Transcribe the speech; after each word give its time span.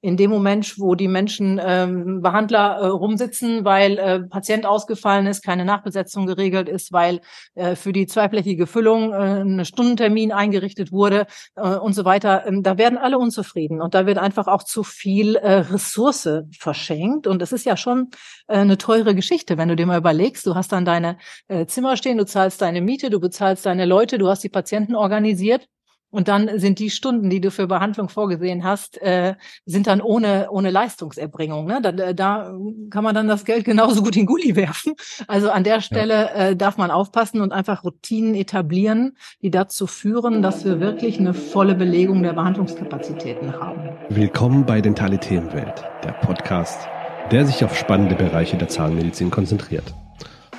in 0.00 0.16
dem 0.16 0.30
Moment, 0.30 0.78
wo 0.78 0.94
die 0.94 1.08
Menschen 1.08 1.60
ähm, 1.62 2.22
Behandler 2.22 2.78
äh, 2.78 2.86
rumsitzen, 2.86 3.64
weil 3.64 3.98
äh, 3.98 4.20
Patient 4.20 4.64
ausgefallen 4.64 5.26
ist, 5.26 5.42
keine 5.42 5.64
Nachbesetzung 5.64 6.26
geregelt 6.26 6.68
ist, 6.68 6.92
weil 6.92 7.20
äh, 7.54 7.74
für 7.74 7.92
die 7.92 8.06
zweiflächige 8.06 8.68
Füllung 8.68 9.12
äh, 9.12 9.42
ein 9.42 9.64
Stundentermin 9.64 10.30
eingerichtet 10.30 10.92
wurde 10.92 11.26
äh, 11.56 11.74
und 11.76 11.94
so 11.94 12.04
weiter, 12.04 12.46
ähm, 12.46 12.62
da 12.62 12.78
werden 12.78 12.96
alle 12.96 13.18
unzufrieden. 13.18 13.82
Und 13.82 13.94
da 13.94 14.06
wird 14.06 14.18
einfach 14.18 14.46
auch 14.46 14.62
zu 14.62 14.84
viel 14.84 15.34
äh, 15.34 15.54
Ressource 15.54 16.28
verschenkt. 16.56 17.26
Und 17.26 17.42
es 17.42 17.50
ist 17.50 17.66
ja 17.66 17.76
schon 17.76 18.10
äh, 18.46 18.58
eine 18.58 18.78
teure 18.78 19.16
Geschichte, 19.16 19.58
wenn 19.58 19.68
du 19.68 19.74
dir 19.74 19.86
mal 19.86 19.98
überlegst, 19.98 20.46
du 20.46 20.54
hast 20.54 20.70
dann 20.70 20.84
deine 20.84 21.18
äh, 21.48 21.66
Zimmer 21.66 21.96
stehen, 21.96 22.18
du 22.18 22.24
zahlst 22.24 22.62
deine 22.62 22.80
Miete, 22.80 23.10
du 23.10 23.18
bezahlst 23.18 23.66
deine 23.66 23.84
Leute, 23.84 24.18
du 24.18 24.28
hast 24.28 24.44
die 24.44 24.48
Patienten 24.48 24.94
organisiert 24.94 25.66
und 26.10 26.28
dann 26.28 26.58
sind 26.58 26.78
die 26.78 26.90
Stunden, 26.90 27.28
die 27.28 27.40
du 27.40 27.50
für 27.50 27.66
Behandlung 27.66 28.08
vorgesehen 28.08 28.64
hast, 28.64 29.00
äh, 29.02 29.34
sind 29.66 29.86
dann 29.86 30.00
ohne, 30.00 30.48
ohne 30.50 30.70
Leistungserbringung. 30.70 31.66
Ne? 31.66 31.80
Da, 31.82 32.12
da 32.12 32.52
kann 32.90 33.04
man 33.04 33.14
dann 33.14 33.28
das 33.28 33.44
Geld 33.44 33.64
genauso 33.64 34.02
gut 34.02 34.16
in 34.16 34.26
Gully 34.26 34.56
werfen. 34.56 34.94
Also 35.26 35.50
an 35.50 35.64
der 35.64 35.80
Stelle 35.80 36.14
ja. 36.14 36.48
äh, 36.48 36.56
darf 36.56 36.78
man 36.78 36.90
aufpassen 36.90 37.40
und 37.42 37.52
einfach 37.52 37.84
Routinen 37.84 38.34
etablieren, 38.34 39.16
die 39.42 39.50
dazu 39.50 39.86
führen, 39.86 40.40
dass 40.40 40.64
wir 40.64 40.80
wirklich 40.80 41.18
eine 41.18 41.34
volle 41.34 41.74
Belegung 41.74 42.22
der 42.22 42.32
Behandlungskapazitäten 42.32 43.52
haben. 43.52 43.90
Willkommen 44.08 44.64
bei 44.64 44.80
Dentale 44.80 45.18
Themenwelt, 45.18 45.84
der 46.04 46.12
Podcast, 46.12 46.88
der 47.30 47.44
sich 47.44 47.64
auf 47.64 47.76
spannende 47.76 48.14
Bereiche 48.14 48.56
der 48.56 48.68
Zahnmedizin 48.68 49.30
konzentriert. 49.30 49.94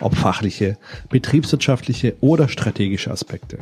Ob 0.02 0.16
fachliche, 0.16 0.78
betriebswirtschaftliche 1.10 2.16
oder 2.22 2.48
strategische 2.48 3.12
Aspekte. 3.12 3.60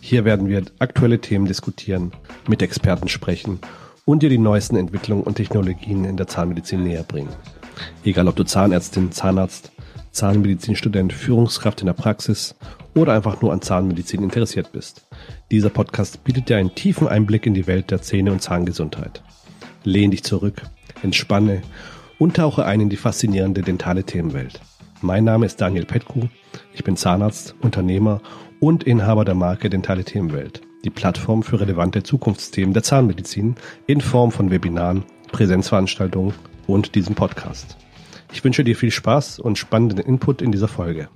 Hier 0.00 0.24
werden 0.24 0.48
wir 0.48 0.62
aktuelle 0.78 1.20
Themen 1.20 1.46
diskutieren, 1.46 2.12
mit 2.48 2.62
Experten 2.62 3.08
sprechen 3.08 3.58
und 4.04 4.22
dir 4.22 4.30
die 4.30 4.38
neuesten 4.38 4.76
Entwicklungen 4.76 5.24
und 5.24 5.34
Technologien 5.34 6.04
in 6.04 6.16
der 6.16 6.26
Zahnmedizin 6.26 6.82
näher 6.82 7.02
bringen. 7.02 7.28
Egal 8.04 8.28
ob 8.28 8.36
du 8.36 8.44
Zahnärztin, 8.44 9.12
Zahnarzt, 9.12 9.70
Zahnmedizinstudent, 10.12 11.12
Führungskraft 11.12 11.80
in 11.80 11.86
der 11.86 11.92
Praxis 11.92 12.54
oder 12.94 13.12
einfach 13.12 13.42
nur 13.42 13.52
an 13.52 13.60
Zahnmedizin 13.60 14.22
interessiert 14.22 14.72
bist. 14.72 15.06
Dieser 15.50 15.70
Podcast 15.70 16.24
bietet 16.24 16.48
dir 16.48 16.56
einen 16.56 16.74
tiefen 16.74 17.06
Einblick 17.06 17.46
in 17.46 17.54
die 17.54 17.66
Welt 17.66 17.90
der 17.90 18.02
Zähne- 18.02 18.32
und 18.32 18.42
Zahngesundheit. 18.42 19.22
Lehn 19.84 20.10
dich 20.10 20.24
zurück, 20.24 20.62
entspanne 21.02 21.62
und 22.18 22.36
tauche 22.36 22.64
ein 22.64 22.80
in 22.80 22.88
die 22.88 22.96
faszinierende 22.96 23.62
dentale 23.62 24.04
Themenwelt. 24.04 24.60
Mein 25.00 25.24
Name 25.24 25.46
ist 25.46 25.60
Daniel 25.60 25.84
Petku, 25.84 26.28
ich 26.74 26.82
bin 26.82 26.96
Zahnarzt, 26.96 27.54
Unternehmer 27.60 28.20
und 28.60 28.84
Inhaber 28.84 29.24
der 29.24 29.34
Marke 29.34 29.70
Dentale 29.70 30.04
Themenwelt, 30.04 30.62
die 30.84 30.90
Plattform 30.90 31.42
für 31.42 31.60
relevante 31.60 32.02
Zukunftsthemen 32.02 32.74
der 32.74 32.82
Zahnmedizin 32.82 33.56
in 33.86 34.00
Form 34.00 34.32
von 34.32 34.50
Webinaren, 34.50 35.04
Präsenzveranstaltungen 35.30 36.34
und 36.66 36.94
diesem 36.94 37.14
Podcast. 37.14 37.76
Ich 38.32 38.42
wünsche 38.44 38.64
dir 38.64 38.76
viel 38.76 38.90
Spaß 38.90 39.38
und 39.38 39.58
spannenden 39.58 39.98
Input 39.98 40.42
in 40.42 40.52
dieser 40.52 40.68
Folge. 40.68 41.08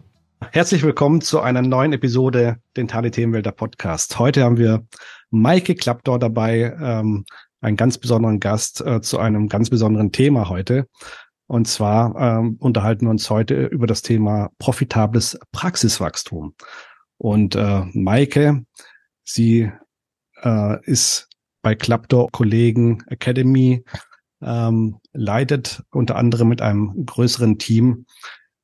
Herzlich 0.50 0.82
willkommen 0.82 1.20
zu 1.20 1.40
einer 1.40 1.62
neuen 1.62 1.92
Episode 1.92 2.56
Dentale 2.76 3.10
Themenwelt 3.10 3.46
der 3.46 3.52
Podcast. 3.52 4.18
Heute 4.18 4.44
haben 4.44 4.58
wir 4.58 4.86
Maike 5.30 5.74
Klappdor 5.74 6.18
dabei, 6.18 6.76
ähm, 6.80 7.24
einen 7.60 7.76
ganz 7.76 7.98
besonderen 7.98 8.40
Gast 8.40 8.80
äh, 8.84 9.00
zu 9.00 9.18
einem 9.18 9.48
ganz 9.48 9.70
besonderen 9.70 10.10
Thema 10.10 10.48
heute. 10.48 10.86
Und 11.46 11.68
zwar 11.68 12.16
ähm, 12.16 12.56
unterhalten 12.60 13.06
wir 13.06 13.10
uns 13.10 13.28
heute 13.28 13.66
über 13.66 13.86
das 13.86 14.02
Thema 14.02 14.50
profitables 14.58 15.38
Praxiswachstum. 15.52 16.54
Und 17.22 17.54
äh, 17.54 17.84
Maike, 17.92 18.64
sie 19.22 19.70
äh, 20.42 20.84
ist 20.90 21.28
bei 21.62 21.76
Claptor 21.76 22.28
Kollegen 22.32 23.04
Academy, 23.06 23.84
ähm, 24.42 24.98
leitet 25.12 25.84
unter 25.92 26.16
anderem 26.16 26.48
mit 26.48 26.60
einem 26.62 27.06
größeren 27.06 27.58
Team 27.58 28.06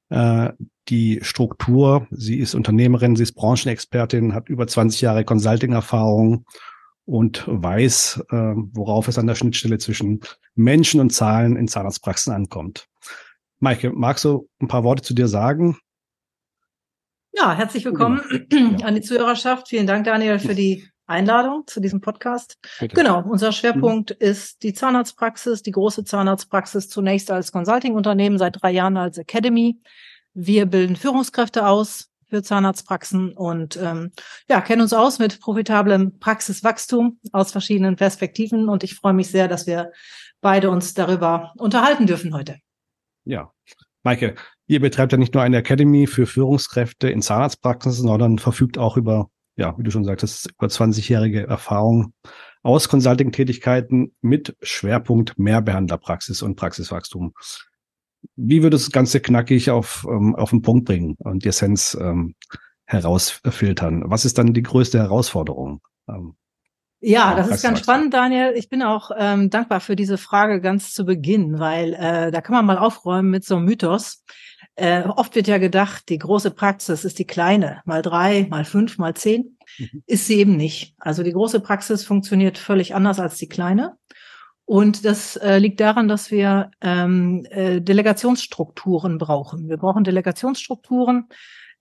äh, 0.09 0.51
die 0.89 1.21
Struktur. 1.23 2.09
Sie 2.11 2.41
ist 2.41 2.57
Unternehmerin, 2.57 3.15
sie 3.15 3.23
ist 3.23 3.35
Branchenexpertin, 3.35 4.35
hat 4.35 4.49
über 4.49 4.67
20 4.67 5.03
Jahre 5.03 5.25
Consulting-Erfahrung 5.25 6.45
und 7.05 7.45
weiß, 7.47 8.25
äh, 8.29 8.55
worauf 8.73 9.07
es 9.07 9.19
an 9.19 9.29
der 9.29 9.37
Schnittstelle 9.37 9.79
zwischen 9.79 10.19
Menschen 10.57 11.01
und 11.01 11.11
Zahlen 11.11 11.55
in 11.55 11.69
Zahnarztpraxen 11.69 12.33
ankommt. 12.33 12.89
Maike, 13.61 13.93
magst 13.93 14.25
du 14.25 14.49
ein 14.61 14.67
paar 14.67 14.83
Worte 14.83 15.05
zu 15.05 15.15
dir 15.15 15.29
sagen? 15.29 15.79
Ja, 17.33 17.55
herzlich 17.55 17.85
willkommen 17.85 18.47
genau. 18.49 18.83
an 18.85 18.95
die 18.95 19.01
Zuhörerschaft. 19.01 19.69
Vielen 19.69 19.87
Dank, 19.87 20.05
Daniel, 20.05 20.39
für 20.39 20.55
die 20.55 20.89
Einladung 21.07 21.67
zu 21.67 21.81
diesem 21.81 22.01
Podcast. 22.01 22.59
Bitte. 22.81 22.95
Genau, 22.95 23.23
unser 23.23 23.53
Schwerpunkt 23.53 24.11
mhm. 24.11 24.17
ist 24.19 24.63
die 24.63 24.75
Zahnarztpraxis, 24.75 25.63
die 25.63 25.71
große 25.71 26.05
Zahnarztpraxis 26.05 26.89
zunächst 26.89 27.31
als 27.31 27.53
Consulting-Unternehmen, 27.53 28.39
seit 28.39 28.61
drei 28.61 28.73
Jahren 28.73 28.97
als 28.97 29.19
Academy. 29.19 29.81
Wir 30.35 30.67
bilden 30.67 30.97
Führungskräfte 30.97 31.67
aus 31.67 32.11
für 32.29 32.43
Zahnarztpraxen 32.43 33.33
und 33.33 33.77
ähm, 33.77 34.13
ja, 34.49 34.61
kennen 34.61 34.83
uns 34.83 34.93
aus 34.93 35.19
mit 35.19 35.41
profitablem 35.41 36.19
Praxiswachstum 36.19 37.19
aus 37.33 37.53
verschiedenen 37.53 37.97
Perspektiven 37.97 38.69
und 38.69 38.85
ich 38.85 38.95
freue 38.95 39.15
mich 39.15 39.31
sehr, 39.31 39.49
dass 39.49 39.67
wir 39.67 39.93
beide 40.41 40.71
uns 40.71 40.93
darüber 40.93 41.53
unterhalten 41.57 42.07
dürfen 42.07 42.35
heute. 42.35 42.59
Ja, 43.25 43.53
Maike, 44.03 44.35
Ihr 44.69 44.81
betreibt 44.81 45.13
ja 45.13 45.19
nicht 45.19 45.33
nur 45.33 45.43
eine 45.43 45.57
Academy 45.57 46.07
für 46.07 46.27
Führungskräfte 46.27 47.09
in 47.09 47.23
Zahnarztpraxen, 47.23 47.91
sondern 47.91 48.39
verfügt 48.39 48.77
auch 48.77 48.99
über, 48.99 49.31
ja, 49.57 49.77
wie 49.79 49.83
du 49.83 49.91
schon 49.91 50.05
sagtest, 50.05 50.51
über 50.51 50.67
20-jährige 50.67 51.47
Erfahrung 51.47 52.13
aus 52.63 52.91
Consulting-Tätigkeiten 52.91 54.15
mit 54.21 54.55
Schwerpunkt 54.61 55.39
Mehrbehandlerpraxis 55.39 56.43
und 56.43 56.57
Praxiswachstum. 56.57 57.33
Wie 58.37 58.63
würde 58.63 58.77
das 58.77 58.91
Ganze 58.91 59.21
knackig 59.21 59.71
auf, 59.71 60.07
ähm, 60.07 60.35
auf 60.37 60.51
den 60.51 60.61
Punkt 60.61 60.85
bringen 60.85 61.17
und 61.19 61.45
die 61.45 61.49
Essenz 61.49 61.97
ähm, 61.99 62.35
herausfiltern? 62.85 64.03
Was 64.07 64.27
ist 64.27 64.37
dann 64.37 64.53
die 64.53 64.63
größte 64.63 64.99
Herausforderung? 64.99 65.81
Ähm, 66.11 66.35
ja, 67.01 67.35
das 67.35 67.49
ist 67.49 67.63
ganz 67.63 67.79
spannend, 67.79 68.13
Daniel. 68.13 68.55
Ich 68.57 68.69
bin 68.69 68.83
auch 68.83 69.13
ähm, 69.17 69.51
dankbar 69.51 69.79
für 69.79 69.95
diese 69.95 70.19
Frage 70.19 70.61
ganz 70.61 70.93
zu 70.93 71.05
Beginn, 71.05 71.61
weil 71.61 71.95
äh, 71.95 72.33
da 72.33 72.41
kann 72.41 72.57
man 72.57 72.67
mal 72.67 72.79
aufräumen 72.79 73.31
mit 73.31 73.45
so 73.45 73.57
einem 73.57 73.67
Mythos. 73.67 74.25
Äh, 74.79 75.03
oft 75.09 75.35
wird 75.35 75.49
ja 75.49 75.59
gedacht, 75.59 76.09
die 76.09 76.19
große 76.19 76.53
Praxis 76.53 77.05
ist 77.05 77.19
die 77.19 77.27
kleine, 77.27 77.83
mal 77.85 78.01
drei, 78.01 78.47
mal 78.49 78.65
fünf, 78.65 78.97
mal 78.97 79.13
zehn. 79.13 79.59
Mhm. 79.77 80.05
Ist 80.07 80.29
sie 80.29 80.37
eben 80.37 80.57
nicht. 80.57 80.95
Also 80.99 81.25
die 81.25 81.33
große 81.33 81.59
Praxis 81.59 82.05
funktioniert 82.05 82.59
völlig 82.59 82.95
anders 82.95 83.19
als 83.19 83.39
die 83.39 83.49
kleine. 83.49 83.97
Und 84.65 85.05
das 85.05 85.35
äh, 85.35 85.59
liegt 85.59 85.81
daran, 85.81 86.07
dass 86.07 86.31
wir 86.31 86.71
ähm, 86.81 87.45
äh, 87.51 87.81
Delegationsstrukturen 87.81 89.19
brauchen. 89.19 89.69
Wir 89.69 89.79
brauchen 89.79 90.05
Delegationsstrukturen. 90.05 91.27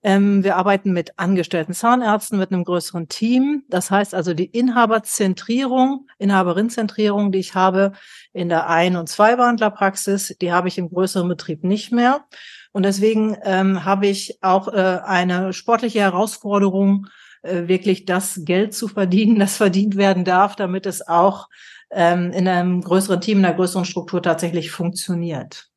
Ähm, 0.02 0.42
wir 0.42 0.56
arbeiten 0.56 0.92
mit 0.92 1.20
angestellten 1.20 1.74
Zahnärzten, 1.74 2.36
mit 2.36 2.50
einem 2.50 2.64
größeren 2.64 3.06
Team. 3.06 3.62
Das 3.68 3.92
heißt 3.92 4.12
also, 4.12 4.34
die 4.34 4.46
Inhaberzentrierung, 4.46 6.08
Inhaberinzentrierung, 6.18 7.30
die 7.30 7.38
ich 7.38 7.54
habe 7.54 7.92
in 8.32 8.48
der 8.48 8.68
Ein- 8.68 8.96
und 8.96 9.08
Zweibehandlerpraxis, 9.08 10.34
die 10.40 10.50
habe 10.50 10.66
ich 10.66 10.78
im 10.78 10.90
größeren 10.90 11.28
Betrieb 11.28 11.62
nicht 11.62 11.92
mehr. 11.92 12.24
Und 12.72 12.84
deswegen 12.84 13.36
ähm, 13.44 13.84
habe 13.84 14.06
ich 14.06 14.38
auch 14.42 14.68
äh, 14.68 15.00
eine 15.04 15.52
sportliche 15.52 16.00
Herausforderung, 16.00 17.06
äh, 17.42 17.68
wirklich 17.68 18.04
das 18.04 18.40
Geld 18.44 18.74
zu 18.74 18.88
verdienen, 18.88 19.38
das 19.38 19.56
verdient 19.56 19.96
werden 19.96 20.24
darf, 20.24 20.56
damit 20.56 20.86
es 20.86 21.06
auch 21.06 21.48
ähm, 21.90 22.30
in 22.32 22.46
einem 22.48 22.82
größeren 22.82 23.20
Team, 23.20 23.38
in 23.38 23.44
einer 23.44 23.54
größeren 23.54 23.84
Struktur 23.84 24.22
tatsächlich 24.22 24.70
funktioniert. 24.70 25.68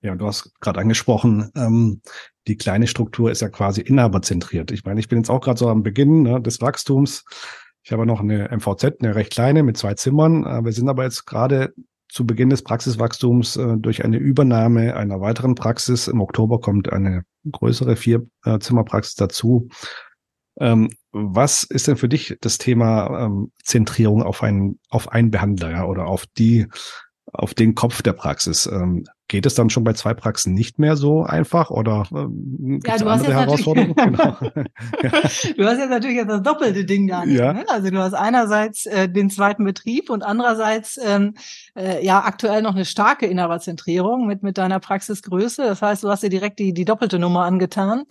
Ja, 0.00 0.14
du 0.14 0.26
hast 0.26 0.52
gerade 0.60 0.80
angesprochen, 0.80 1.50
ähm, 1.56 2.02
die 2.46 2.56
kleine 2.56 2.86
Struktur 2.86 3.30
ist 3.30 3.42
ja 3.42 3.48
quasi 3.48 3.80
inhaberzentriert. 3.80 4.70
Ich 4.70 4.84
meine, 4.84 5.00
ich 5.00 5.08
bin 5.08 5.18
jetzt 5.18 5.30
auch 5.30 5.40
gerade 5.40 5.58
so 5.58 5.68
am 5.68 5.82
Beginn 5.82 6.22
ne, 6.22 6.40
des 6.40 6.60
Wachstums. 6.60 7.24
Ich 7.82 7.90
habe 7.90 8.06
noch 8.06 8.20
eine 8.20 8.48
MVZ, 8.50 9.00
eine 9.00 9.14
recht 9.14 9.32
kleine 9.32 9.62
mit 9.62 9.76
zwei 9.76 9.94
Zimmern. 9.94 10.44
Äh, 10.44 10.64
wir 10.64 10.72
sind 10.72 10.88
aber 10.88 11.04
jetzt 11.04 11.26
gerade 11.26 11.74
zu 12.08 12.26
Beginn 12.26 12.50
des 12.50 12.62
Praxiswachstums 12.62 13.56
äh, 13.56 13.76
durch 13.76 14.04
eine 14.04 14.16
Übernahme 14.16 14.96
einer 14.96 15.20
weiteren 15.20 15.54
Praxis. 15.54 16.08
Im 16.08 16.20
Oktober 16.20 16.60
kommt 16.60 16.92
eine 16.92 17.24
größere 17.50 17.96
Vierzimmerpraxis 17.96 19.14
dazu. 19.14 19.68
Ähm, 20.60 20.90
was 21.12 21.62
ist 21.62 21.86
denn 21.86 21.96
für 21.96 22.08
dich 22.08 22.36
das 22.40 22.58
Thema 22.58 23.26
ähm, 23.26 23.52
Zentrierung 23.62 24.22
auf 24.22 24.42
einen, 24.42 24.80
auf 24.88 25.12
einen 25.12 25.30
Behandler 25.30 25.70
ja, 25.70 25.84
oder 25.84 26.06
auf 26.06 26.26
die, 26.26 26.66
auf 27.32 27.54
den 27.54 27.74
Kopf 27.74 28.02
der 28.02 28.12
Praxis? 28.12 28.66
Ähm, 28.66 29.04
Geht 29.28 29.44
es 29.44 29.54
dann 29.54 29.68
schon 29.68 29.84
bei 29.84 29.92
zwei 29.92 30.14
Praxen 30.14 30.54
nicht 30.54 30.78
mehr 30.78 30.96
so 30.96 31.22
einfach 31.22 31.70
oder 31.70 32.06
ähm, 32.12 32.80
ja, 32.86 32.96
du 32.96 33.10
hast 33.10 33.26
jetzt 33.26 33.34
Herausforderungen? 33.34 33.94
genau. 33.96 34.36
Du 35.56 35.64
hast 35.64 35.78
jetzt 35.78 35.90
natürlich 35.90 36.16
jetzt 36.16 36.30
das 36.30 36.42
doppelte 36.42 36.84
Ding 36.84 37.06
da. 37.06 37.24
Ja. 37.24 37.52
Ne? 37.52 37.64
Also 37.68 37.90
du 37.90 37.98
hast 37.98 38.14
einerseits 38.14 38.86
äh, 38.86 39.08
den 39.08 39.28
zweiten 39.28 39.64
Betrieb 39.64 40.08
und 40.08 40.22
andererseits 40.22 40.98
ähm, 41.04 41.34
äh, 41.76 42.04
ja 42.04 42.24
aktuell 42.24 42.62
noch 42.62 42.74
eine 42.74 42.86
starke 42.86 43.26
Inhaberzentrierung 43.26 44.26
mit 44.26 44.42
mit 44.42 44.56
deiner 44.56 44.80
Praxisgröße. 44.80 45.62
Das 45.62 45.82
heißt, 45.82 46.04
du 46.04 46.08
hast 46.08 46.22
dir 46.22 46.30
direkt 46.30 46.58
die 46.58 46.72
die 46.72 46.86
doppelte 46.86 47.18
Nummer 47.18 47.44
angetan. 47.44 48.04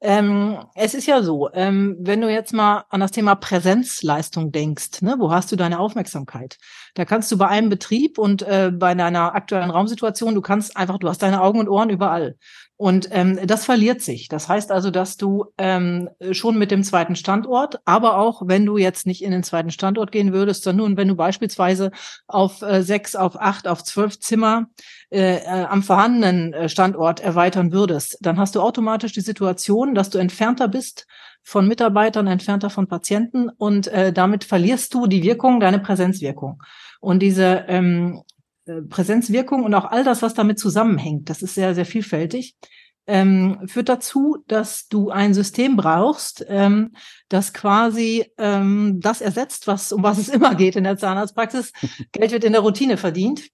Ähm, 0.00 0.58
es 0.76 0.94
ist 0.94 1.06
ja 1.06 1.22
so, 1.22 1.50
ähm, 1.52 1.96
wenn 1.98 2.20
du 2.20 2.30
jetzt 2.30 2.52
mal 2.52 2.84
an 2.88 3.00
das 3.00 3.10
Thema 3.10 3.34
Präsenzleistung 3.34 4.52
denkst, 4.52 5.02
ne, 5.02 5.16
wo 5.18 5.32
hast 5.32 5.50
du 5.50 5.56
deine 5.56 5.80
Aufmerksamkeit? 5.80 6.56
Da 6.94 7.04
kannst 7.04 7.32
du 7.32 7.38
bei 7.38 7.48
einem 7.48 7.68
Betrieb 7.68 8.16
und 8.16 8.42
äh, 8.42 8.70
bei 8.72 8.94
deiner 8.94 9.34
aktuellen 9.34 9.70
Raumsituation, 9.70 10.36
du 10.36 10.40
kannst 10.40 10.76
einfach, 10.76 10.98
du 10.98 11.08
hast 11.08 11.22
deine 11.22 11.42
Augen 11.42 11.58
und 11.58 11.68
Ohren 11.68 11.90
überall. 11.90 12.36
Und 12.76 13.08
ähm, 13.10 13.40
das 13.44 13.64
verliert 13.64 14.00
sich. 14.02 14.28
Das 14.28 14.48
heißt 14.48 14.70
also, 14.70 14.92
dass 14.92 15.16
du 15.16 15.46
ähm, 15.58 16.10
schon 16.30 16.56
mit 16.58 16.70
dem 16.70 16.84
zweiten 16.84 17.16
Standort, 17.16 17.80
aber 17.84 18.18
auch 18.18 18.42
wenn 18.46 18.64
du 18.64 18.78
jetzt 18.78 19.04
nicht 19.04 19.24
in 19.24 19.32
den 19.32 19.42
zweiten 19.42 19.72
Standort 19.72 20.12
gehen 20.12 20.32
würdest, 20.32 20.62
sondern 20.62 20.90
nur 20.90 20.96
wenn 20.96 21.08
du 21.08 21.16
beispielsweise 21.16 21.90
auf 22.28 22.62
äh, 22.62 22.84
sechs, 22.84 23.16
auf 23.16 23.34
acht, 23.40 23.66
auf 23.66 23.82
zwölf 23.82 24.20
Zimmer 24.20 24.66
äh, 25.10 25.36
äh, 25.36 25.64
am 25.64 25.82
vorhandenen 25.82 26.52
äh, 26.52 26.68
Standort 26.68 27.20
erweitern 27.20 27.72
würdest, 27.72 28.18
dann 28.20 28.38
hast 28.38 28.54
du 28.54 28.60
automatisch 28.60 29.12
die 29.12 29.22
Situation, 29.22 29.94
dass 29.94 30.10
du 30.10 30.18
entfernter 30.18 30.68
bist 30.68 31.06
von 31.42 31.66
Mitarbeitern, 31.66 32.26
entfernter 32.26 32.68
von 32.68 32.88
Patienten 32.88 33.48
und 33.48 33.86
äh, 33.88 34.12
damit 34.12 34.44
verlierst 34.44 34.92
du 34.92 35.06
die 35.06 35.22
Wirkung, 35.22 35.60
deine 35.60 35.78
Präsenzwirkung. 35.78 36.62
Und 37.00 37.20
diese 37.20 37.64
ähm, 37.68 38.22
äh, 38.66 38.82
Präsenzwirkung 38.82 39.64
und 39.64 39.72
auch 39.72 39.86
all 39.86 40.04
das, 40.04 40.20
was 40.20 40.34
damit 40.34 40.58
zusammenhängt, 40.58 41.30
das 41.30 41.40
ist 41.40 41.54
sehr, 41.54 41.74
sehr 41.74 41.86
vielfältig, 41.86 42.56
ähm, 43.06 43.62
führt 43.66 43.88
dazu, 43.88 44.44
dass 44.46 44.88
du 44.88 45.08
ein 45.08 45.32
System 45.32 45.76
brauchst, 45.76 46.44
ähm, 46.48 46.92
das 47.30 47.54
quasi 47.54 48.26
ähm, 48.36 49.00
das 49.00 49.22
ersetzt, 49.22 49.66
was 49.66 49.90
um 49.92 50.02
was 50.02 50.18
es 50.18 50.28
immer 50.28 50.54
geht 50.54 50.76
in 50.76 50.84
der 50.84 50.98
Zahnarztpraxis. 50.98 51.72
Geld 52.12 52.32
wird 52.32 52.44
in 52.44 52.52
der 52.52 52.60
Routine 52.60 52.98
verdient. 52.98 53.48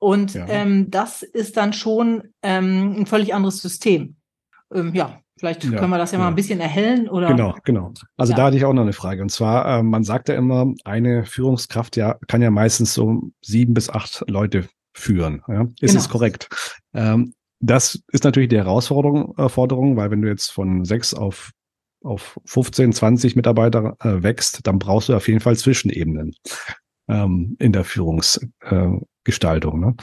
Und 0.00 0.34
ja. 0.34 0.46
ähm, 0.48 0.90
das 0.90 1.22
ist 1.22 1.56
dann 1.56 1.72
schon 1.72 2.24
ähm, 2.42 2.96
ein 2.98 3.06
völlig 3.06 3.34
anderes 3.34 3.62
System. 3.62 4.16
Ähm, 4.72 4.94
ja, 4.94 5.20
Vielleicht 5.40 5.64
ja, 5.64 5.70
können 5.78 5.90
wir 5.90 5.96
das 5.96 6.12
ja, 6.12 6.18
ja, 6.18 6.24
mal 6.24 6.28
ein 6.28 6.34
bisschen 6.34 6.60
erhellen 6.60 7.08
oder. 7.08 7.28
Genau, 7.28 7.56
genau. 7.64 7.94
Also 8.18 8.34
da 8.34 8.44
hatte 8.44 8.58
ich 8.58 8.66
auch 8.66 8.74
noch 8.74 8.82
eine 8.82 8.92
Frage. 8.92 9.22
Und 9.22 9.30
zwar, 9.30 9.78
äh, 9.78 9.82
man 9.82 10.04
sagt 10.04 10.28
ja 10.28 10.34
immer, 10.34 10.74
eine 10.84 11.24
Führungskraft 11.24 11.96
ja 11.96 12.18
kann 12.28 12.42
ja 12.42 12.50
meistens 12.50 12.92
so 12.92 13.30
sieben 13.40 13.72
bis 13.72 13.88
acht 13.88 14.22
Leute 14.28 14.68
führen. 14.92 15.42
Ja? 15.48 15.62
Ist 15.80 15.92
genau. 15.92 16.00
es 16.00 16.08
korrekt? 16.10 16.48
Ähm, 16.92 17.32
das 17.58 18.02
ist 18.08 18.24
natürlich 18.24 18.50
die 18.50 18.58
Herausforderung, 18.58 19.34
äh, 19.38 19.48
Forderung, 19.48 19.96
weil 19.96 20.10
wenn 20.10 20.20
du 20.20 20.28
jetzt 20.28 20.52
von 20.52 20.84
sechs 20.84 21.14
auf 21.14 21.52
auf 22.02 22.38
15, 22.44 22.92
20 22.92 23.36
Mitarbeiter 23.36 23.96
äh, 24.00 24.22
wächst, 24.22 24.66
dann 24.66 24.78
brauchst 24.78 25.08
du 25.08 25.14
auf 25.14 25.26
jeden 25.26 25.40
Fall 25.40 25.56
Zwischenebenen 25.56 26.34
ähm, 27.08 27.56
in 27.58 27.72
der 27.72 27.84
Führungsgestaltung. 27.84 29.02
Äh, 29.02 29.06
ne? 29.24 29.94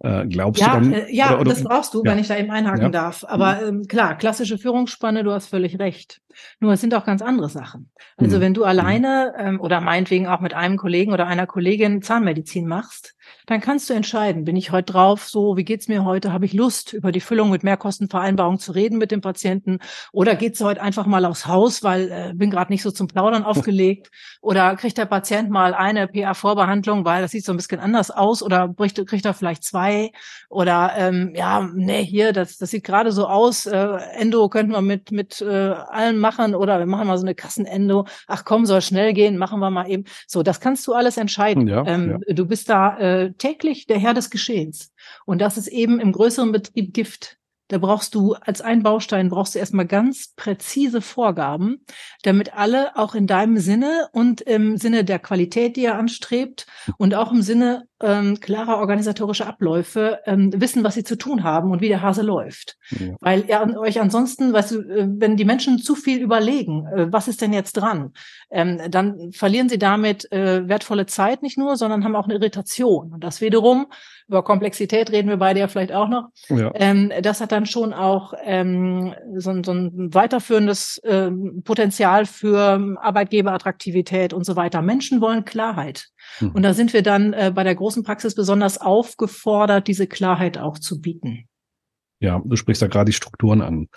Äh, 0.00 0.26
glaubst 0.26 0.60
ja, 0.60 0.78
du 0.78 0.90
dann? 0.90 0.92
Äh, 0.92 1.14
ja, 1.14 1.28
oder, 1.30 1.40
oder, 1.40 1.50
das 1.50 1.64
brauchst 1.64 1.94
du, 1.94 2.02
ja. 2.04 2.10
wenn 2.10 2.18
ich 2.18 2.28
da 2.28 2.36
eben 2.36 2.50
einhaken 2.50 2.82
ja. 2.82 2.88
darf. 2.90 3.24
Aber 3.26 3.56
mhm. 3.56 3.68
ähm, 3.68 3.82
klar, 3.88 4.16
klassische 4.16 4.58
Führungsspanne, 4.58 5.24
du 5.24 5.32
hast 5.32 5.46
völlig 5.46 5.78
recht. 5.78 6.20
Nur 6.60 6.72
es 6.72 6.80
sind 6.80 6.94
auch 6.94 7.04
ganz 7.04 7.22
andere 7.22 7.48
Sachen. 7.48 7.90
Also 8.16 8.36
mhm. 8.36 8.40
wenn 8.40 8.54
du 8.54 8.62
mhm. 8.62 8.66
alleine 8.66 9.34
ähm, 9.38 9.60
oder 9.60 9.80
meinetwegen 9.80 10.26
auch 10.26 10.40
mit 10.40 10.54
einem 10.54 10.76
Kollegen 10.76 11.12
oder 11.12 11.26
einer 11.26 11.46
Kollegin 11.46 12.02
Zahnmedizin 12.02 12.66
machst, 12.66 13.16
dann 13.46 13.60
kannst 13.60 13.88
du 13.88 13.94
entscheiden, 13.94 14.44
bin 14.44 14.56
ich 14.56 14.72
heute 14.72 14.92
drauf, 14.92 15.28
so, 15.28 15.56
wie 15.56 15.64
geht's 15.64 15.88
mir 15.88 16.04
heute, 16.04 16.32
habe 16.32 16.46
ich 16.46 16.52
Lust, 16.52 16.92
über 16.92 17.12
die 17.12 17.20
Füllung 17.20 17.50
mit 17.50 17.62
Mehrkostenvereinbarung 17.62 18.58
zu 18.58 18.72
reden 18.72 18.98
mit 18.98 19.10
dem 19.10 19.20
Patienten 19.20 19.78
oder 20.12 20.34
geht's 20.34 20.60
heute 20.60 20.82
einfach 20.82 21.06
mal 21.06 21.24
aufs 21.24 21.46
Haus, 21.46 21.82
weil 21.82 22.10
äh, 22.10 22.32
bin 22.34 22.50
gerade 22.50 22.72
nicht 22.72 22.82
so 22.82 22.90
zum 22.90 23.06
Plaudern 23.06 23.44
aufgelegt 23.44 24.10
oder 24.40 24.74
kriegt 24.76 24.98
der 24.98 25.06
Patient 25.06 25.50
mal 25.50 25.74
eine 25.74 26.08
PA-Vorbehandlung, 26.08 27.04
weil 27.04 27.22
das 27.22 27.30
sieht 27.30 27.44
so 27.44 27.52
ein 27.52 27.56
bisschen 27.56 27.80
anders 27.80 28.10
aus 28.10 28.42
oder 28.42 28.68
bricht, 28.68 29.04
kriegt 29.06 29.24
er 29.24 29.34
vielleicht 29.34 29.64
zwei 29.64 30.10
oder 30.48 30.92
ähm, 30.96 31.32
ja, 31.36 31.68
nee, 31.72 32.04
hier, 32.04 32.32
das, 32.32 32.58
das 32.58 32.70
sieht 32.70 32.84
gerade 32.84 33.12
so 33.12 33.26
aus, 33.26 33.66
äh, 33.66 33.98
Endo 34.14 34.48
könnten 34.48 34.72
wir 34.72 34.82
mit, 34.82 35.12
mit 35.12 35.40
äh, 35.40 35.46
allen 35.46 36.18
machen 36.26 36.54
oder 36.56 36.80
wir 36.80 36.86
machen 36.86 37.06
mal 37.06 37.18
so 37.18 37.24
eine 37.24 37.36
Kassenendo, 37.36 38.06
ach 38.26 38.44
komm, 38.44 38.66
soll 38.66 38.82
schnell 38.82 39.12
gehen, 39.12 39.38
machen 39.38 39.60
wir 39.60 39.70
mal 39.70 39.88
eben. 39.88 40.04
So, 40.26 40.42
das 40.42 40.60
kannst 40.60 40.86
du 40.86 40.92
alles 40.92 41.16
entscheiden. 41.16 41.68
Ja, 41.68 41.86
ähm, 41.86 42.18
ja. 42.26 42.34
Du 42.34 42.46
bist 42.46 42.68
da 42.68 42.98
äh, 42.98 43.32
täglich 43.34 43.86
der 43.86 43.98
Herr 43.98 44.14
des 44.14 44.30
Geschehens. 44.30 44.92
Und 45.24 45.40
das 45.40 45.56
ist 45.56 45.68
eben 45.68 46.00
im 46.00 46.10
größeren 46.10 46.50
Betrieb 46.50 46.92
Gift. 46.92 47.38
Da 47.68 47.78
brauchst 47.78 48.14
du 48.14 48.34
als 48.34 48.60
ein 48.60 48.82
Baustein 48.82 49.28
brauchst 49.28 49.54
du 49.54 49.58
erstmal 49.58 49.86
ganz 49.86 50.32
präzise 50.36 51.00
Vorgaben, 51.00 51.84
damit 52.22 52.54
alle 52.54 52.96
auch 52.96 53.14
in 53.16 53.26
deinem 53.26 53.58
Sinne 53.58 54.08
und 54.12 54.40
im 54.40 54.76
Sinne 54.76 55.04
der 55.04 55.18
Qualität, 55.18 55.76
die 55.76 55.84
er 55.84 55.98
anstrebt 55.98 56.66
und 56.96 57.14
auch 57.14 57.32
im 57.32 57.42
Sinne 57.42 57.88
ähm, 58.02 58.40
klarer 58.40 58.78
organisatorischer 58.78 59.46
Abläufe 59.46 60.18
ähm, 60.26 60.52
wissen, 60.54 60.84
was 60.84 60.94
sie 60.94 61.04
zu 61.04 61.16
tun 61.16 61.44
haben 61.44 61.70
und 61.70 61.80
wie 61.80 61.88
der 61.88 62.02
Hase 62.02 62.22
läuft. 62.22 62.76
Ja. 62.90 63.14
Weil 63.20 63.46
ihr 63.48 63.78
euch 63.78 64.00
ansonsten, 64.00 64.52
weißt 64.52 64.72
du, 64.72 64.80
äh, 64.80 65.08
wenn 65.08 65.36
die 65.36 65.46
Menschen 65.46 65.78
zu 65.78 65.94
viel 65.94 66.20
überlegen, 66.20 66.86
äh, 66.86 67.12
was 67.12 67.28
ist 67.28 67.40
denn 67.40 67.52
jetzt 67.52 67.72
dran, 67.72 68.12
ähm, 68.50 68.80
dann 68.90 69.32
verlieren 69.32 69.68
sie 69.68 69.78
damit 69.78 70.30
äh, 70.30 70.68
wertvolle 70.68 71.06
Zeit 71.06 71.42
nicht 71.42 71.56
nur, 71.56 71.76
sondern 71.76 72.04
haben 72.04 72.16
auch 72.16 72.26
eine 72.26 72.34
Irritation. 72.34 73.12
Und 73.12 73.24
das 73.24 73.40
wiederum, 73.40 73.86
über 74.28 74.42
Komplexität 74.42 75.10
reden 75.10 75.28
wir 75.28 75.38
beide 75.38 75.60
ja 75.60 75.68
vielleicht 75.68 75.92
auch 75.92 76.08
noch, 76.08 76.28
ja. 76.48 76.72
ähm, 76.74 77.12
das 77.22 77.40
hat 77.40 77.52
dann 77.52 77.64
schon 77.64 77.94
auch 77.94 78.34
ähm, 78.44 79.14
so, 79.36 79.62
so 79.62 79.72
ein 79.72 80.12
weiterführendes 80.12 80.98
äh, 80.98 81.30
Potenzial 81.64 82.26
für 82.26 82.96
Arbeitgeberattraktivität 83.00 84.32
und 84.34 84.44
so 84.44 84.56
weiter. 84.56 84.82
Menschen 84.82 85.20
wollen 85.20 85.44
Klarheit. 85.44 86.08
Mhm. 86.40 86.50
Und 86.50 86.62
da 86.62 86.74
sind 86.74 86.92
wir 86.92 87.02
dann 87.02 87.32
äh, 87.32 87.52
bei 87.54 87.64
der 87.64 87.74
großen 87.86 88.02
Praxis 88.02 88.34
besonders 88.34 88.78
aufgefordert, 88.78 89.86
diese 89.86 90.08
Klarheit 90.08 90.58
auch 90.58 90.76
zu 90.76 91.00
bieten. 91.00 91.48
Ja, 92.18 92.42
du 92.44 92.56
sprichst 92.56 92.82
da 92.82 92.88
gerade 92.88 93.10
die 93.10 93.16
Strukturen 93.16 93.62
an. 93.62 93.88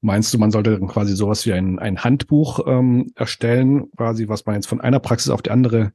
Meinst 0.00 0.32
du, 0.32 0.38
man 0.38 0.52
sollte 0.52 0.78
dann 0.78 0.86
quasi 0.86 1.16
sowas 1.16 1.44
wie 1.44 1.52
ein, 1.52 1.80
ein 1.80 2.04
Handbuch 2.04 2.60
ähm, 2.68 3.10
erstellen, 3.16 3.90
quasi, 3.96 4.28
was 4.28 4.46
man 4.46 4.54
jetzt 4.54 4.68
von 4.68 4.80
einer 4.80 5.00
Praxis 5.00 5.30
auf 5.30 5.42
die 5.42 5.50
andere 5.50 5.92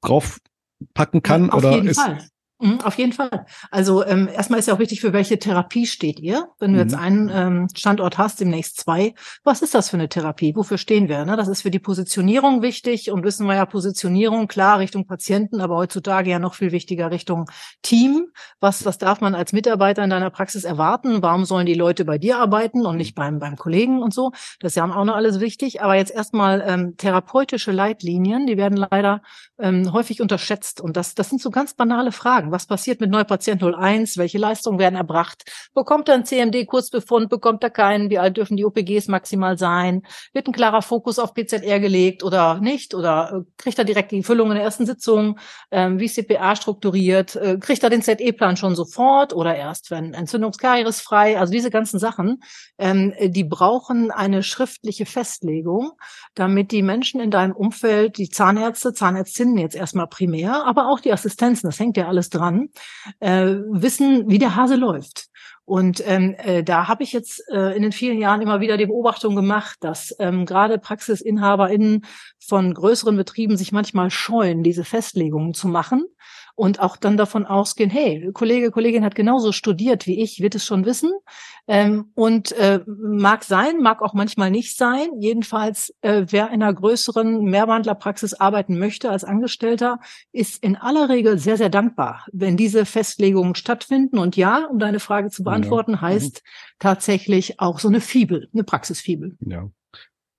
draufpacken 0.00 1.22
kann? 1.22 1.48
Ja, 1.48 1.52
auf 1.52 1.58
oder 1.58 1.74
jeden 1.74 1.88
ist, 1.88 2.00
Fall. 2.00 2.26
Mhm, 2.62 2.80
auf 2.82 2.96
jeden 2.96 3.12
Fall. 3.12 3.44
Also 3.72 4.06
ähm, 4.06 4.28
erstmal 4.32 4.60
ist 4.60 4.68
ja 4.68 4.74
auch 4.74 4.78
wichtig, 4.78 5.00
für 5.00 5.12
welche 5.12 5.36
Therapie 5.36 5.84
steht 5.84 6.20
ihr. 6.20 6.46
Wenn 6.60 6.72
du 6.72 6.76
mhm. 6.76 6.82
jetzt 6.82 6.94
einen 6.94 7.28
ähm, 7.28 7.68
Standort 7.74 8.18
hast, 8.18 8.40
demnächst 8.40 8.78
zwei, 8.78 9.14
was 9.42 9.62
ist 9.62 9.74
das 9.74 9.90
für 9.90 9.96
eine 9.96 10.08
Therapie? 10.08 10.54
Wofür 10.54 10.78
stehen 10.78 11.08
wir? 11.08 11.24
Ne? 11.24 11.36
Das 11.36 11.48
ist 11.48 11.62
für 11.62 11.72
die 11.72 11.80
Positionierung 11.80 12.62
wichtig 12.62 13.10
und 13.10 13.24
wissen 13.24 13.48
wir 13.48 13.56
ja, 13.56 13.66
Positionierung, 13.66 14.46
klar, 14.46 14.78
Richtung 14.78 15.06
Patienten, 15.06 15.60
aber 15.60 15.74
heutzutage 15.74 16.30
ja 16.30 16.38
noch 16.38 16.54
viel 16.54 16.70
wichtiger 16.70 17.10
Richtung 17.10 17.50
Team. 17.82 18.28
Was, 18.60 18.84
was 18.84 18.96
darf 18.96 19.20
man 19.20 19.34
als 19.34 19.52
Mitarbeiter 19.52 20.04
in 20.04 20.10
deiner 20.10 20.30
Praxis 20.30 20.62
erwarten? 20.62 21.20
Warum 21.20 21.44
sollen 21.44 21.66
die 21.66 21.74
Leute 21.74 22.04
bei 22.04 22.18
dir 22.18 22.38
arbeiten 22.38 22.86
und 22.86 22.96
nicht 22.96 23.16
beim, 23.16 23.40
beim 23.40 23.56
Kollegen 23.56 24.00
und 24.00 24.14
so? 24.14 24.30
Das 24.60 24.72
ist 24.72 24.76
ja 24.76 24.84
auch 24.84 25.04
noch 25.04 25.16
alles 25.16 25.40
wichtig. 25.40 25.82
Aber 25.82 25.96
jetzt 25.96 26.12
erstmal 26.12 26.62
ähm, 26.64 26.96
therapeutische 26.96 27.72
Leitlinien, 27.72 28.46
die 28.46 28.56
werden 28.56 28.76
leider 28.76 29.20
ähm, 29.58 29.92
häufig 29.92 30.20
unterschätzt. 30.20 30.80
Und 30.80 30.96
das, 30.96 31.16
das 31.16 31.28
sind 31.28 31.40
so 31.40 31.50
ganz 31.50 31.74
banale 31.74 32.12
Fragen. 32.12 32.51
Was 32.52 32.66
passiert 32.66 33.00
mit 33.00 33.10
Neupatient 33.10 33.62
01? 33.62 34.18
Welche 34.18 34.38
Leistungen 34.38 34.78
werden 34.78 34.96
erbracht? 34.96 35.50
Bekommt 35.74 36.08
er 36.08 36.16
einen 36.16 36.24
CMD-Kurzbefund? 36.24 37.30
Bekommt 37.30 37.64
er 37.64 37.70
keinen? 37.70 38.10
Wie 38.10 38.18
alt 38.18 38.36
dürfen 38.36 38.56
die 38.56 38.64
OPGs 38.64 39.08
maximal 39.08 39.56
sein? 39.58 40.02
Wird 40.32 40.46
ein 40.46 40.52
klarer 40.52 40.82
Fokus 40.82 41.18
auf 41.18 41.34
PZR 41.34 41.80
gelegt 41.80 42.22
oder 42.22 42.60
nicht? 42.60 42.94
Oder 42.94 43.32
äh, 43.32 43.52
kriegt 43.56 43.78
er 43.78 43.84
direkt 43.84 44.12
die 44.12 44.22
Füllung 44.22 44.50
in 44.50 44.56
der 44.56 44.64
ersten 44.64 44.86
Sitzung? 44.86 45.38
Ähm, 45.70 45.98
wie 45.98 46.08
CPA 46.08 46.54
strukturiert? 46.54 47.36
Äh, 47.36 47.58
kriegt 47.58 47.82
er 47.82 47.90
den 47.90 48.02
ZE-Plan 48.02 48.56
schon 48.56 48.74
sofort 48.74 49.32
oder 49.32 49.56
erst, 49.56 49.90
wenn 49.90 50.12
Entzündungskaries 50.12 51.00
frei? 51.00 51.38
Also 51.38 51.52
diese 51.52 51.70
ganzen 51.70 51.98
Sachen, 51.98 52.42
ähm, 52.78 53.14
die 53.18 53.44
brauchen 53.44 54.10
eine 54.10 54.42
schriftliche 54.42 55.06
Festlegung, 55.06 55.92
damit 56.34 56.70
die 56.70 56.82
Menschen 56.82 57.20
in 57.20 57.30
deinem 57.30 57.52
Umfeld, 57.52 58.18
die 58.18 58.28
Zahnärzte, 58.28 58.92
Zahnärztinnen 58.92 59.56
jetzt 59.56 59.74
erstmal 59.74 60.06
primär, 60.06 60.66
aber 60.66 60.88
auch 60.88 61.00
die 61.00 61.12
Assistenzen, 61.12 61.68
das 61.68 61.80
hängt 61.80 61.96
ja 61.96 62.08
alles 62.08 62.28
dran, 62.28 62.41
dran, 62.42 62.68
äh, 63.20 63.54
wissen, 63.70 64.28
wie 64.28 64.38
der 64.38 64.56
Hase 64.56 64.76
läuft. 64.76 65.28
Und 65.64 66.02
ähm, 66.06 66.34
äh, 66.38 66.64
da 66.64 66.88
habe 66.88 67.04
ich 67.04 67.12
jetzt 67.12 67.42
äh, 67.48 67.76
in 67.76 67.82
den 67.82 67.92
vielen 67.92 68.18
Jahren 68.18 68.42
immer 68.42 68.60
wieder 68.60 68.76
die 68.76 68.86
Beobachtung 68.86 69.36
gemacht, 69.36 69.78
dass 69.80 70.14
ähm, 70.18 70.44
gerade 70.44 70.78
PraxisinhaberInnen 70.78 72.04
von 72.44 72.74
größeren 72.74 73.16
Betrieben 73.16 73.56
sich 73.56 73.70
manchmal 73.70 74.10
scheuen, 74.10 74.64
diese 74.64 74.84
Festlegungen 74.84 75.54
zu 75.54 75.68
machen 75.68 76.04
und 76.54 76.80
auch 76.80 76.96
dann 76.96 77.16
davon 77.16 77.46
ausgehen, 77.46 77.90
hey, 77.90 78.30
Kollege, 78.32 78.70
Kollegin 78.70 79.04
hat 79.04 79.14
genauso 79.14 79.52
studiert 79.52 80.06
wie 80.06 80.20
ich, 80.20 80.40
wird 80.40 80.54
es 80.54 80.64
schon 80.64 80.84
wissen. 80.84 81.12
Ähm, 81.68 82.10
und 82.14 82.52
äh, 82.52 82.80
mag 82.86 83.44
sein, 83.44 83.80
mag 83.80 84.02
auch 84.02 84.14
manchmal 84.14 84.50
nicht 84.50 84.76
sein. 84.76 85.08
Jedenfalls, 85.20 85.94
äh, 86.00 86.26
wer 86.28 86.48
in 86.48 86.62
einer 86.62 86.74
größeren 86.74 87.44
Mehrwandlerpraxis 87.44 88.34
arbeiten 88.34 88.78
möchte 88.78 89.10
als 89.10 89.24
Angestellter, 89.24 90.00
ist 90.32 90.62
in 90.62 90.76
aller 90.76 91.08
Regel 91.08 91.38
sehr, 91.38 91.56
sehr 91.56 91.70
dankbar, 91.70 92.26
wenn 92.32 92.56
diese 92.56 92.84
Festlegungen 92.84 93.54
stattfinden. 93.54 94.18
Und 94.18 94.36
ja, 94.36 94.66
um 94.66 94.78
deine 94.78 95.00
Frage 95.00 95.30
zu 95.30 95.44
beantworten, 95.44 95.92
ja. 95.92 95.98
Mhm. 95.98 96.02
heißt 96.02 96.42
tatsächlich 96.78 97.60
auch 97.60 97.78
so 97.78 97.88
eine 97.88 98.00
Fibel, 98.00 98.48
eine 98.52 98.64
Praxisfibel. 98.64 99.36
Ja. 99.40 99.68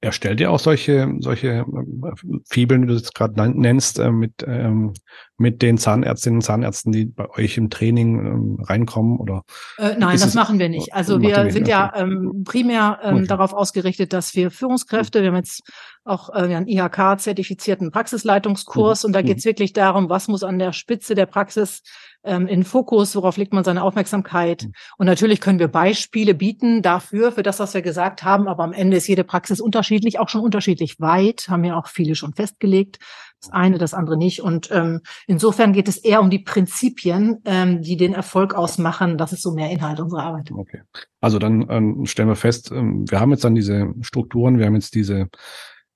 Erstellt 0.04 0.42
ihr 0.42 0.52
auch 0.52 0.60
solche, 0.60 1.14
solche 1.20 1.48
äh, 1.48 2.12
Fibeln, 2.50 2.84
wie 2.84 2.88
du 2.88 2.96
es 2.96 3.14
gerade 3.14 3.50
nennst, 3.50 4.00
äh, 4.00 4.12
mit 4.12 4.44
ähm, 4.46 4.92
mit 5.38 5.62
den 5.62 5.78
Zahnärztinnen 5.78 6.38
und 6.38 6.42
Zahnärzten, 6.44 6.92
die 6.92 7.06
bei 7.06 7.30
euch 7.32 7.58
im 7.58 7.70
Training 7.70 8.20
ähm, 8.20 8.58
reinkommen? 8.64 9.18
Oder 9.18 9.44
äh, 9.78 9.96
nein, 9.98 10.20
das 10.20 10.34
machen 10.34 10.60
wir 10.60 10.70
nicht. 10.70 10.94
Also 10.94 11.22
wir 11.22 11.52
sind 11.52 11.68
ja 11.68 11.92
ähm, 11.96 12.44
primär 12.46 13.00
ähm, 13.04 13.16
okay. 13.16 13.28
darauf 13.28 13.54
ausgerichtet, 13.54 14.14
dass 14.14 14.36
wir 14.36 14.52
Führungskräfte, 14.52 15.22
wir 15.22 15.30
haben 15.30 15.38
jetzt 15.38 15.64
auch 16.04 16.30
äh, 16.30 16.54
einen 16.56 16.68
IHK-zertifizierten 16.68 17.92
Praxisleitungskurs 17.92 19.04
mhm. 19.04 19.08
und 19.08 19.14
da 19.14 19.22
geht 19.22 19.40
es 19.40 19.46
mhm. 19.46 19.50
wirklich 19.50 19.74
darum, 19.74 20.10
was 20.10 20.28
muss 20.28 20.44
an 20.44 20.60
der 20.60 20.74
Spitze 20.74 21.16
der 21.16 21.26
Praxis 21.26 21.82
ähm, 22.24 22.48
in 22.48 22.64
Fokus, 22.64 23.16
worauf 23.16 23.38
legt 23.38 23.54
man 23.54 23.64
seine 23.64 23.84
Aufmerksamkeit. 23.84 24.64
Mhm. 24.64 24.74
Und 24.98 25.06
natürlich 25.08 25.42
können 25.42 25.60
wir 25.60 25.68
Beispiele 25.68 26.34
bieten 26.34 26.82
dafür, 26.82 27.32
für 27.32 27.44
das, 27.44 27.60
was 27.60 27.74
wir 27.74 27.82
gesagt 27.82 28.24
haben, 28.24 28.48
aber 28.48 28.64
am 28.64 28.74
Ende 28.74 28.98
ist 28.98 29.08
jede 29.08 29.24
Praxis 29.24 29.60
unterschiedlich, 29.60 30.20
auch 30.20 30.30
schon 30.30 30.42
unterschiedlich 30.42 31.00
weit, 31.00 31.48
haben 31.50 31.64
ja 31.64 31.78
auch 31.78 31.88
viele 31.88 32.16
schon 32.16 32.34
festgelegt. 32.34 33.00
Das 33.44 33.52
eine, 33.52 33.78
das 33.78 33.94
andere 33.94 34.18
nicht. 34.18 34.42
Und 34.42 34.70
ähm, 34.72 35.02
insofern 35.28 35.74
geht 35.74 35.90
es 35.90 35.98
eher 35.98 36.22
um 36.22 36.30
die 36.30 36.40
Prinzipien, 36.40 37.42
ähm, 37.44 37.82
die 37.82 37.98
den 37.98 38.14
Erfolg 38.14 38.54
ausmachen. 38.54 39.18
Das 39.18 39.34
ist 39.34 39.42
so 39.42 39.54
mehr 39.54 39.70
Inhalt 39.70 40.00
unserer 40.00 40.24
Arbeit. 40.24 40.52
Okay. 40.52 40.82
Also 41.20 41.40
dann 41.40 41.68
ähm, 41.70 42.06
stellen 42.06 42.30
wir 42.30 42.38
fest, 42.38 42.72
ähm, 42.72 43.06
wir 43.10 43.20
haben 43.20 43.32
jetzt 43.32 43.44
dann 43.44 43.56
diese 43.56 43.94
Strukturen, 44.00 44.60
wir 44.60 44.66
haben 44.66 44.76
jetzt 44.76 44.96
diese 44.96 45.28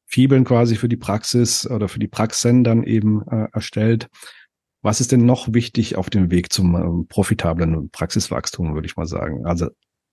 Fibeln 0.06 0.44
quasi 0.44 0.76
für 0.76 0.90
die 0.90 0.98
Praxis 0.98 1.70
oder 1.70 1.88
für 1.88 2.00
die 2.00 2.08
Praxen 2.08 2.66
dann 2.66 2.84
eben 2.84 3.26
äh, 3.30 3.48
erstellt. 3.54 4.08
Was 4.82 5.00
ist 5.00 5.14
denn 5.14 5.26
noch 5.26 5.54
wichtig 5.54 5.96
auf 5.96 6.10
dem 6.10 6.30
Weg 6.30 6.52
zum 6.52 6.76
äh, 6.76 7.06
profitablen 7.08 7.90
Praxiswachstum, 7.92 8.74
würde 8.74 8.88
ich 8.88 8.98
mal 8.98 9.08
sagen? 9.08 9.46
Also 9.46 9.68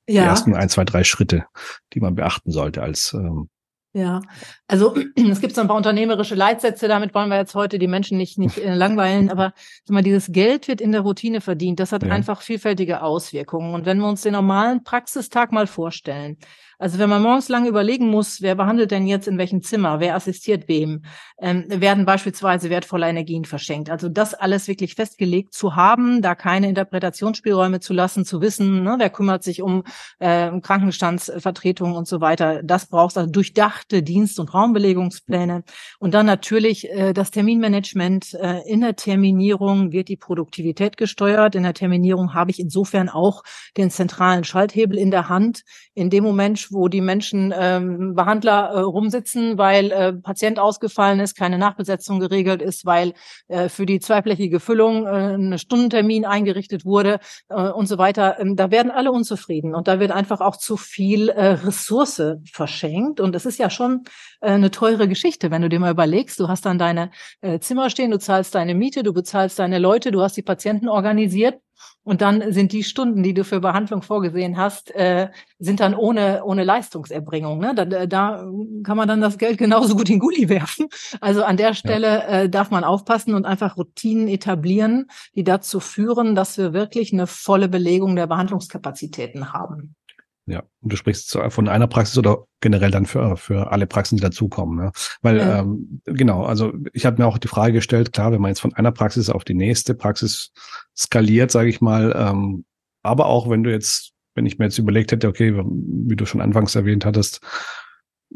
ja. 0.09 0.23
die 0.23 0.29
ersten 0.29 0.55
ein, 0.55 0.69
zwei, 0.69 0.85
drei 0.85 1.03
Schritte, 1.03 1.47
die 1.93 2.01
man 2.01 2.15
beachten 2.15 2.53
sollte 2.53 2.83
als 2.83 3.13
ähm, 3.13 3.49
ja, 3.95 4.21
also 4.67 4.95
es 5.31 5.41
gibt 5.41 5.55
so 5.55 5.61
ein 5.61 5.69
paar 5.69 5.77
unternehmerische 5.77 6.35
Leitsätze, 6.35 6.89
damit 6.89 7.15
wollen 7.15 7.31
wir 7.31 7.37
jetzt 7.37 7.55
heute 7.55 7.79
die 7.79 7.87
Menschen 7.87 8.19
nicht, 8.19 8.39
nicht 8.39 8.59
äh, 8.59 8.75
langweilen, 8.75 9.31
aber 9.31 9.55
mal, 9.89 10.03
dieses 10.03 10.33
Geld 10.33 10.67
wird 10.67 10.81
in 10.81 10.91
der 10.91 11.03
Routine 11.03 11.41
verdient, 11.41 11.79
das 11.79 11.93
hat 11.93 12.03
ja. 12.03 12.11
einfach 12.11 12.43
vielfältige 12.43 13.03
Auswirkungen. 13.03 13.73
Und 13.73 13.87
wenn 13.87 13.99
wir 13.99 14.09
uns 14.09 14.23
den 14.23 14.33
normalen 14.33 14.83
Praxistag 14.83 15.53
mal 15.53 15.69
vorstellen, 15.69 16.37
also 16.79 16.99
wenn 16.99 17.09
man 17.09 17.23
morgens 17.23 17.49
lange 17.49 17.69
überlegen 17.69 18.09
muss, 18.09 18.43
wer 18.43 18.55
behandelt 18.55 18.91
denn 18.91 19.07
jetzt 19.07 19.29
in 19.29 19.39
welchem 19.39 19.63
Zimmer, 19.63 20.01
wer 20.01 20.15
assistiert 20.15 20.69
wem, 20.69 21.03
ähm, 21.39 21.65
werden 21.69 22.05
beispielsweise 22.05 22.71
wertvolle 22.71 23.09
Energien 23.09 23.45
verschenkt. 23.45 23.91
Also 23.91 24.09
das 24.09 24.35
alles 24.35 24.69
wirklich 24.69 24.95
festgelegt 24.95 25.55
zu 25.55 25.77
haben, 25.77 26.23
da 26.23 26.35
keine 26.35 26.69
Interpretationsspielräume 26.69 27.81
zu 27.81 27.93
lassen, 27.93 28.25
zu 28.25 28.41
wissen, 28.41 28.83
ne, 28.83 28.97
wer 28.99 29.11
kümmert 29.11 29.43
sich 29.43 29.63
um 29.63 29.85
äh, 30.19 30.51
Krankenstandsvertretung 30.61 31.95
und 31.95 32.09
so 32.09 32.21
weiter. 32.21 32.63
Das 32.63 32.87
braucht 32.87 33.17
also 33.17 33.31
durchdachte 33.31 34.03
Dienst- 34.03 34.39
und 34.39 34.53
Raumbelegungspläne. 34.53 35.65
Und 35.99 36.15
dann 36.15 36.27
natürlich 36.27 36.91
äh, 36.91 37.13
das 37.13 37.31
Terminmanagement. 37.31 38.35
Äh, 38.35 38.61
in 38.67 38.81
der 38.81 38.97
Terminierung 38.97 39.93
wird 39.93 40.09
die 40.09 40.17
Produktivität 40.17 40.97
gesteuert. 40.97 41.55
In 41.55 41.63
der 41.63 41.75
Terminierung 41.75 42.35
habe 42.35 42.51
ich 42.51 42.59
insofern 42.59 43.09
auch 43.09 43.43
den 43.77 43.91
zentralen 43.91 44.45
Schalthebel 44.45 44.99
in 44.99 45.11
der 45.11 45.29
Hand. 45.29 45.63
In 45.95 46.11
dem 46.11 46.25
Moment, 46.25 46.64
wo 46.73 46.89
die 46.89 47.01
Menschen 47.01 47.53
ähm, 47.57 48.15
Behandler 48.15 48.71
äh, 48.71 48.81
rumsitzen, 48.81 49.59
weil 49.59 49.91
äh, 49.91 50.13
Patient 50.13 50.59
ausgefallen 50.59 51.21
ist, 51.21 51.37
keine 51.37 51.59
Nachbesetzung 51.59 52.21
geregelt 52.21 52.63
ist, 52.63 52.87
weil 52.87 53.15
äh, 53.49 53.69
für 53.69 53.87
die 53.87 54.01
zweiflächige 54.01 54.61
Füllung 54.61 55.07
äh, 55.07 55.35
ein 55.35 55.59
Stundentermin 55.59 56.25
eingerichtet 56.25 56.85
wurde 56.85 57.21
äh, 57.49 57.69
und 57.71 57.87
so 57.87 57.99
weiter. 57.99 58.39
Ähm, 58.41 58.57
da 58.57 58.71
werden 58.71 58.91
alle 58.91 59.13
unzufrieden 59.13 59.75
und 59.75 59.89
da 59.89 60.01
wird 60.01 60.11
einfach 60.11 60.41
auch 60.41 60.57
zu 60.57 60.77
viel 60.77 61.29
äh, 61.29 61.47
Ressource 61.53 62.23
verschenkt. 62.51 63.21
Und 63.21 63.35
das 63.35 63.47
ist 63.47 63.59
ja 63.59 63.71
schon 63.71 64.05
äh, 64.41 64.51
eine 64.51 64.71
teure 64.71 65.09
Geschichte, 65.09 65.51
wenn 65.51 65.63
du 65.63 65.69
dir 65.69 65.81
mal 65.81 65.91
überlegst, 65.91 66.39
du 66.41 66.49
hast 66.49 66.67
dann 66.67 66.79
deine 66.79 67.11
äh, 67.41 67.59
Zimmer 67.59 67.91
stehen, 67.91 68.11
du 68.11 68.19
zahlst 68.19 68.55
deine 68.55 68.75
Miete, 68.75 69.03
du 69.03 69.13
bezahlst 69.13 69.59
deine 69.59 69.79
Leute, 69.79 70.11
du 70.11 70.23
hast 70.23 70.37
die 70.37 70.43
Patienten 70.43 70.89
organisiert 70.89 71.59
und 72.05 72.21
dann 72.21 72.53
sind 72.53 72.73
die 72.73 72.85
Stunden, 72.85 73.23
die 73.23 73.33
du 73.33 73.45
für 73.45 73.61
Behandlung 73.61 74.03
vorgesehen 74.03 74.59
hast, 74.59 74.95
äh, 74.95 75.31
sind 75.59 75.81
dann 75.81 75.95
ohne, 75.95 76.45
ohne 76.45 76.63
Leistungserbringung. 76.63 77.59
Ne? 77.59 77.75
Da, 77.75 78.07
da 78.07 78.47
kann 78.83 78.97
man 78.97 79.09
dann 79.09 79.23
das 79.23 79.39
Geld 79.39 79.59
genauso 79.59 79.97
gut 79.97 80.11
in 80.11 80.19
Gully 80.19 80.49
werfen. 80.49 80.89
Also 81.21 81.45
an 81.45 81.57
der 81.57 81.75
Stelle 81.75 82.07
ja. 82.07 82.41
äh, 82.43 82.51
darf 82.51 82.71
man 82.71 82.85
aufpassen 82.85 83.35
und 83.35 83.47
einfach 83.47 83.77
Routinen 83.77 84.29
etablieren, 84.29 85.07
die 85.35 85.45
dazu 85.45 85.81
führen, 85.81 86.35
dass 86.35 86.59
wir 86.59 86.75
wirklich 86.75 87.13
eine 87.13 87.27
volle 87.27 87.69
Belegung 87.69 88.17
der 88.17 88.27
Behandlungskapazitäten 88.27 89.53
haben. 89.53 89.97
Ja, 90.47 90.63
und 90.83 90.93
du 90.93 90.97
sprichst 90.97 91.39
von 91.49 91.69
einer 91.69 91.87
Praxis 91.87 92.19
oder 92.19 92.45
generell 92.61 92.91
dann 92.91 93.07
für, 93.07 93.37
für 93.37 93.73
alle 93.73 93.87
Praxen, 93.87 94.17
die 94.17 94.23
dazukommen. 94.23 94.85
Ja? 94.85 94.93
Weil, 95.23 95.39
ja. 95.39 95.61
ähm, 95.61 96.03
genau, 96.05 96.45
also 96.45 96.73
ich 96.93 97.07
habe 97.07 97.23
mir 97.23 97.27
auch 97.27 97.39
die 97.39 97.49
Frage 97.49 97.73
gestellt, 97.73 98.13
klar, 98.13 98.31
wenn 98.31 98.43
man 98.43 98.51
jetzt 98.51 98.61
von 98.61 98.75
einer 98.75 98.93
Praxis 98.93 99.31
auf 99.31 99.45
die 99.45 99.55
nächste 99.55 99.95
Praxis 99.95 100.53
skaliert, 100.95 101.51
sage 101.51 101.71
ich 101.71 101.81
mal, 101.81 102.15
ähm, 102.15 102.67
aber 103.03 103.27
auch 103.27 103.49
wenn 103.49 103.63
du 103.63 103.71
jetzt, 103.71 104.13
wenn 104.35 104.45
ich 104.45 104.59
mir 104.59 104.67
jetzt 104.67 104.79
überlegt 104.79 105.13
hätte, 105.13 105.29
okay, 105.29 105.55
wie 105.57 106.17
du 106.17 106.27
schon 106.27 106.43
anfangs 106.43 106.75
erwähnt 106.75 107.07
hattest, 107.07 107.41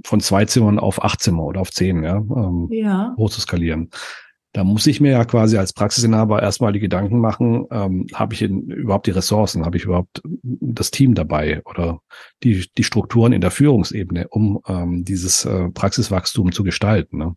von 0.05 0.21
zwei 0.21 0.45
Zimmern 0.45 0.79
auf 0.79 1.03
acht 1.03 1.21
Zimmer 1.21 1.45
oder 1.45 1.61
auf 1.61 1.73
zehn, 1.73 2.05
ja, 2.05 2.17
ähm, 2.17 2.69
ja. 2.71 3.15
hoch 3.17 3.31
zu 3.31 3.41
skalieren. 3.41 3.91
Da 4.59 4.65
muss 4.65 4.89
ich 4.89 5.01
mir 5.01 5.13
ja 5.13 5.25
quasi 5.25 5.57
als 5.57 5.73
Praxisinhaber 5.73 6.43
erstmal 6.43 6.73
die 6.73 6.81
Gedanken 6.81 7.21
machen, 7.21 7.69
ähm, 7.71 8.09
habe 8.13 8.35
ich 8.35 8.43
überhaupt 8.43 9.07
die 9.07 9.13
Ressourcen, 9.13 9.65
habe 9.65 9.77
ich 9.77 9.85
überhaupt 9.85 10.21
das 10.43 10.91
Team 10.91 11.15
dabei 11.15 11.63
oder 11.65 12.01
die, 12.43 12.69
die 12.77 12.83
Strukturen 12.83 13.33
in 13.33 13.41
der 13.41 13.53
Führungsebene, 13.53 14.27
um 14.27 14.59
ähm, 14.67 15.05
dieses 15.05 15.45
äh, 15.45 15.69
Praxiswachstum 15.69 16.51
zu 16.51 16.65
gestalten. 16.65 17.19
Ne? 17.19 17.37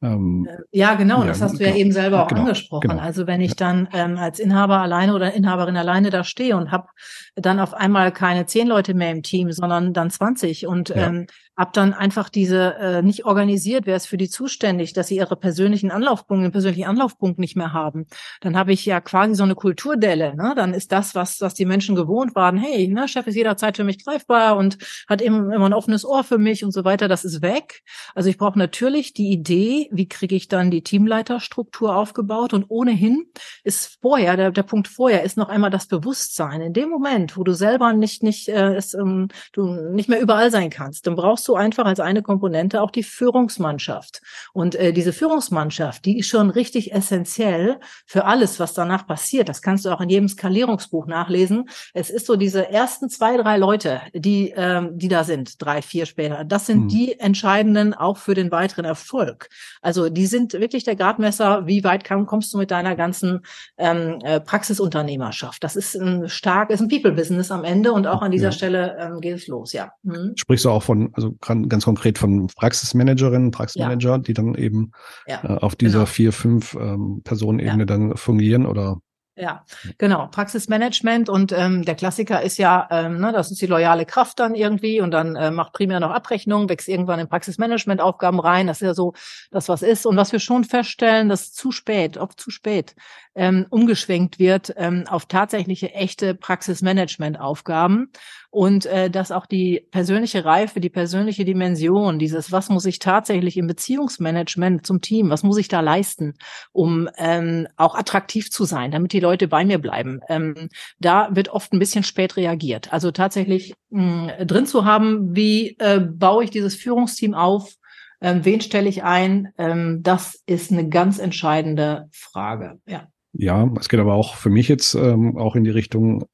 Ähm, 0.00 0.46
äh, 0.48 0.58
ja, 0.70 0.94
genau, 0.94 1.22
ja, 1.22 1.26
das 1.26 1.42
hast 1.42 1.58
du 1.58 1.64
ja 1.64 1.74
eben 1.74 1.90
selber 1.90 2.22
auch 2.22 2.28
genau, 2.28 2.42
angesprochen. 2.42 2.88
Genau. 2.88 3.02
Also 3.02 3.26
wenn 3.26 3.40
ich 3.40 3.56
dann 3.56 3.88
ähm, 3.92 4.16
als 4.16 4.38
Inhaber 4.38 4.80
alleine 4.80 5.14
oder 5.14 5.32
Inhaberin 5.34 5.76
alleine 5.76 6.10
da 6.10 6.22
stehe 6.22 6.56
und 6.56 6.70
habe 6.70 6.86
dann 7.34 7.58
auf 7.58 7.74
einmal 7.74 8.12
keine 8.12 8.46
zehn 8.46 8.68
Leute 8.68 8.94
mehr 8.94 9.10
im 9.10 9.24
Team, 9.24 9.50
sondern 9.50 9.92
dann 9.92 10.08
20 10.08 10.68
und 10.68 10.90
ja. 10.90 11.08
ähm, 11.08 11.26
hab 11.56 11.72
dann 11.72 11.92
einfach 11.94 12.28
diese 12.28 12.74
äh, 12.74 13.02
nicht 13.02 13.24
organisiert, 13.24 13.86
wer 13.86 13.96
ist 13.96 14.06
für 14.06 14.16
die 14.16 14.28
zuständig, 14.28 14.92
dass 14.92 15.08
sie 15.08 15.16
ihre 15.16 15.36
persönlichen 15.36 15.90
Anlaufpunkte, 15.90 16.44
den 16.44 16.52
persönlichen 16.52 16.84
Anlaufpunkt 16.84 17.38
nicht 17.38 17.56
mehr 17.56 17.72
haben. 17.72 18.06
Dann 18.40 18.56
habe 18.56 18.72
ich 18.72 18.84
ja 18.84 19.00
quasi 19.00 19.34
so 19.34 19.44
eine 19.44 19.54
Kulturdelle. 19.54 20.34
Ne? 20.34 20.54
Dann 20.56 20.74
ist 20.74 20.92
das, 20.92 21.14
was, 21.14 21.40
was 21.40 21.54
die 21.54 21.64
Menschen 21.64 21.94
gewohnt 21.94 22.34
waren, 22.34 22.56
hey, 22.56 22.88
ne, 22.88 23.08
Chef 23.08 23.26
ist 23.26 23.36
jederzeit 23.36 23.76
für 23.76 23.84
mich 23.84 24.04
greifbar 24.04 24.56
und 24.56 24.78
hat 25.08 25.22
eben 25.22 25.52
immer 25.52 25.66
ein 25.66 25.72
offenes 25.72 26.04
Ohr 26.04 26.24
für 26.24 26.38
mich 26.38 26.64
und 26.64 26.72
so 26.72 26.84
weiter, 26.84 27.08
das 27.08 27.24
ist 27.24 27.42
weg. 27.42 27.82
Also 28.14 28.28
ich 28.28 28.38
brauche 28.38 28.58
natürlich 28.58 29.12
die 29.12 29.30
Idee, 29.30 29.88
wie 29.92 30.08
kriege 30.08 30.34
ich 30.34 30.48
dann 30.48 30.70
die 30.70 30.82
Teamleiterstruktur 30.82 31.94
aufgebaut 31.94 32.52
und 32.52 32.66
ohnehin 32.68 33.26
ist 33.62 33.98
vorher, 34.00 34.36
der, 34.36 34.50
der 34.50 34.62
Punkt 34.62 34.88
vorher 34.88 35.22
ist 35.22 35.36
noch 35.36 35.48
einmal 35.48 35.70
das 35.70 35.86
Bewusstsein. 35.86 36.60
In 36.60 36.72
dem 36.72 36.88
Moment, 36.88 37.36
wo 37.36 37.44
du 37.44 37.52
selber 37.52 37.92
nicht, 37.92 38.22
nicht, 38.22 38.48
äh, 38.48 38.74
es, 38.74 38.94
ähm, 38.94 39.28
du 39.52 39.66
nicht 39.92 40.08
mehr 40.08 40.20
überall 40.20 40.50
sein 40.50 40.70
kannst, 40.70 41.06
dann 41.06 41.14
brauchst 41.14 41.43
brauchst 41.44 41.48
du 41.48 41.54
einfach 41.56 41.84
als 41.84 42.00
eine 42.00 42.22
Komponente 42.22 42.80
auch 42.80 42.90
die 42.90 43.02
Führungsmannschaft. 43.02 44.22
Und 44.52 44.74
äh, 44.76 44.92
diese 44.92 45.12
Führungsmannschaft, 45.12 46.04
die 46.04 46.18
ist 46.18 46.28
schon 46.28 46.50
richtig 46.50 46.92
essentiell 46.92 47.78
für 48.06 48.24
alles, 48.24 48.58
was 48.60 48.72
danach 48.72 49.06
passiert. 49.06 49.48
Das 49.48 49.60
kannst 49.60 49.84
du 49.84 49.90
auch 49.90 50.00
in 50.00 50.08
jedem 50.08 50.28
Skalierungsbuch 50.28 51.06
nachlesen. 51.06 51.68
Es 51.92 52.08
ist 52.08 52.26
so 52.26 52.36
diese 52.36 52.70
ersten 52.70 53.10
zwei, 53.10 53.36
drei 53.36 53.58
Leute, 53.58 54.00
die, 54.14 54.54
ähm, 54.56 54.96
die 54.98 55.08
da 55.08 55.24
sind, 55.24 55.60
drei, 55.60 55.82
vier 55.82 56.06
später. 56.06 56.44
Das 56.44 56.66
sind 56.66 56.84
mhm. 56.84 56.88
die 56.88 57.20
entscheidenden 57.20 57.92
auch 57.92 58.16
für 58.16 58.34
den 58.34 58.50
weiteren 58.50 58.86
Erfolg. 58.86 59.48
Also 59.82 60.08
die 60.08 60.26
sind 60.26 60.54
wirklich 60.54 60.84
der 60.84 60.96
Gradmesser, 60.96 61.66
wie 61.66 61.84
weit 61.84 62.04
kommst 62.04 62.54
du 62.54 62.58
mit 62.58 62.70
deiner 62.70 62.96
ganzen 62.96 63.40
ähm, 63.76 64.18
äh, 64.22 64.40
Praxisunternehmerschaft. 64.40 65.62
Das 65.62 65.76
ist 65.76 65.94
ein 65.94 66.28
stark, 66.28 66.70
ist 66.70 66.80
ein 66.80 66.88
People-Business 66.88 67.50
am 67.50 67.64
Ende 67.64 67.92
und 67.92 68.06
auch 68.06 68.22
an 68.22 68.30
dieser 68.30 68.48
ja. 68.48 68.52
Stelle 68.52 68.96
ähm, 68.98 69.20
geht 69.20 69.36
es 69.36 69.46
los, 69.46 69.72
ja. 69.72 69.92
Mhm. 70.02 70.32
Sprichst 70.36 70.64
du 70.64 70.70
auch 70.70 70.82
von, 70.82 71.10
also 71.14 71.33
ganz 71.40 71.84
konkret 71.84 72.18
von 72.18 72.48
Praxismanagerinnen, 72.48 73.50
Praxismanager, 73.50 74.10
ja. 74.10 74.18
die 74.18 74.34
dann 74.34 74.54
eben 74.54 74.92
ja, 75.26 75.42
äh, 75.44 75.58
auf 75.58 75.76
dieser 75.76 76.00
genau. 76.00 76.06
vier, 76.06 76.32
fünf 76.32 76.74
ähm, 76.74 77.22
Personenebene 77.24 77.82
ja. 77.82 77.86
dann 77.86 78.16
fungieren 78.16 78.66
oder 78.66 78.98
ja, 79.36 79.64
genau. 79.98 80.28
Praxismanagement 80.28 81.28
und 81.28 81.50
ähm, 81.50 81.84
der 81.84 81.96
Klassiker 81.96 82.42
ist 82.42 82.56
ja, 82.56 82.86
ähm, 82.92 83.18
ne, 83.18 83.32
das 83.32 83.50
ist 83.50 83.60
die 83.60 83.66
loyale 83.66 84.06
Kraft 84.06 84.38
dann 84.38 84.54
irgendwie 84.54 85.00
und 85.00 85.10
dann 85.10 85.34
äh, 85.34 85.50
macht 85.50 85.72
primär 85.72 85.98
noch 85.98 86.12
Abrechnung, 86.12 86.68
wächst 86.68 86.86
irgendwann 86.86 87.18
in 87.18 87.28
Praxismanagement-Aufgaben 87.28 88.38
rein. 88.38 88.68
Das 88.68 88.80
ist 88.80 88.86
ja 88.86 88.94
so 88.94 89.12
das, 89.50 89.68
was 89.68 89.82
ist. 89.82 90.06
Und 90.06 90.16
was 90.16 90.30
wir 90.30 90.38
schon 90.38 90.62
feststellen, 90.62 91.28
dass 91.28 91.52
zu 91.52 91.72
spät, 91.72 92.16
oft 92.16 92.38
zu 92.38 92.52
spät, 92.52 92.94
ähm, 93.34 93.66
umgeschwenkt 93.70 94.38
wird 94.38 94.72
ähm, 94.76 95.04
auf 95.08 95.26
tatsächliche 95.26 95.92
echte 95.92 96.34
Praxismanagement-Aufgaben 96.34 98.10
und 98.50 98.86
äh, 98.86 99.10
dass 99.10 99.32
auch 99.32 99.46
die 99.46 99.86
persönliche 99.90 100.44
Reife, 100.44 100.80
die 100.80 100.90
persönliche 100.90 101.44
Dimension, 101.44 102.18
dieses, 102.18 102.52
was 102.52 102.68
muss 102.68 102.84
ich 102.84 103.00
tatsächlich 103.00 103.56
im 103.56 103.66
Beziehungsmanagement 103.66 104.86
zum 104.86 105.00
Team, 105.00 105.30
was 105.30 105.42
muss 105.42 105.58
ich 105.58 105.68
da 105.68 105.80
leisten, 105.80 106.34
um 106.72 107.08
ähm, 107.16 107.66
auch 107.76 107.96
attraktiv 107.96 108.50
zu 108.50 108.64
sein, 108.64 108.92
damit 108.92 109.12
die 109.12 109.20
Leute 109.20 109.48
bei 109.48 109.64
mir 109.64 109.78
bleiben, 109.78 110.20
ähm, 110.28 110.68
da 111.00 111.28
wird 111.32 111.48
oft 111.48 111.72
ein 111.72 111.78
bisschen 111.80 112.04
spät 112.04 112.36
reagiert. 112.36 112.92
Also 112.92 113.10
tatsächlich 113.10 113.74
mh, 113.90 114.44
drin 114.44 114.66
zu 114.66 114.84
haben, 114.84 115.34
wie 115.34 115.76
äh, 115.78 116.00
baue 116.00 116.44
ich 116.44 116.50
dieses 116.50 116.74
Führungsteam 116.76 117.34
auf, 117.34 117.74
Ähm, 118.20 118.44
wen 118.44 118.60
stelle 118.60 118.88
ich 118.88 119.02
ein? 119.02 119.52
Ähm, 119.58 120.02
das 120.02 120.40
ist 120.46 120.72
eine 120.72 120.88
ganz 120.88 121.18
entscheidende 121.18 122.08
Frage. 122.12 122.78
Ja. 122.86 123.08
Ja, 123.36 123.68
es 123.78 123.88
geht 123.88 124.00
aber 124.00 124.14
auch 124.14 124.36
für 124.36 124.50
mich 124.50 124.68
jetzt 124.68 124.94
ähm, 124.94 125.36
auch 125.36 125.56
in 125.56 125.64
die 125.64 125.70
Richtung 125.70 126.24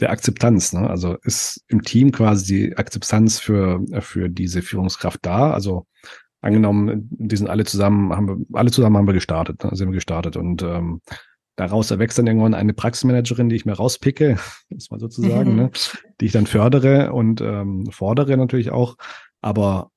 der 0.00 0.10
Akzeptanz. 0.10 0.72
Ne? 0.72 0.88
Also 0.88 1.16
ist 1.22 1.64
im 1.68 1.82
Team 1.82 2.12
quasi 2.12 2.68
die 2.68 2.76
Akzeptanz 2.76 3.38
für, 3.38 3.84
für 4.00 4.28
diese 4.28 4.62
Führungskraft 4.62 5.20
da? 5.24 5.52
Also 5.52 5.86
angenommen, 6.40 7.08
die 7.10 7.36
sind 7.36 7.48
alle 7.48 7.64
zusammen, 7.64 8.14
haben 8.14 8.28
wir, 8.28 8.58
alle 8.58 8.70
zusammen 8.70 8.96
haben 8.96 9.06
wir 9.06 9.14
gestartet, 9.14 9.64
ne? 9.64 9.70
sind 9.74 9.88
wir 9.88 9.94
gestartet 9.94 10.36
und 10.36 10.62
ähm, 10.62 11.00
daraus 11.56 11.90
erwächst 11.90 12.18
dann 12.18 12.26
irgendwann 12.26 12.54
eine 12.54 12.74
Praxismanagerin, 12.74 13.48
die 13.48 13.56
ich 13.56 13.66
mir 13.66 13.72
rauspicke, 13.72 14.38
ist 14.70 14.90
mal 14.90 15.00
sozusagen, 15.00 15.52
mhm. 15.52 15.56
ne? 15.56 15.70
die 16.20 16.26
ich 16.26 16.32
dann 16.32 16.46
fördere 16.46 17.12
und 17.12 17.40
ähm, 17.40 17.86
fordere 17.90 18.36
natürlich 18.36 18.70
auch. 18.70 18.96
Aber 19.40 19.90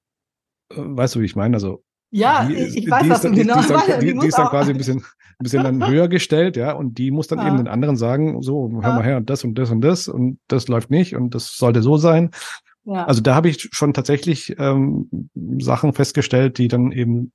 äh, 0.71 0.75
weißt 0.77 1.15
du, 1.15 1.21
wie 1.21 1.25
ich 1.25 1.35
meine? 1.35 1.55
Also 1.55 1.83
ja, 2.11 2.45
die, 2.45 2.55
ich, 2.55 2.89
weiß, 2.89 3.09
was 3.09 3.21
du 3.21 3.31
genau 3.31 3.61
die, 3.61 3.67
dann, 3.67 3.99
die, 3.99 4.17
die 4.17 4.27
ist 4.27 4.37
dann 4.37 4.47
quasi 4.47 4.71
ein 4.71 4.77
bisschen, 4.77 4.97
ein 4.99 5.43
bisschen 5.43 5.63
dann 5.63 5.87
höher 5.87 6.07
gestellt, 6.07 6.57
ja, 6.57 6.73
und 6.73 6.97
die 6.97 7.11
muss 7.11 7.27
dann 7.27 7.39
ja. 7.39 7.47
eben 7.47 7.57
den 7.57 7.67
anderen 7.67 7.97
sagen, 7.97 8.41
so, 8.41 8.69
hör 8.81 8.89
ja. 8.89 8.95
mal 8.95 9.03
her, 9.03 9.21
das 9.21 9.43
und 9.43 9.55
das 9.55 9.69
und 9.69 9.81
das 9.81 10.07
und 10.07 10.39
das 10.47 10.67
läuft 10.67 10.89
nicht 10.89 11.15
und 11.15 11.35
das 11.35 11.57
sollte 11.57 11.81
so 11.81 11.97
sein. 11.97 12.31
Ja. 12.85 13.05
Also 13.05 13.21
da 13.21 13.35
habe 13.35 13.49
ich 13.49 13.69
schon 13.71 13.93
tatsächlich 13.93 14.55
ähm, 14.57 15.29
Sachen 15.59 15.93
festgestellt, 15.93 16.57
die 16.57 16.67
dann 16.67 16.91
eben 16.91 17.31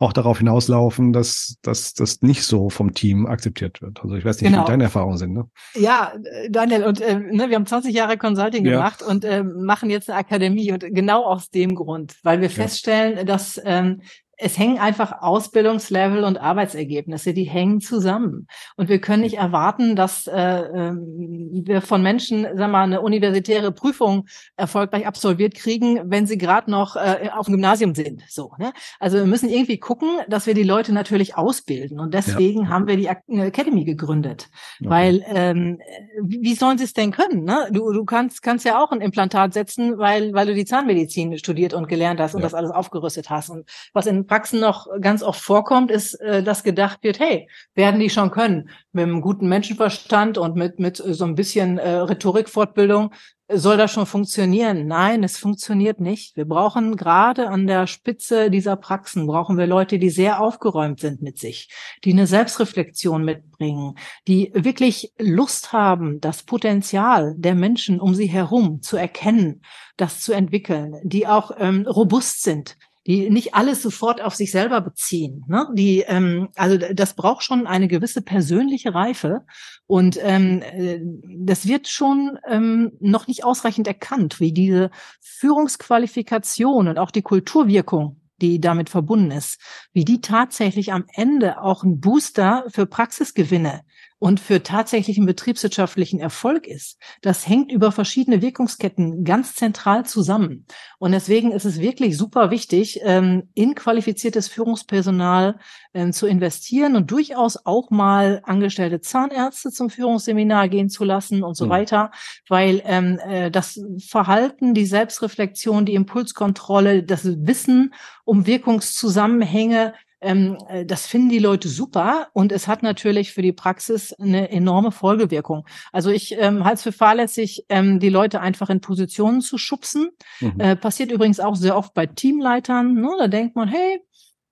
auch 0.00 0.12
darauf 0.12 0.38
hinauslaufen, 0.38 1.12
dass, 1.12 1.56
dass 1.62 1.92
das 1.92 2.22
nicht 2.22 2.44
so 2.44 2.70
vom 2.70 2.94
Team 2.94 3.26
akzeptiert 3.26 3.82
wird. 3.82 4.00
Also 4.02 4.14
ich 4.14 4.24
weiß 4.24 4.40
nicht, 4.40 4.52
genau. 4.52 4.64
wie 4.64 4.70
deine 4.70 4.84
Erfahrungen 4.84 5.16
sind. 5.16 5.32
Ne? 5.32 5.48
Ja, 5.74 6.12
Daniel, 6.50 6.84
und 6.84 7.00
äh, 7.00 7.18
ne, 7.18 7.48
wir 7.48 7.56
haben 7.56 7.66
20 7.66 7.92
Jahre 7.92 8.16
Consulting 8.16 8.64
ja. 8.64 8.72
gemacht 8.72 9.02
und 9.02 9.24
äh, 9.24 9.42
machen 9.42 9.90
jetzt 9.90 10.08
eine 10.08 10.18
Akademie 10.18 10.70
und 10.72 10.84
genau 10.94 11.24
aus 11.24 11.50
dem 11.50 11.74
Grund, 11.74 12.16
weil 12.22 12.40
wir 12.40 12.50
feststellen, 12.50 13.26
dass 13.26 13.60
ähm, 13.64 14.02
es 14.40 14.56
hängen 14.56 14.78
einfach 14.78 15.20
Ausbildungslevel 15.20 16.22
und 16.22 16.38
Arbeitsergebnisse, 16.38 17.34
die 17.34 17.44
hängen 17.44 17.80
zusammen. 17.80 18.46
Und 18.76 18.88
wir 18.88 19.00
können 19.00 19.22
nicht 19.22 19.36
erwarten, 19.36 19.96
dass 19.96 20.28
äh, 20.28 20.32
ähm, 20.38 21.64
wir 21.66 21.82
von 21.82 22.02
Menschen, 22.02 22.44
wir 22.54 22.68
mal, 22.68 22.84
eine 22.84 23.00
universitäre 23.00 23.72
Prüfung 23.72 24.26
erfolgreich 24.56 25.08
absolviert 25.08 25.54
kriegen, 25.54 26.08
wenn 26.08 26.26
sie 26.28 26.38
gerade 26.38 26.70
noch 26.70 26.94
äh, 26.94 27.30
auf 27.34 27.46
dem 27.46 27.54
Gymnasium 27.54 27.96
sind. 27.96 28.22
So, 28.28 28.52
ne? 28.58 28.72
Also 29.00 29.18
wir 29.18 29.26
müssen 29.26 29.48
irgendwie 29.48 29.78
gucken, 29.78 30.08
dass 30.28 30.46
wir 30.46 30.54
die 30.54 30.62
Leute 30.62 30.92
natürlich 30.92 31.36
ausbilden. 31.36 31.98
Und 31.98 32.14
deswegen 32.14 32.62
ja. 32.62 32.68
haben 32.68 32.86
wir 32.86 32.96
die 32.96 33.08
Academy 33.08 33.84
gegründet. 33.84 34.48
Okay. 34.78 34.88
Weil 34.88 35.24
ähm, 35.26 35.80
wie 36.22 36.54
sollen 36.54 36.78
sie 36.78 36.84
es 36.84 36.92
denn 36.92 37.10
können? 37.10 37.42
Ne? 37.42 37.68
Du, 37.72 37.92
du 37.92 38.04
kannst, 38.04 38.42
kannst 38.42 38.64
ja 38.64 38.80
auch 38.80 38.92
ein 38.92 39.00
Implantat 39.00 39.52
setzen, 39.52 39.98
weil, 39.98 40.32
weil 40.32 40.46
du 40.46 40.54
die 40.54 40.64
Zahnmedizin 40.64 41.36
studiert 41.38 41.74
und 41.74 41.88
gelernt 41.88 42.20
hast 42.20 42.36
und 42.36 42.40
ja. 42.40 42.46
das 42.46 42.54
alles 42.54 42.70
aufgerüstet 42.70 43.30
hast. 43.30 43.50
Und 43.50 43.68
was 43.92 44.06
in 44.06 44.27
Praxen 44.28 44.60
noch 44.60 44.86
ganz 45.00 45.24
oft 45.24 45.40
vorkommt, 45.40 45.90
ist, 45.90 46.14
äh, 46.14 46.44
dass 46.44 46.62
gedacht 46.62 47.00
wird, 47.02 47.18
hey, 47.18 47.48
werden 47.74 47.98
die 47.98 48.10
schon 48.10 48.30
können. 48.30 48.70
Mit 48.92 49.04
einem 49.04 49.20
guten 49.20 49.48
Menschenverstand 49.48 50.38
und 50.38 50.54
mit, 50.54 50.78
mit 50.78 50.96
so 50.96 51.24
ein 51.24 51.34
bisschen 51.34 51.78
äh, 51.78 51.96
Rhetorikfortbildung 51.96 53.10
soll 53.50 53.78
das 53.78 53.92
schon 53.92 54.04
funktionieren? 54.04 54.86
Nein, 54.86 55.24
es 55.24 55.38
funktioniert 55.38 56.00
nicht. 56.00 56.36
Wir 56.36 56.44
brauchen 56.44 56.96
gerade 56.96 57.48
an 57.48 57.66
der 57.66 57.86
Spitze 57.86 58.50
dieser 58.50 58.76
Praxen, 58.76 59.26
brauchen 59.26 59.56
wir 59.56 59.66
Leute, 59.66 59.98
die 59.98 60.10
sehr 60.10 60.40
aufgeräumt 60.40 61.00
sind 61.00 61.22
mit 61.22 61.38
sich, 61.38 61.70
die 62.04 62.12
eine 62.12 62.26
Selbstreflexion 62.26 63.24
mitbringen, 63.24 63.94
die 64.26 64.50
wirklich 64.54 65.12
Lust 65.18 65.72
haben, 65.72 66.20
das 66.20 66.42
Potenzial 66.42 67.34
der 67.38 67.54
Menschen 67.54 68.00
um 68.00 68.14
sie 68.14 68.26
herum 68.26 68.82
zu 68.82 68.98
erkennen, 68.98 69.62
das 69.96 70.20
zu 70.20 70.32
entwickeln, 70.34 70.96
die 71.02 71.26
auch 71.26 71.52
ähm, 71.58 71.86
robust 71.86 72.42
sind, 72.42 72.76
die 73.06 73.30
nicht 73.30 73.54
alles 73.54 73.82
sofort 73.82 74.20
auf 74.20 74.34
sich 74.34 74.50
selber 74.50 74.80
beziehen. 74.80 75.44
Ne? 75.48 75.66
Die, 75.74 76.00
ähm, 76.06 76.48
also 76.56 76.76
das 76.76 77.14
braucht 77.14 77.42
schon 77.42 77.66
eine 77.66 77.88
gewisse 77.88 78.22
persönliche 78.22 78.94
Reife 78.94 79.44
und 79.86 80.18
ähm, 80.20 80.62
äh, 80.62 81.00
das 81.38 81.66
wird 81.66 81.88
schon 81.88 82.38
ähm, 82.46 82.92
noch 83.00 83.26
nicht 83.26 83.44
ausreichend 83.44 83.86
erkannt, 83.86 84.40
wie 84.40 84.52
diese 84.52 84.90
Führungsqualifikation 85.20 86.88
und 86.88 86.98
auch 86.98 87.10
die 87.10 87.22
Kulturwirkung 87.22 88.20
die 88.40 88.60
damit 88.60 88.88
verbunden 88.88 89.32
ist, 89.32 89.60
wie 89.92 90.04
die 90.04 90.20
tatsächlich 90.20 90.92
am 90.92 91.04
Ende 91.12 91.60
auch 91.60 91.82
ein 91.82 92.00
Booster 92.00 92.64
für 92.68 92.86
Praxisgewinne 92.86 93.82
und 94.18 94.40
für 94.40 94.62
tatsächlichen 94.62 95.26
betriebswirtschaftlichen 95.26 96.18
Erfolg 96.18 96.66
ist, 96.66 96.98
das 97.22 97.48
hängt 97.48 97.70
über 97.70 97.92
verschiedene 97.92 98.42
Wirkungsketten 98.42 99.24
ganz 99.24 99.54
zentral 99.54 100.04
zusammen. 100.06 100.66
Und 100.98 101.12
deswegen 101.12 101.52
ist 101.52 101.64
es 101.64 101.80
wirklich 101.80 102.16
super 102.16 102.50
wichtig, 102.50 103.00
ähm, 103.02 103.48
in 103.54 103.74
qualifiziertes 103.74 104.48
Führungspersonal 104.48 105.58
ähm, 105.94 106.12
zu 106.12 106.26
investieren 106.26 106.96
und 106.96 107.10
durchaus 107.10 107.64
auch 107.64 107.90
mal 107.90 108.40
angestellte 108.44 109.00
Zahnärzte 109.00 109.70
zum 109.70 109.88
Führungsseminar 109.88 110.68
gehen 110.68 110.88
zu 110.88 111.04
lassen 111.04 111.44
und 111.44 111.56
so 111.56 111.66
mhm. 111.66 111.70
weiter, 111.70 112.10
weil 112.48 112.82
ähm, 112.84 113.20
äh, 113.24 113.50
das 113.50 113.80
Verhalten, 114.04 114.74
die 114.74 114.86
Selbstreflexion, 114.86 115.86
die 115.86 115.94
Impulskontrolle, 115.94 117.04
das 117.04 117.24
Wissen 117.24 117.94
um 118.24 118.46
Wirkungszusammenhänge 118.46 119.94
ähm, 120.20 120.58
äh, 120.68 120.84
das 120.84 121.06
finden 121.06 121.28
die 121.28 121.38
Leute 121.38 121.68
super 121.68 122.28
und 122.32 122.52
es 122.52 122.68
hat 122.68 122.82
natürlich 122.82 123.32
für 123.32 123.42
die 123.42 123.52
Praxis 123.52 124.12
eine 124.14 124.50
enorme 124.50 124.92
Folgewirkung. 124.92 125.66
Also 125.92 126.10
ich 126.10 126.36
ähm, 126.38 126.64
halte 126.64 126.76
es 126.76 126.82
für 126.82 126.92
fahrlässig, 126.92 127.64
ähm, 127.68 128.00
die 128.00 128.08
Leute 128.08 128.40
einfach 128.40 128.70
in 128.70 128.80
Positionen 128.80 129.40
zu 129.40 129.58
schubsen. 129.58 130.10
Mhm. 130.40 130.54
Äh, 130.58 130.76
passiert 130.76 131.12
übrigens 131.12 131.40
auch 131.40 131.56
sehr 131.56 131.76
oft 131.76 131.94
bei 131.94 132.06
Teamleitern. 132.06 132.94
Ne? 132.94 133.10
Da 133.18 133.28
denkt 133.28 133.56
man, 133.56 133.68
hey, 133.68 134.00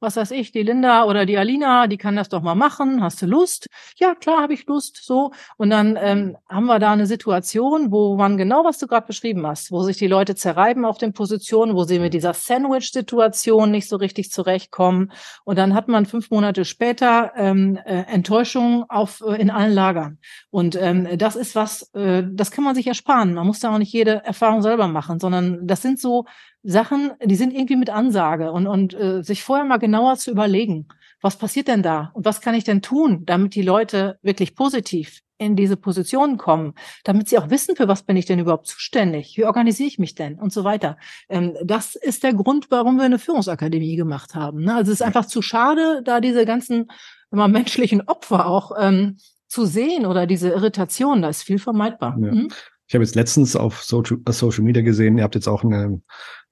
was 0.06 0.16
weiß 0.16 0.30
ich, 0.30 0.52
die 0.52 0.62
Linda 0.62 1.04
oder 1.04 1.26
die 1.26 1.36
Alina, 1.36 1.88
die 1.88 1.96
kann 1.98 2.14
das 2.14 2.28
doch 2.28 2.40
mal 2.40 2.54
machen. 2.54 3.02
Hast 3.02 3.20
du 3.20 3.26
Lust? 3.26 3.66
Ja, 3.96 4.14
klar, 4.14 4.40
habe 4.40 4.54
ich 4.54 4.64
Lust. 4.66 5.00
So. 5.02 5.32
Und 5.56 5.70
dann 5.70 5.98
ähm, 6.00 6.36
haben 6.48 6.66
wir 6.66 6.78
da 6.78 6.92
eine 6.92 7.06
Situation, 7.06 7.90
wo 7.90 8.16
man 8.16 8.36
genau, 8.36 8.64
was 8.64 8.78
du 8.78 8.86
gerade 8.86 9.06
beschrieben 9.08 9.44
hast, 9.44 9.72
wo 9.72 9.82
sich 9.82 9.96
die 9.96 10.06
Leute 10.06 10.36
zerreiben 10.36 10.84
auf 10.84 10.98
den 10.98 11.12
Positionen, 11.12 11.74
wo 11.74 11.82
sie 11.82 11.98
mit 11.98 12.14
dieser 12.14 12.34
Sandwich-Situation 12.34 13.72
nicht 13.72 13.88
so 13.88 13.96
richtig 13.96 14.30
zurechtkommen. 14.30 15.10
Und 15.44 15.58
dann 15.58 15.74
hat 15.74 15.88
man 15.88 16.06
fünf 16.06 16.30
Monate 16.30 16.64
später 16.64 17.32
ähm, 17.34 17.76
äh, 17.84 18.02
Enttäuschung 18.02 18.84
auf 18.88 19.24
äh, 19.26 19.40
in 19.40 19.50
allen 19.50 19.72
Lagern. 19.72 20.18
Und 20.50 20.76
ähm, 20.80 21.18
das 21.18 21.34
ist 21.34 21.56
was, 21.56 21.92
äh, 21.94 22.22
das 22.30 22.52
kann 22.52 22.62
man 22.62 22.76
sich 22.76 22.86
ersparen. 22.86 23.34
Man 23.34 23.46
muss 23.48 23.58
da 23.58 23.74
auch 23.74 23.78
nicht 23.78 23.92
jede 23.92 24.24
Erfahrung 24.24 24.62
selber 24.62 24.86
machen, 24.86 25.18
sondern 25.18 25.66
das 25.66 25.82
sind 25.82 25.98
so 25.98 26.26
Sachen, 26.66 27.12
die 27.24 27.36
sind 27.36 27.54
irgendwie 27.54 27.76
mit 27.76 27.90
Ansage 27.90 28.50
und, 28.50 28.66
und 28.66 28.94
äh, 28.94 29.22
sich 29.22 29.42
vorher 29.42 29.64
mal 29.64 29.78
genauer 29.78 30.16
zu 30.16 30.30
überlegen, 30.30 30.88
was 31.20 31.36
passiert 31.36 31.68
denn 31.68 31.82
da 31.82 32.10
und 32.14 32.24
was 32.24 32.40
kann 32.40 32.54
ich 32.54 32.64
denn 32.64 32.82
tun, 32.82 33.24
damit 33.24 33.54
die 33.54 33.62
Leute 33.62 34.18
wirklich 34.22 34.54
positiv 34.54 35.20
in 35.38 35.54
diese 35.54 35.76
Positionen 35.76 36.38
kommen, 36.38 36.74
damit 37.04 37.28
sie 37.28 37.38
auch 37.38 37.50
wissen, 37.50 37.76
für 37.76 37.88
was 37.88 38.02
bin 38.02 38.16
ich 38.16 38.24
denn 38.26 38.38
überhaupt 38.38 38.66
zuständig, 38.66 39.36
wie 39.36 39.44
organisiere 39.44 39.88
ich 39.88 39.98
mich 39.98 40.14
denn 40.14 40.38
und 40.38 40.52
so 40.52 40.64
weiter. 40.64 40.96
Ähm, 41.28 41.54
das 41.62 41.94
ist 41.94 42.22
der 42.22 42.34
Grund, 42.34 42.66
warum 42.70 42.96
wir 42.96 43.04
eine 43.04 43.18
Führungsakademie 43.18 43.96
gemacht 43.96 44.34
haben. 44.34 44.64
Ne? 44.64 44.74
Also 44.74 44.92
es 44.92 45.00
ist 45.00 45.06
einfach 45.06 45.26
zu 45.26 45.42
schade, 45.42 46.02
da 46.04 46.20
diese 46.20 46.46
ganzen 46.46 46.88
immer 47.30 47.48
menschlichen 47.48 48.02
Opfer 48.02 48.46
auch 48.46 48.72
ähm, 48.78 49.18
zu 49.46 49.66
sehen 49.66 50.06
oder 50.06 50.26
diese 50.26 50.48
Irritation, 50.48 51.22
da 51.22 51.28
ist 51.28 51.42
viel 51.42 51.58
vermeidbar. 51.58 52.16
Ja. 52.20 52.32
Mhm. 52.32 52.48
Ich 52.88 52.94
habe 52.94 53.04
jetzt 53.04 53.16
letztens 53.16 53.56
auf 53.56 53.82
Social, 53.82 54.18
Social 54.28 54.62
Media 54.62 54.82
gesehen, 54.82 55.18
ihr 55.18 55.24
habt 55.24 55.34
jetzt 55.34 55.48
auch 55.48 55.64
eine 55.64 56.00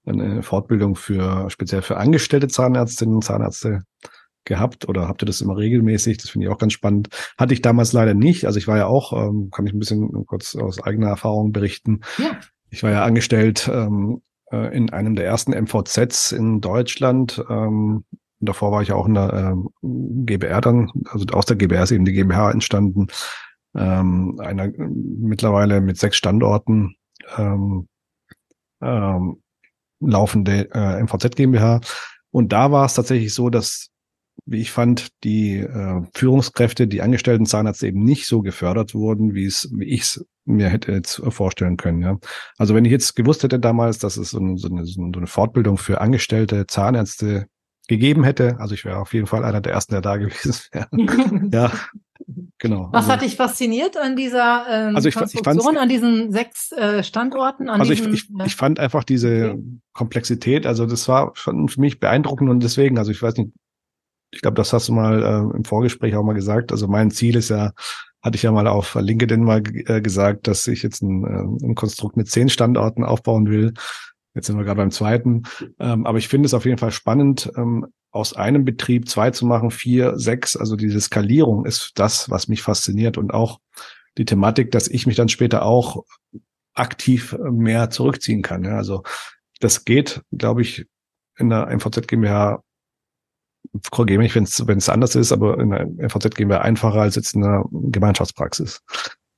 eine 0.07 0.43
Fortbildung 0.43 0.97
für 0.97 1.49
speziell 1.51 1.83
für 1.83 1.97
angestellte 1.97 2.49
Zahnärztinnen 2.49 3.17
und 3.17 3.25
Zahnärzte 3.25 3.85
gehabt 4.45 4.89
oder 4.89 5.09
habt 5.09 5.23
ihr 5.23 5.27
das 5.27 5.41
immer 5.41 5.57
regelmäßig? 5.57 6.19
Das 6.19 6.31
finde 6.31 6.47
ich 6.47 6.53
auch 6.53 6.59
ganz 6.59 6.73
spannend. 6.73 7.09
Hatte 7.39 7.55
ich 7.55 7.63
damals 7.63 7.93
leider 7.93 8.15
nicht. 8.15 8.47
Also 8.47 8.59
ich 8.59 8.69
war 8.69 8.77
ja 8.77 8.87
auch, 8.87 9.13
ähm, 9.13 9.51
kann 9.51 9.67
ich 9.67 9.73
ein 9.73 9.79
bisschen 9.79 10.27
kurz 10.27 10.55
aus 10.55 10.83
eigener 10.83 11.09
Erfahrung 11.09 11.53
berichten. 11.53 12.01
Ja. 12.19 12.39
Ich 12.71 12.83
war 12.83 12.91
ja 12.91 13.05
angestellt 13.05 13.71
ähm, 13.73 14.23
äh, 14.51 14.77
in 14.77 14.91
einem 14.91 15.15
der 15.15 15.27
ersten 15.27 15.53
MVZs 15.53 16.33
in 16.33 16.61
Deutschland. 16.61 17.43
Ähm, 17.49 18.05
davor 18.41 18.73
war 18.73 18.83
ich 18.83 18.93
auch 18.93 19.07
in 19.07 19.15
der 19.15 19.33
ähm, 19.33 19.69
GBR 20.27 20.61
dann, 20.61 20.91
also 21.07 21.25
aus 21.33 21.47
der 21.47 21.57
GBR 21.57 21.85
ist 21.85 21.93
eben 21.93 22.05
die 22.05 22.13
GmbH 22.13 22.51
entstanden. 22.51 23.07
Ähm, 23.77 24.39
einer 24.41 24.71
mittlerweile 24.77 25.81
mit 25.81 25.99
sechs 25.99 26.17
Standorten. 26.17 26.97
Ähm, 27.37 27.89
ähm, 28.83 29.43
laufende 30.07 30.71
äh, 30.73 31.03
MVZ 31.03 31.37
GmbH. 31.37 31.81
Und 32.31 32.53
da 32.53 32.73
war 32.73 32.87
es 32.87 32.95
tatsächlich 32.95 33.33
so, 33.33 33.51
dass, 33.51 33.91
wie 34.47 34.61
ich 34.61 34.71
fand, 34.71 35.09
die 35.23 35.59
äh, 35.59 36.03
Führungskräfte, 36.15 36.87
die 36.87 37.03
angestellten 37.03 37.47
Zahnärzte 37.47 37.87
eben 37.87 38.03
nicht 38.03 38.27
so 38.27 38.43
gefördert 38.43 38.95
wurden, 38.95 39.35
wie 39.35 39.47
es, 39.47 39.71
wie 39.73 39.85
ich 39.85 40.03
es 40.03 40.27
mir 40.45 40.69
hätte 40.69 40.93
jetzt 40.93 41.23
vorstellen 41.29 41.77
können. 41.77 42.03
Ja. 42.03 42.19
Also 42.59 42.75
wenn 42.75 42.85
ich 42.85 42.93
jetzt 42.93 43.17
gewusst 43.17 43.43
hätte 43.43 43.59
damals, 43.59 43.99
dass 43.99 44.17
es 44.17 44.31
so 44.31 44.39
eine, 44.39 44.59
so 44.59 44.69
eine, 44.69 44.85
so 44.85 45.01
eine 45.01 45.27
Fortbildung 45.27 45.79
für 45.79 46.01
angestellte 46.01 46.67
Zahnärzte 46.67 47.47
gegeben 47.89 48.25
hätte, 48.25 48.59
also 48.59 48.75
ich 48.75 48.85
wäre 48.85 48.99
auf 48.99 49.15
jeden 49.15 49.27
Fall 49.27 49.45
einer 49.45 49.61
der 49.61 49.73
ersten, 49.73 49.93
der 49.93 50.03
da 50.03 50.17
gewesen 50.19 50.55
wäre. 50.73 50.89
ja, 51.53 51.73
Genau. 52.65 52.89
Was 52.93 53.03
also, 53.03 53.13
hat 53.13 53.21
dich 53.21 53.37
fasziniert 53.37 53.99
an 53.99 54.17
dieser 54.17 54.65
ähm, 54.71 54.97
also 54.97 55.07
ich, 55.07 55.15
Konstruktion, 55.15 55.75
ich 55.75 55.81
an 55.83 55.89
diesen 55.91 56.33
sechs 56.33 56.73
äh, 56.73 57.03
Standorten? 57.03 57.69
also 57.69 57.93
diesen, 57.93 58.15
ich, 58.15 58.31
ich, 58.31 58.47
ich 58.47 58.57
fand 58.57 58.81
einfach 58.81 59.05
diese 59.05 59.51
okay. 59.51 59.63
Komplexität, 59.93 60.67
also 60.67 60.87
das 60.87 61.07
war 61.07 61.33
schon 61.35 61.69
für 61.69 61.83
mich 61.83 62.01
beeindruckend 62.01 62.49
und 62.49 62.63
deswegen, 62.63 62.97
also 62.97 63.11
ich 63.11 63.21
weiß 63.21 63.37
nicht, 63.37 63.51
ich 64.31 64.41
glaube, 64.41 64.55
das 64.55 64.73
hast 64.73 64.89
du 64.89 64.95
mal 64.95 65.23
äh, 65.23 65.57
im 65.59 65.67
Vorgespräch 65.67 66.17
auch 66.17 66.25
mal 66.25 66.33
gesagt. 66.33 66.73
Also 66.73 66.89
mein 66.89 67.11
Ziel 67.11 67.37
ist 67.37 67.51
ja, 67.51 67.73
hatte 68.23 68.37
ich 68.37 68.43
ja 68.43 68.51
mal 68.51 68.67
auf 68.67 68.95
LinkedIn 68.95 69.45
mal 69.45 69.63
äh, 69.85 70.01
gesagt, 70.01 70.47
dass 70.47 70.67
ich 70.67 70.83
jetzt 70.83 71.03
ein, 71.03 71.23
äh, 71.23 71.67
ein 71.67 71.75
Konstrukt 71.75 72.17
mit 72.17 72.31
zehn 72.31 72.49
Standorten 72.49 73.05
aufbauen 73.05 73.47
will. 73.51 73.75
Jetzt 74.35 74.47
sind 74.47 74.57
wir 74.57 74.65
gerade 74.65 74.79
beim 74.79 74.91
zweiten. 74.91 75.43
Ähm, 75.79 76.07
aber 76.07 76.17
ich 76.17 76.29
finde 76.29 76.47
es 76.47 76.55
auf 76.55 76.65
jeden 76.65 76.79
Fall 76.79 76.93
spannend, 76.93 77.53
ähm, 77.59 77.89
aus 78.15 78.33
einem 78.35 78.65
Betrieb 78.65 79.09
zwei 79.09 79.31
zu 79.31 79.45
machen, 79.45 79.71
vier, 79.71 80.19
sechs. 80.19 80.57
Also 80.57 80.77
diese 80.77 81.01
Skalierung 81.01 81.67
ist 81.67 81.93
das, 81.97 82.31
was 82.31 82.47
mich 82.47 82.63
fasziniert 82.63 83.19
und 83.19 83.35
auch 83.35 83.59
die 84.17 84.25
Thematik, 84.25 84.71
dass 84.71 84.87
ich 84.87 85.07
mich 85.07 85.17
dann 85.17 85.29
später 85.29 85.65
auch 85.65 86.05
aktiv 86.75 87.37
mehr 87.51 87.91
zurückziehen 87.91 88.43
kann. 88.43 88.65
Ja, 88.65 88.77
also 88.77 89.03
das 89.59 89.85
geht, 89.85 90.23
glaube 90.31 90.63
ich, 90.63 90.87
in 91.37 91.51
der 91.51 91.67
MVZ 91.75 92.07
GmbH 92.07 92.63
korrigiere 93.91 94.23
mich, 94.23 94.37
wenn 94.37 94.45
es 94.79 94.89
anders 94.89 95.17
ist, 95.17 95.33
aber 95.33 95.59
in 95.59 95.71
der 95.71 95.87
MVZ 95.87 96.37
GmbH 96.37 96.61
einfacher 96.61 97.01
als 97.01 97.17
jetzt 97.17 97.35
in 97.35 97.43
der 97.43 97.65
Gemeinschaftspraxis. 97.71 98.83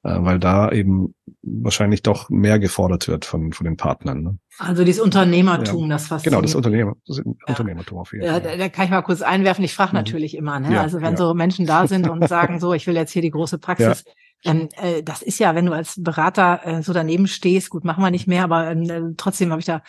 Äh, 0.03 0.19
weil 0.21 0.39
da 0.39 0.71
eben 0.71 1.15
wahrscheinlich 1.47 2.03
doch 2.03 2.29
mehr 2.29 2.59
gefordert 2.59 3.09
wird 3.09 3.25
von, 3.25 3.53
von 3.53 3.65
den 3.65 3.77
Partnern. 3.77 4.23
Ne? 4.23 4.39
Also 4.59 4.85
dieses 4.85 5.01
Unternehmertum, 5.01 5.83
ja. 5.83 5.89
das 5.91 6.09
fasziniert. 6.09 6.33
Genau, 6.33 6.43
das 6.43 6.55
Unternehmer, 6.55 6.97
das 7.07 7.21
Unternehmertum 7.21 7.99
auf 7.99 8.13
jeden 8.13 8.27
Fall. 8.27 8.43
Ja, 8.45 8.57
da, 8.57 8.69
kann 8.69 8.87
ich 8.87 8.91
mal 8.91 9.03
kurz 9.03 9.23
einwerfen. 9.23 9.65
Ich 9.65 9.75
frage 9.75 9.91
mhm. 9.91 9.97
natürlich 9.97 10.37
immer, 10.37 10.59
ne? 10.61 10.81
Also 10.81 11.01
wenn 11.01 11.17
so 11.17 11.35
Menschen 11.35 11.67
da 11.67 11.87
sind 11.87 12.09
und 12.09 12.29
sagen, 12.29 12.59
so, 12.59 12.75
ich 12.75 12.87
will 12.87 12.97
jetzt 12.97 13.13
hier 13.13 13.23
die 13.23 13.31
große 13.31 13.59
Praxis 13.59 14.05
ähm, 14.47 14.69
äh, 14.81 15.03
das 15.03 15.23
ist 15.23 15.39
ja, 15.39 15.55
wenn 15.55 15.67
du 15.67 15.73
als 15.73 16.03
Berater 16.03 16.61
äh, 16.65 16.83
so 16.83 16.93
daneben 16.93 17.27
stehst, 17.27 17.71
gut, 17.71 17.85
machen 17.85 18.03
wir 18.03 18.11
nicht 18.11 18.27
mehr, 18.27 18.45
aber 18.45 18.71
äh, 18.71 19.03
trotzdem 19.17 19.51
habe 19.51 19.61
ich 19.61 19.67
da 19.67 19.83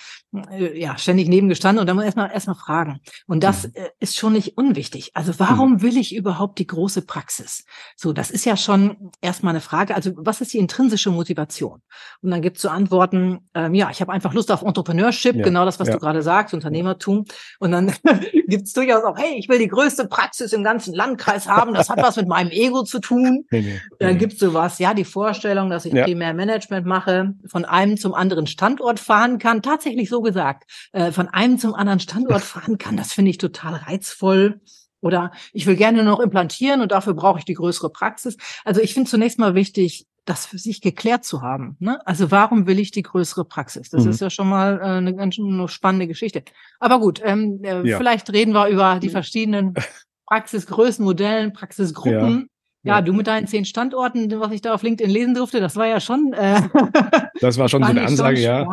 äh, 0.52 0.80
ja 0.80 0.98
ständig 0.98 1.28
neben 1.28 1.50
gestanden 1.50 1.80
und 1.80 1.88
da 1.88 1.94
muss 1.94 2.02
man 2.02 2.06
erstmal 2.06 2.32
erstmal 2.32 2.56
fragen. 2.56 3.00
Und 3.28 3.44
das 3.44 3.68
mhm. 3.68 3.74
äh, 3.76 3.90
ist 4.00 4.18
schon 4.18 4.34
nicht 4.34 4.58
unwichtig. 4.58 5.12
Also 5.14 5.34
warum 5.38 5.74
mhm. 5.74 5.82
will 5.82 5.98
ich 5.98 6.16
überhaupt 6.16 6.60
die 6.60 6.68
große 6.68 7.04
Praxis? 7.04 7.66
So, 7.96 8.14
das 8.14 8.32
ist 8.32 8.46
ja 8.46 8.58
schon 8.58 9.12
erstmal 9.22 9.52
eine 9.52 9.62
Frage. 9.62 9.96
Also 9.96 10.12
was 10.16 10.42
ist 10.42 10.54
die 10.54 10.60
intrinsische 10.60 11.12
Motivation? 11.12 11.82
Und 12.22 12.32
dann 12.32 12.42
gibt's 12.42 12.62
so 12.62 12.70
Antworten, 12.70 13.50
ähm, 13.54 13.74
ja, 13.74 13.90
ich 13.92 14.02
habe 14.02 14.12
einfach 14.12 14.34
Lust 14.34 14.52
auf 14.52 14.62
Entrepreneurship, 14.62 15.36
ja. 15.36 15.44
genau 15.44 15.66
das, 15.66 15.80
was 15.80 15.88
ja. 15.88 15.94
du 15.96 16.00
gerade 16.00 16.22
sagst, 16.22 16.54
Unternehmertum. 16.54 17.26
Und 17.60 17.72
dann 17.72 17.94
gibt's 18.48 18.74
durchaus 18.74 19.04
auch, 19.04 19.18
hey, 19.18 19.36
ich 19.38 19.50
will 19.50 19.60
die 19.60 19.68
größte 19.68 20.08
Praxis 20.08 20.54
im 20.54 20.64
ganzen 20.64 20.94
Landkreis 20.94 21.48
haben, 21.48 21.74
das 21.74 21.90
hat 21.90 22.02
was 22.02 22.16
mit 22.16 22.28
meinem 22.28 22.52
Ego 22.52 22.84
zu 22.84 23.00
tun. 23.00 23.46
Nee, 23.52 23.62
nee, 23.62 23.82
dann 24.00 24.18
gibt's 24.18 24.40
sowas, 24.48 24.80
ja, 24.80 24.94
die 24.94 25.04
Vorstellung, 25.04 25.70
dass 25.70 25.86
ich 25.86 25.94
ja. 25.94 26.04
primär 26.04 26.34
Management 26.34 26.86
mache, 26.86 27.34
von 27.48 27.66
einem 27.66 27.98
zum 27.98 28.14
anderen 28.14 28.48
Standort 28.48 29.00
fahren 29.00 29.40
kann, 29.40 29.62
tatsächlich 29.62 30.10
so 30.10 30.22
gesagt, 30.22 30.70
äh, 30.94 31.12
von 31.12 31.28
einem 31.28 31.58
zum 31.58 31.74
anderen 31.74 32.00
Standort 32.00 32.42
fahren 32.56 32.78
kann, 32.78 32.98
das 32.98 33.14
finde 33.14 33.32
ich 33.32 33.38
total 33.38 33.76
reizvoll. 33.76 34.62
Oder 35.00 35.32
ich 35.54 35.68
will 35.68 35.76
gerne 35.76 36.04
noch 36.04 36.20
implantieren 36.20 36.82
und 36.82 36.92
dafür 36.92 37.14
brauche 37.14 37.38
ich 37.38 37.46
die 37.46 37.54
größere 37.54 37.92
Praxis. 37.92 38.36
Also 38.66 38.82
ich 38.82 38.96
finde 38.96 39.10
zunächst 39.10 39.38
mal 39.38 39.54
wichtig, 39.54 40.08
das 40.26 40.48
für 40.48 40.58
sich 40.58 40.82
geklärt 40.82 41.24
zu 41.24 41.44
haben. 41.44 41.78
Ne? 41.80 42.00
Also 42.06 42.32
warum 42.32 42.66
will 42.66 42.80
ich 42.80 42.90
die 42.92 43.04
größere 43.04 43.46
Praxis? 43.46 43.90
Das 43.90 44.06
mhm. 44.06 44.10
ist 44.10 44.22
ja 44.22 44.32
schon 44.32 44.50
mal 44.50 44.80
äh, 44.80 44.84
eine 44.84 45.16
ganz 45.16 45.38
eine 45.38 45.68
spannende 45.68 46.08
Geschichte. 46.08 46.44
Aber 46.80 47.00
gut, 47.00 47.22
ähm, 47.24 47.62
äh, 47.64 47.88
ja. 47.88 47.98
vielleicht 47.98 48.34
reden 48.34 48.54
wir 48.54 48.68
über 48.68 49.00
die 49.00 49.10
verschiedenen 49.10 49.76
Praxisgrößen, 50.26 51.06
Modellen, 51.06 51.54
Praxisgruppen. 51.54 52.50
Ja, 52.88 53.02
du 53.02 53.14
mit 53.14 53.28
deinen 53.28 53.48
zehn 53.48 53.66
Standorten, 53.66 54.40
was 54.40 54.52
ich 54.52 54.62
da 54.62 54.74
auf 54.74 54.84
LinkedIn 54.84 55.12
lesen 55.12 55.34
durfte, 55.34 55.60
das 55.60 55.76
war 55.76 55.88
ja 55.88 56.00
schon. 56.00 56.34
Äh, 56.34 56.62
das 57.42 57.58
war 57.58 57.70
schon 57.70 57.84
so 57.84 57.90
eine 57.90 58.02
Ansage, 58.02 58.40
ja. 58.40 58.66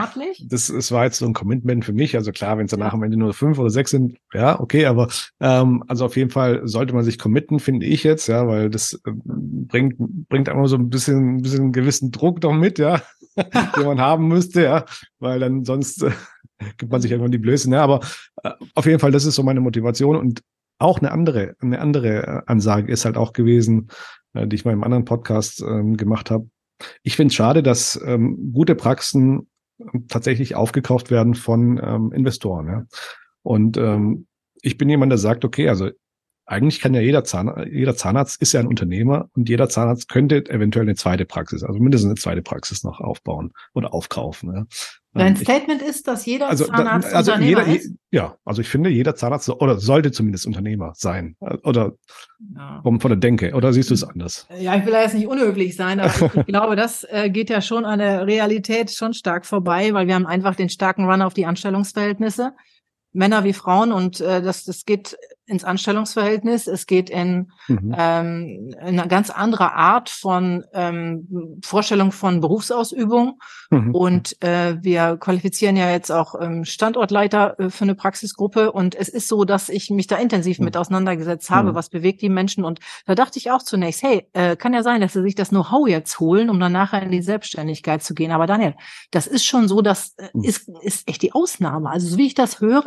Das, 0.49 0.69
das 0.69 0.93
war 0.93 1.05
jetzt 1.05 1.19
so 1.19 1.27
ein 1.27 1.33
Commitment 1.33 1.85
für 1.85 1.93
mich. 1.93 2.17
Also 2.17 2.33
klar, 2.33 2.59
wenn 2.59 2.67
es 2.67 2.71
danach 2.71 2.95
am 2.95 3.03
Ende 3.03 3.17
nur 3.17 3.35
fünf 3.35 3.59
oder 3.59 3.71
sechs 3.71 3.91
sind, 3.91 4.17
ja, 4.33 4.59
okay, 4.61 4.87
aber 4.87 5.09
ähm, 5.41 5.85
also 5.89 6.05
auf 6.07 6.17
jeden 6.17 6.31
Fall 6.31 6.63
sollte 6.65 6.95
man 6.95 7.05
sich 7.05 7.19
committen, 7.19 7.61
finde 7.61 7.87
ich 7.87 8.05
jetzt, 8.05 8.27
ja, 8.29 8.47
weil 8.47 8.71
das 8.71 8.95
äh, 9.05 9.13
bringt 9.25 9.97
bringt 10.29 10.49
einfach 10.49 10.67
so 10.67 10.77
ein 10.77 10.91
bisschen, 10.91 11.37
ein 11.37 11.43
bisschen 11.43 11.73
gewissen 11.73 12.11
Druck 12.11 12.41
doch 12.41 12.53
mit, 12.53 12.79
ja, 12.79 13.03
den 13.77 13.85
man 13.85 14.01
haben 14.01 14.29
müsste, 14.29 14.63
ja, 14.63 14.85
weil 15.19 15.41
dann 15.41 15.65
sonst 15.65 16.03
äh, 16.03 16.11
gibt 16.77 16.93
man 16.93 17.01
sich 17.01 17.11
irgendwann 17.11 17.33
die 17.33 17.39
Blöße, 17.39 17.69
ne? 17.69 17.81
Aber 17.81 18.01
äh, 18.43 18.51
auf 18.75 18.87
jeden 18.87 19.01
Fall, 19.01 19.11
das 19.11 19.25
ist 19.25 19.35
so 19.35 19.43
meine 19.43 19.61
Motivation 19.61 20.17
und 20.17 20.43
auch 20.85 20.99
eine 20.99 21.11
andere, 21.11 21.57
eine 21.61 21.81
andere 21.81 22.27
äh, 22.27 22.43
Ansage 22.47 22.93
ist 22.93 23.05
halt 23.05 23.17
auch 23.17 23.33
gewesen, 23.33 23.89
äh, 24.35 24.47
die 24.47 24.57
ich 24.57 24.65
mal 24.65 24.73
im 24.73 24.85
anderen 24.85 25.05
Podcast 25.05 25.63
ähm, 25.63 25.97
gemacht 25.97 26.31
habe. 26.31 26.49
Ich 27.03 27.17
finde 27.17 27.33
es 27.33 27.35
schade, 27.35 27.63
dass 27.63 28.01
ähm, 28.05 28.53
gute 28.53 28.75
Praxen 28.75 29.49
ähm, 29.81 30.07
tatsächlich 30.09 30.55
aufgekauft 30.55 31.11
werden 31.11 31.35
von 31.35 31.81
ähm, 31.83 32.13
Investoren. 32.13 32.67
Ja? 32.67 32.87
Und 33.43 33.77
ähm, 33.79 34.27
ich 34.61 34.77
bin 34.77 34.89
jemand, 34.89 35.11
der 35.11 35.19
sagt, 35.19 35.45
okay, 35.45 35.69
also 35.69 35.91
eigentlich 36.47 36.81
kann 36.81 36.95
ja 36.95 37.01
jeder 37.01 37.25
Zahnarzt, 37.25 37.73
jeder 37.73 37.97
Zahnarzt 37.97 38.41
ist 38.43 38.53
ja 38.53 38.61
ein 38.61 38.67
Unternehmer 38.67 39.29
und 39.35 39.49
jeder 39.49 39.69
Zahnarzt 39.69 40.09
könnte 40.09 40.45
eventuell 40.49 40.85
eine 40.85 40.95
zweite 40.95 41.25
Praxis, 41.25 41.63
also 41.63 41.81
mindestens 41.81 42.11
eine 42.11 42.21
zweite 42.21 42.43
Praxis 42.43 42.85
noch 42.85 43.01
aufbauen 43.01 43.53
oder 43.73 43.95
aufkaufen. 43.95 44.55
Ja. 44.55 44.65
Dein 45.17 45.37
Statement 45.37 45.81
ist, 45.81 46.09
dass 46.09 46.27
jeder 46.27 46.49
also, 46.49 46.67
Zahnarzt 46.67 47.15
also 47.15 47.33
Unternehmer 47.33 47.67
jeder, 47.67 47.77
ist? 47.77 47.93
Ja, 48.11 48.37
also 48.45 48.63
ich 48.63 48.69
finde, 48.69 48.91
jeder 48.91 49.15
Zahnarzt 49.15 49.49
oder 49.49 49.79
sollte 49.79 50.11
zumindest 50.11 50.47
Unternehmer 50.47 50.93
sein. 50.97 51.37
Oder 51.63 51.93
ja. 52.57 52.83
von, 52.83 53.01
der 53.01 53.17
Denke. 53.17 53.55
Oder 53.55 53.73
siehst 53.73 53.91
du 53.91 53.95
es 53.95 54.03
anders? 54.03 54.49
Ja, 54.59 54.75
ich 54.75 54.85
will 54.85 54.93
da 54.93 55.03
jetzt 55.03 55.15
nicht 55.15 55.29
unhöflich 55.29 55.77
sein, 55.77 56.01
aber 56.01 56.13
ich, 56.13 56.35
ich 56.35 56.47
glaube, 56.47 56.75
das 56.75 57.07
äh, 57.09 57.31
geht 57.31 57.49
ja 57.49 57.63
schon 57.63 57.85
an 57.85 58.01
der 58.01 58.27
Realität 58.27 58.91
schon 58.91 59.15
stark 59.15 59.47
vorbei, 59.47 59.95
weil 59.95 60.09
wir 60.09 60.17
haben 60.17 60.27
einfach 60.27 60.57
den 60.57 60.69
starken 60.69 61.05
Run 61.09 61.23
auf 61.23 61.33
die 61.33 61.47
Anstellungsverhältnisse. 61.47 62.53
Männer 63.15 63.45
wie 63.45 63.53
Frauen 63.53 63.93
und 63.93 64.21
äh, 64.21 64.43
das, 64.43 64.65
das 64.65 64.85
geht 64.85 65.17
ins 65.47 65.65
Anstellungsverhältnis, 65.65 66.67
es 66.67 66.87
geht 66.87 67.11
in, 67.11 67.53
mhm. 67.69 67.95
ähm, 67.97 68.75
eine 68.81 69.07
ganz 69.09 69.31
andere 69.31 69.75
Art 69.75 70.09
von 70.09 70.65
ähm, 70.73 71.61
Vorstellung 71.63 72.13
von 72.13 72.41
Berufsausübung. 72.41 73.39
Mhm. 73.71 73.95
Und 73.95 74.43
äh, 74.43 74.83
wir 74.83 75.17
qualifizieren 75.19 75.77
ja 75.77 75.91
jetzt 75.91 76.11
auch 76.11 76.35
ähm, 76.41 76.65
Standortleiter 76.65 77.59
äh, 77.59 77.71
für 77.71 77.85
eine 77.85 77.95
Praxisgruppe. 77.95 78.73
Und 78.73 78.95
es 78.95 79.09
ist 79.09 79.29
so, 79.29 79.45
dass 79.45 79.69
ich 79.69 79.91
mich 79.91 80.07
da 80.07 80.17
intensiv 80.17 80.59
mhm. 80.59 80.67
mit 80.67 80.77
auseinandergesetzt 80.77 81.51
habe, 81.51 81.73
mhm. 81.73 81.75
was 81.75 81.91
bewegt 81.91 82.23
die 82.23 82.31
Menschen. 82.31 82.65
Und 82.65 82.81
da 83.07 83.15
dachte 83.15 83.39
ich 83.39 83.51
auch 83.51 83.63
zunächst, 83.63 84.03
hey, 84.03 84.27
äh, 84.33 84.57
kann 84.57 84.73
ja 84.73 84.83
sein, 84.83 85.01
dass 85.01 85.13
sie 85.13 85.23
sich 85.23 85.35
das 85.35 85.51
Know-how 85.51 85.89
jetzt 85.89 86.21
holen, 86.21 86.49
um 86.49 86.59
dann 86.59 86.73
nachher 86.73 87.03
in 87.03 87.11
die 87.11 87.23
Selbstständigkeit 87.23 88.03
zu 88.03 88.15
gehen. 88.15 88.33
Aber 88.33 88.47
Daniel, 88.47 88.75
das 89.11 89.27
ist 89.27 89.45
schon 89.45 89.69
so, 89.69 89.83
das 89.83 90.15
äh, 90.17 90.29
mhm. 90.33 90.45
ist, 90.45 90.71
ist 90.83 91.09
echt 91.09 91.21
die 91.21 91.33
Ausnahme. 91.33 91.91
Also 91.91 92.09
so 92.09 92.17
wie 92.17 92.27
ich 92.27 92.35
das 92.35 92.61
höre, 92.61 92.85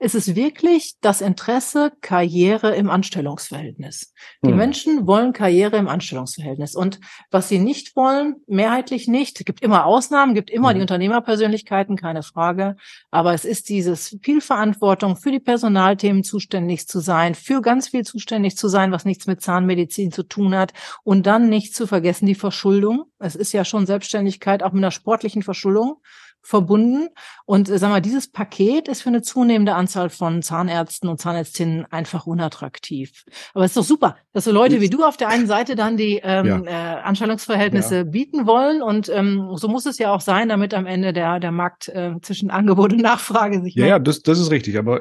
ist 0.00 0.16
es 0.16 0.34
wirklich 0.34 0.96
das 1.00 1.20
Interesse, 1.20 1.91
Karriere 2.00 2.74
im 2.74 2.90
Anstellungsverhältnis. 2.90 4.12
Die 4.44 4.50
hm. 4.50 4.56
Menschen 4.56 5.06
wollen 5.06 5.32
Karriere 5.32 5.76
im 5.76 5.88
Anstellungsverhältnis. 5.88 6.74
Und 6.74 7.00
was 7.30 7.48
sie 7.48 7.58
nicht 7.58 7.96
wollen, 7.96 8.36
mehrheitlich 8.46 9.08
nicht, 9.08 9.44
gibt 9.44 9.62
immer 9.62 9.86
Ausnahmen, 9.86 10.34
gibt 10.34 10.50
immer 10.50 10.70
hm. 10.70 10.76
die 10.76 10.80
Unternehmerpersönlichkeiten, 10.80 11.96
keine 11.96 12.22
Frage. 12.22 12.76
Aber 13.10 13.34
es 13.34 13.44
ist 13.44 13.68
dieses 13.68 14.16
viel 14.22 14.40
Verantwortung 14.40 15.16
für 15.16 15.30
die 15.30 15.40
Personalthemen 15.40 16.24
zuständig 16.24 16.88
zu 16.88 17.00
sein, 17.00 17.34
für 17.34 17.60
ganz 17.60 17.88
viel 17.88 18.04
zuständig 18.04 18.56
zu 18.56 18.68
sein, 18.68 18.92
was 18.92 19.04
nichts 19.04 19.26
mit 19.26 19.40
Zahnmedizin 19.40 20.12
zu 20.12 20.22
tun 20.22 20.54
hat. 20.54 20.72
Und 21.04 21.26
dann 21.26 21.48
nicht 21.48 21.74
zu 21.74 21.86
vergessen 21.86 22.26
die 22.26 22.34
Verschuldung. 22.34 23.04
Es 23.18 23.36
ist 23.36 23.52
ja 23.52 23.64
schon 23.64 23.86
Selbstständigkeit 23.86 24.62
auch 24.62 24.72
mit 24.72 24.82
einer 24.82 24.90
sportlichen 24.90 25.42
Verschuldung 25.42 25.96
verbunden. 26.42 27.08
Und 27.46 27.68
äh, 27.68 27.78
sag 27.78 27.90
mal, 27.90 28.00
dieses 28.00 28.30
Paket 28.30 28.88
ist 28.88 29.02
für 29.02 29.08
eine 29.08 29.22
zunehmende 29.22 29.74
Anzahl 29.74 30.10
von 30.10 30.42
Zahnärzten 30.42 31.08
und 31.08 31.20
Zahnärztinnen 31.20 31.86
einfach 31.90 32.26
unattraktiv. 32.26 33.24
Aber 33.54 33.64
es 33.64 33.70
ist 33.70 33.76
doch 33.76 33.84
super, 33.84 34.16
dass 34.32 34.44
so 34.44 34.52
Leute 34.52 34.80
wie 34.80 34.90
du 34.90 35.04
auf 35.04 35.16
der 35.16 35.28
einen 35.28 35.46
Seite 35.46 35.76
dann 35.76 35.96
die 35.96 36.20
ähm, 36.22 36.46
ja. 36.46 36.62
äh, 36.64 37.02
Anstellungsverhältnisse 37.02 37.96
ja. 37.96 38.04
bieten 38.04 38.46
wollen. 38.46 38.82
Und 38.82 39.08
ähm, 39.08 39.50
so 39.54 39.68
muss 39.68 39.86
es 39.86 39.98
ja 39.98 40.12
auch 40.12 40.20
sein, 40.20 40.48
damit 40.48 40.74
am 40.74 40.86
Ende 40.86 41.12
der, 41.12 41.40
der 41.40 41.52
Markt 41.52 41.88
äh, 41.88 42.14
zwischen 42.22 42.50
Angebot 42.50 42.92
und 42.92 43.00
Nachfrage 43.00 43.62
sich. 43.62 43.74
Ja, 43.74 43.86
ja, 43.86 43.98
das, 43.98 44.22
das 44.22 44.38
ist 44.38 44.50
richtig. 44.50 44.78
Aber 44.78 45.00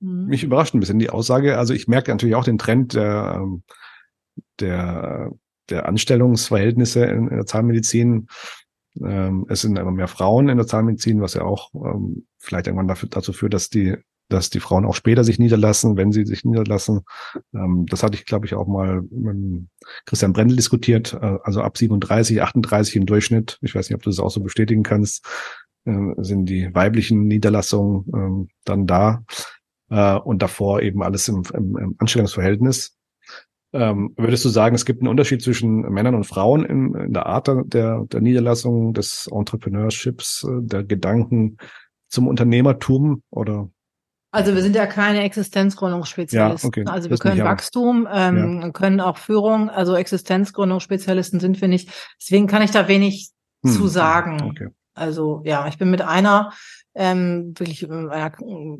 mhm. 0.00 0.26
mich 0.26 0.42
überrascht 0.42 0.74
ein 0.74 0.80
bisschen 0.80 0.98
die 0.98 1.10
Aussage. 1.10 1.56
Also 1.56 1.72
ich 1.72 1.88
merke 1.88 2.10
natürlich 2.10 2.34
auch 2.34 2.44
den 2.44 2.58
Trend 2.58 2.94
der, 2.94 3.34
ähm, 3.36 3.62
der, 4.58 5.30
der 5.68 5.86
Anstellungsverhältnisse 5.86 7.04
in 7.04 7.28
der 7.28 7.46
Zahnmedizin 7.46 8.26
ähm, 9.04 9.46
es 9.48 9.62
sind 9.62 9.78
immer 9.78 9.90
mehr 9.90 10.08
Frauen 10.08 10.48
in 10.48 10.56
der 10.56 10.66
Zahnmedizin, 10.66 11.20
was 11.20 11.34
ja 11.34 11.42
auch 11.42 11.70
ähm, 11.74 12.26
vielleicht 12.38 12.66
irgendwann 12.66 12.88
dafür, 12.88 13.08
dazu 13.08 13.32
führt, 13.32 13.54
dass 13.54 13.68
die, 13.68 13.96
dass 14.28 14.50
die 14.50 14.60
Frauen 14.60 14.84
auch 14.84 14.94
später 14.94 15.24
sich 15.24 15.38
niederlassen, 15.38 15.96
wenn 15.96 16.12
sie 16.12 16.24
sich 16.24 16.44
niederlassen. 16.44 17.00
Ähm, 17.54 17.86
das 17.88 18.02
hatte 18.02 18.16
ich, 18.16 18.26
glaube 18.26 18.46
ich, 18.46 18.54
auch 18.54 18.66
mal 18.66 19.02
mit 19.10 19.68
Christian 20.06 20.32
Brendel 20.32 20.56
diskutiert. 20.56 21.14
Äh, 21.14 21.38
also 21.42 21.62
ab 21.62 21.76
37, 21.76 22.42
38 22.42 22.96
im 22.96 23.06
Durchschnitt. 23.06 23.58
Ich 23.62 23.74
weiß 23.74 23.88
nicht, 23.88 23.96
ob 23.96 24.02
du 24.02 24.10
das 24.10 24.20
auch 24.20 24.30
so 24.30 24.40
bestätigen 24.40 24.82
kannst. 24.82 25.26
Äh, 25.84 26.14
sind 26.18 26.46
die 26.46 26.74
weiblichen 26.74 27.24
Niederlassungen 27.24 28.04
ähm, 28.14 28.48
dann 28.64 28.86
da 28.86 29.24
äh, 29.88 30.16
und 30.16 30.42
davor 30.42 30.82
eben 30.82 31.02
alles 31.02 31.28
im, 31.28 31.42
im, 31.54 31.76
im 31.76 31.94
Anstellungsverhältnis. 31.98 32.96
Ähm, 33.72 34.14
würdest 34.16 34.44
du 34.44 34.48
sagen, 34.48 34.74
es 34.74 34.84
gibt 34.84 35.00
einen 35.00 35.08
Unterschied 35.08 35.42
zwischen 35.42 35.82
Männern 35.82 36.16
und 36.16 36.24
Frauen 36.24 36.64
in, 36.64 36.94
in 36.94 37.12
der 37.12 37.26
Art 37.26 37.48
der, 37.48 38.04
der 38.04 38.20
Niederlassung, 38.20 38.94
des 38.94 39.28
Entrepreneurships, 39.32 40.44
äh, 40.44 40.62
der 40.62 40.82
Gedanken 40.82 41.56
zum 42.08 42.26
Unternehmertum 42.26 43.22
oder? 43.30 43.70
Also 44.32 44.54
wir 44.54 44.62
sind 44.62 44.76
ja 44.76 44.86
keine 44.86 45.22
Existenzgründungsspezialisten. 45.22 46.70
Ja, 46.74 46.82
okay. 46.82 46.84
Also 46.86 47.10
wir 47.10 47.18
können 47.18 47.36
nicht, 47.36 47.44
Wachstum, 47.44 48.08
ähm, 48.12 48.60
ja. 48.60 48.70
können 48.70 49.00
auch 49.00 49.18
Führung, 49.18 49.70
also 49.70 49.96
Existenzgründungsspezialisten 49.96 51.40
sind 51.40 51.60
wir 51.60 51.68
nicht. 51.68 51.90
Deswegen 52.20 52.46
kann 52.46 52.62
ich 52.62 52.70
da 52.70 52.86
wenig 52.88 53.30
hm. 53.64 53.72
zu 53.72 53.88
sagen. 53.88 54.42
Okay. 54.42 54.68
Also 54.94 55.42
ja, 55.44 55.66
ich 55.66 55.78
bin 55.78 55.90
mit 55.90 56.02
einer 56.02 56.52
ähm, 57.00 57.54
wirklich 57.56 57.82
äh, 57.82 57.86
einer 57.86 58.30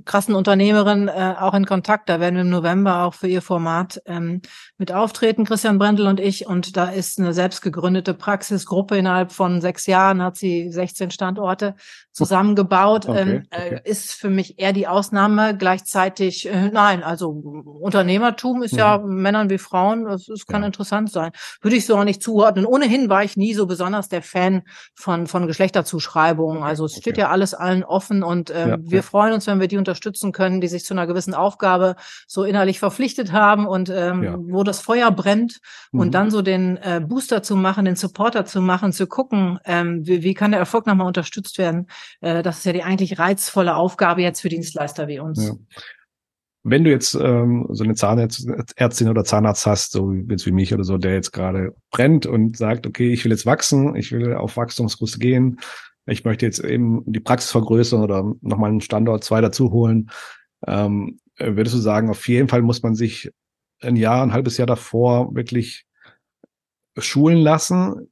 krassen 0.05 0.35
Unternehmerin 0.35 1.09
äh, 1.09 1.35
auch 1.41 1.55
in 1.55 1.65
Kontakt. 1.65 2.11
Da 2.11 2.21
werden 2.21 2.35
wir 2.35 2.43
im 2.43 2.51
November 2.51 3.05
auch 3.05 3.15
für 3.15 3.29
ihr 3.29 3.41
Format 3.41 4.03
ähm, 4.05 4.43
mit 4.77 4.93
auftreten, 4.93 5.47
Christian 5.47 5.79
Brendel 5.79 6.07
und 6.07 6.21
ich. 6.21 6.47
Und 6.47 6.77
da 6.77 6.91
ist 6.91 7.19
eine 7.19 7.33
selbst 7.33 7.63
gegründete 7.63 8.13
Praxisgruppe. 8.13 8.99
Innerhalb 8.99 9.33
von 9.33 9.63
sechs 9.63 9.87
Jahren 9.87 10.23
hat 10.23 10.37
sie 10.37 10.71
16 10.71 11.13
Standorte 11.13 11.77
zusammengebaut. 12.13 13.09
Okay, 13.09 13.21
ähm, 13.21 13.47
okay. 13.51 13.81
Äh, 13.83 13.91
ist 13.91 14.13
für 14.13 14.29
mich 14.29 14.59
eher 14.59 14.75
die 14.75 14.87
Ausnahme. 14.87 15.57
Gleichzeitig, 15.57 16.47
äh, 16.47 16.69
nein, 16.71 17.03
also 17.03 17.31
Unternehmertum 17.31 18.63
ist 18.63 18.73
mhm. 18.73 18.79
ja 18.79 18.99
Männern 18.99 19.49
wie 19.49 19.57
Frauen. 19.57 20.05
Das, 20.05 20.27
das 20.27 20.45
kann 20.45 20.61
ja. 20.61 20.67
interessant 20.67 21.11
sein. 21.11 21.33
Würde 21.63 21.77
ich 21.77 21.87
so 21.87 21.97
auch 21.97 22.05
nicht 22.05 22.23
zuordnen. 22.23 22.67
Ohnehin 22.67 23.09
war 23.09 23.25
ich 23.25 23.39
nie 23.39 23.55
so 23.55 23.67
besonders 23.67 24.11
der 24.11 24.21
Fan 24.21 24.65
von, 24.95 25.27
von 25.27 25.47
Geschlechterzuschreibungen. 25.47 26.63
Also 26.63 26.85
es 26.85 26.97
steht 26.97 27.17
ja 27.17 27.31
alles 27.31 27.55
allen 27.55 27.83
offen 27.83 28.10
offen 28.11 28.23
und 28.23 28.51
äh, 28.51 28.71
ja, 28.71 28.79
wir 28.81 28.99
ja. 28.99 29.03
freuen 29.03 29.33
uns, 29.33 29.47
wenn 29.47 29.61
wir 29.61 29.69
die 29.69 29.77
unterstützen 29.77 30.33
können, 30.33 30.61
die 30.61 30.69
sich 30.69 30.85
zu 30.85 30.95
einer 30.95 31.07
gewissen 31.07 31.35
Aufgabe 31.35 31.97
so 32.27 32.45
innerlich 32.45 32.79
verpflichtet 32.79 33.33
haben 33.33 33.67
und 33.67 33.91
ähm, 33.91 34.23
ja. 34.23 34.37
wo 34.39 34.65
das 34.65 34.81
Feuer 34.81 35.11
brennt 35.11 35.61
mhm. 35.93 36.01
und 36.01 36.15
dann 36.15 36.31
so 36.31 36.43
den 36.43 36.77
äh, 36.79 37.01
Booster 37.05 37.43
zu 37.43 37.57
machen, 37.57 37.85
den 37.85 37.97
Supporter 37.97 38.45
zu 38.45 38.61
machen, 38.61 38.93
zu 38.93 39.07
gucken, 39.07 39.59
ähm, 39.65 40.07
wie, 40.07 40.23
wie 40.23 40.35
kann 40.35 40.51
der 40.51 40.61
Erfolg 40.61 40.87
nochmal 40.87 41.07
unterstützt 41.07 41.59
werden. 41.59 41.87
Äh, 42.21 42.43
das 42.43 42.59
ist 42.59 42.65
ja 42.65 42.73
die 42.73 42.83
eigentlich 42.83 43.19
reizvolle 43.19 43.77
Aufgabe 43.77 44.23
jetzt 44.23 44.41
für 44.41 44.49
Dienstleister 44.49 45.09
wie 45.09 45.21
uns. 45.21 45.53
Wenn 46.63 46.85
du 46.85 46.91
jetzt 46.91 47.15
ähm, 47.15 47.67
so 47.71 47.85
eine 47.85 47.95
Zahnärztin 47.95 49.09
oder 49.09 49.25
Zahnarzt 49.25 49.65
hast, 49.65 49.93
so 49.93 50.13
jetzt 50.13 50.45
wie 50.45 50.53
mich 50.53 50.75
oder 50.75 50.85
so, 50.85 50.99
der 50.99 51.15
jetzt 51.15 51.33
gerade 51.33 51.75
brennt 51.91 52.27
und 52.27 52.59
sagt, 52.59 52.87
okay, 52.87 53.15
ich 53.15 53.25
will 53.25 53.33
jetzt 53.33 53.47
wachsen, 53.47 53.97
ich 53.97 54.13
will 54.13 54.35
auf 54.35 54.59
Wachstumskurs 54.59 55.19
gehen, 55.19 55.59
ich 56.07 56.25
möchte 56.25 56.47
jetzt 56.47 56.61
eben 56.61 57.03
die 57.07 57.21
Praxis 57.21 57.51
vergrößern 57.51 58.03
oder 58.03 58.35
nochmal 58.41 58.71
einen 58.71 58.81
Standort 58.81 59.25
zwei 59.25 59.41
dazu 59.41 59.71
holen, 59.73 60.11
ähm, 60.67 61.19
würdest 61.39 61.75
du 61.75 61.81
sagen, 61.81 62.11
auf 62.11 62.29
jeden 62.29 62.49
Fall 62.49 62.63
muss 62.63 62.83
man 62.83 62.95
sich 62.95 63.31
ein 63.81 63.97
Jahr, 63.97 64.23
ein 64.23 64.33
halbes 64.33 64.57
Jahr 64.57 64.67
davor 64.67 65.35
wirklich 65.35 65.87
schulen 66.99 67.39
lassen 67.39 68.09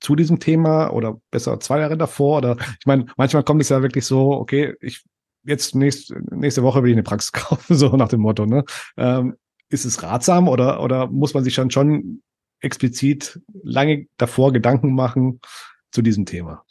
zu 0.00 0.14
diesem 0.14 0.40
Thema 0.40 0.90
oder 0.90 1.20
besser 1.30 1.58
zwei 1.60 1.80
Jahre 1.80 1.96
davor 1.96 2.38
oder 2.38 2.56
ich 2.78 2.86
meine, 2.86 3.06
manchmal 3.16 3.44
kommt 3.44 3.62
es 3.62 3.70
ja 3.70 3.82
wirklich 3.82 4.04
so, 4.04 4.32
okay, 4.32 4.74
ich 4.80 5.04
jetzt 5.44 5.74
nächst, 5.74 6.12
nächste 6.30 6.62
Woche 6.62 6.82
will 6.82 6.90
ich 6.90 6.96
eine 6.96 7.02
Praxis 7.02 7.32
kaufen, 7.32 7.76
so 7.76 7.96
nach 7.96 8.08
dem 8.08 8.20
Motto, 8.20 8.46
ne? 8.46 8.64
Ähm, 8.96 9.36
ist 9.68 9.84
es 9.84 10.02
ratsam 10.02 10.48
oder, 10.48 10.82
oder 10.82 11.08
muss 11.08 11.34
man 11.34 11.42
sich 11.42 11.54
dann 11.54 11.70
schon 11.70 12.22
explizit 12.60 13.40
lange 13.62 14.06
davor 14.16 14.52
Gedanken 14.52 14.94
machen 14.94 15.40
zu 15.90 16.02
diesem 16.02 16.24
Thema? 16.24 16.64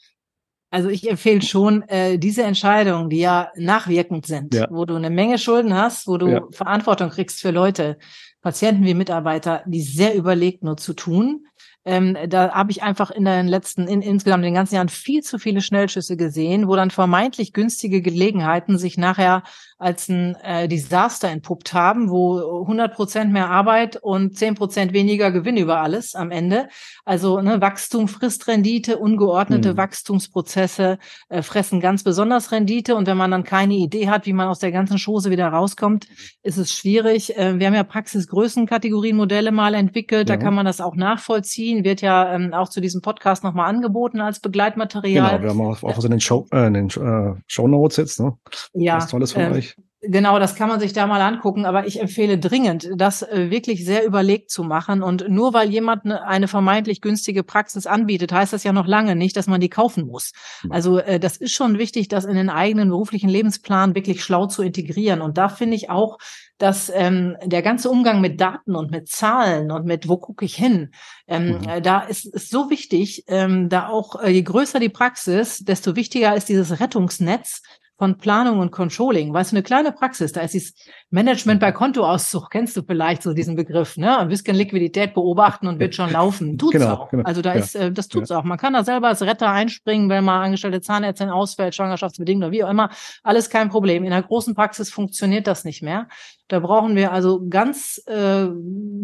Also 0.75 0.89
ich 0.89 1.09
empfehle 1.09 1.41
schon 1.41 1.83
äh, 1.83 2.19
diese 2.19 2.43
Entscheidungen, 2.43 3.09
die 3.09 3.19
ja 3.19 3.49
nachwirkend 3.55 4.25
sind, 4.25 4.53
ja. 4.53 4.67
wo 4.69 4.83
du 4.83 4.95
eine 4.95 5.09
Menge 5.09 5.38
Schulden 5.38 5.73
hast, 5.73 6.05
wo 6.05 6.17
du 6.17 6.27
ja. 6.27 6.41
Verantwortung 6.51 7.11
kriegst 7.11 7.39
für 7.39 7.51
Leute, 7.51 7.97
Patienten 8.41 8.83
wie 8.83 8.93
Mitarbeiter, 8.93 9.63
die 9.65 9.81
sehr 9.81 10.15
überlegt 10.15 10.65
nur 10.65 10.75
zu 10.75 10.93
tun. 10.93 11.47
Ähm, 11.85 12.17
da 12.27 12.51
habe 12.51 12.71
ich 12.71 12.83
einfach 12.83 13.11
in 13.11 13.25
den 13.25 13.47
letzten, 13.47 13.87
in, 13.87 14.01
insgesamt 14.01 14.41
in 14.41 14.49
den 14.49 14.53
ganzen 14.55 14.75
Jahren 14.75 14.89
viel 14.89 15.21
zu 15.21 15.37
viele 15.37 15.61
Schnellschüsse 15.61 16.17
gesehen, 16.17 16.67
wo 16.67 16.75
dann 16.75 16.91
vermeintlich 16.91 17.53
günstige 17.53 18.01
Gelegenheiten 18.01 18.77
sich 18.77 18.97
nachher 18.97 19.43
als 19.77 20.07
ein 20.07 20.35
äh, 20.35 20.67
Desaster 20.69 21.27
entpuppt 21.27 21.73
haben, 21.73 22.09
wo 22.09 22.61
100 22.61 22.93
Prozent 22.93 23.33
mehr 23.33 23.49
Arbeit 23.49 23.97
und 23.97 24.37
10 24.37 24.55
Prozent 24.55 24.93
weniger 24.93 25.31
Gewinn 25.31 25.57
über 25.57 25.81
alles 25.81 26.15
am 26.15 26.31
Ende. 26.31 26.69
Also 27.03 27.41
ne, 27.41 27.59
Wachstum 27.59 28.07
frisst 28.07 28.47
Rendite, 28.47 28.97
ungeordnete 28.97 29.73
mhm. 29.73 29.77
Wachstumsprozesse 29.77 30.97
äh, 31.27 31.41
fressen 31.41 31.81
ganz 31.81 32.03
besonders 32.03 32.53
Rendite. 32.53 32.95
Und 32.95 33.05
wenn 33.05 33.17
man 33.17 33.31
dann 33.31 33.43
keine 33.43 33.73
Idee 33.73 34.09
hat, 34.09 34.25
wie 34.25 34.33
man 34.33 34.47
aus 34.47 34.59
der 34.59 34.71
ganzen 34.71 34.97
Chose 34.97 35.29
wieder 35.29 35.49
rauskommt, 35.49 36.07
ist 36.41 36.57
es 36.57 36.73
schwierig. 36.73 37.37
Äh, 37.37 37.59
wir 37.59 37.67
haben 37.67 37.73
ja 37.73 37.83
Praxisgrößenkategorienmodelle 37.83 39.51
mal 39.51 39.73
entwickelt, 39.73 40.29
ja. 40.29 40.37
da 40.37 40.41
kann 40.41 40.55
man 40.55 40.65
das 40.65 40.79
auch 40.79 40.95
nachvollziehen, 40.95 41.74
wird 41.83 42.01
ja 42.01 42.33
ähm, 42.33 42.53
auch 42.53 42.69
zu 42.69 42.81
diesem 42.81 43.01
Podcast 43.01 43.43
nochmal 43.43 43.69
angeboten 43.69 44.21
als 44.21 44.39
Begleitmaterial. 44.39 45.39
Genau, 45.39 45.43
wir 45.43 45.49
haben 45.49 45.61
auch, 45.61 45.83
auch 45.83 46.03
in 46.03 46.11
den 46.11 46.21
Show, 46.21 46.47
äh, 46.51 46.67
in 46.67 46.73
den 46.73 46.88
äh, 46.89 47.39
Show 47.47 47.67
Notes 47.67 47.97
jetzt, 47.97 48.19
ne? 48.19 48.38
Ja. 48.73 48.97
Was 48.97 49.07
Tolles 49.07 49.33
von 49.33 49.43
äh, 49.43 49.51
euch. 49.51 49.75
Genau, 50.07 50.39
das 50.39 50.55
kann 50.55 50.69
man 50.69 50.79
sich 50.79 50.93
da 50.93 51.07
mal 51.07 51.21
angucken, 51.21 51.65
aber 51.65 51.88
ich 51.88 51.99
empfehle 51.99 52.38
dringend, 52.38 52.89
das 52.95 53.23
äh, 53.23 53.49
wirklich 53.49 53.85
sehr 53.85 54.05
überlegt 54.05 54.51
zu 54.51 54.63
machen. 54.63 55.01
Und 55.01 55.29
nur 55.29 55.53
weil 55.53 55.69
jemand 55.69 56.05
ne, 56.05 56.23
eine 56.25 56.47
vermeintlich 56.47 57.01
günstige 57.01 57.43
Praxis 57.43 57.88
anbietet, 57.88 58.31
heißt 58.31 58.53
das 58.53 58.63
ja 58.63 58.71
noch 58.71 58.88
lange 58.88 59.15
nicht, 59.15 59.35
dass 59.35 59.47
man 59.47 59.61
die 59.61 59.69
kaufen 59.69 60.05
muss. 60.05 60.31
Also 60.69 60.99
äh, 60.99 61.19
das 61.19 61.38
ist 61.38 61.53
schon 61.53 61.77
wichtig, 61.79 62.07
das 62.07 62.25
in 62.25 62.35
den 62.35 62.49
eigenen 62.49 62.89
beruflichen 62.89 63.29
Lebensplan 63.29 63.95
wirklich 63.95 64.23
schlau 64.23 64.45
zu 64.45 64.61
integrieren. 64.61 65.21
Und 65.21 65.38
da 65.38 65.49
finde 65.49 65.75
ich 65.75 65.89
auch, 65.89 66.17
dass 66.57 66.91
ähm, 66.93 67.35
der 67.43 67.61
ganze 67.61 67.89
Umgang 67.89 68.21
mit 68.21 68.39
Daten 68.39 68.75
und 68.75 68.91
mit 68.91 69.09
Zahlen 69.09 69.71
und 69.71 69.85
mit 69.85 70.07
wo 70.07 70.17
gucke 70.17 70.45
ich 70.45 70.55
hin, 70.55 70.91
ähm, 71.27 71.59
mhm. 71.59 71.83
da 71.83 71.99
ist, 71.99 72.25
ist 72.25 72.49
so 72.49 72.69
wichtig, 72.69 73.23
ähm, 73.27 73.69
da 73.69 73.87
auch 73.89 74.21
äh, 74.21 74.29
je 74.29 74.43
größer 74.43 74.79
die 74.79 74.89
Praxis, 74.89 75.59
desto 75.59 75.95
wichtiger 75.95 76.35
ist 76.35 76.49
dieses 76.49 76.79
Rettungsnetz, 76.79 77.61
von 77.97 78.17
Planung 78.17 78.59
und 78.59 78.71
Controlling. 78.71 79.33
Weißt 79.33 79.51
du, 79.51 79.55
eine 79.55 79.63
kleine 79.63 79.91
Praxis, 79.91 80.33
da 80.33 80.41
ist 80.41 80.53
dieses 80.53 80.73
Management 81.11 81.61
bei 81.61 81.71
Kontoauszug, 81.71 82.49
kennst 82.49 82.75
du 82.75 82.83
vielleicht 82.83 83.23
so 83.23 83.33
diesen 83.33 83.55
Begriff, 83.55 83.95
ne? 83.95 84.17
Ein 84.17 84.27
bisschen 84.27 84.55
Liquidität 84.55 85.13
beobachten 85.13 85.67
und 85.67 85.79
wird 85.79 85.95
schon 85.95 86.11
laufen. 86.11 86.57
Tut's 86.57 86.73
genau, 86.73 86.93
auch. 86.93 87.09
Genau, 87.09 87.23
also 87.23 87.41
da 87.41 87.53
ja. 87.53 87.59
ist, 87.61 87.75
äh, 87.75 87.91
das 87.91 88.09
tut's 88.09 88.29
ja. 88.29 88.39
auch. 88.39 88.43
Man 88.43 88.57
kann 88.57 88.73
da 88.73 88.83
selber 88.83 89.07
als 89.07 89.21
Retter 89.21 89.49
einspringen, 89.49 90.09
wenn 90.09 90.25
mal 90.25 90.43
angestellte 90.43 90.81
Zahnärztin 90.81 91.29
ausfällt, 91.29 91.73
schwangerschaftsbedingt 91.73 92.43
oder 92.43 92.51
wie 92.51 92.63
auch 92.65 92.69
immer. 92.69 92.89
Alles 93.23 93.49
kein 93.49 93.69
Problem. 93.69 94.03
In 94.03 94.11
einer 94.11 94.23
großen 94.23 94.55
Praxis 94.55 94.91
funktioniert 94.91 95.47
das 95.47 95.63
nicht 95.63 95.81
mehr. 95.81 96.07
Da 96.47 96.60
brauchen 96.60 96.95
wir 96.95 97.12
also 97.12 97.47
ganz 97.49 98.01
äh, 98.05 98.47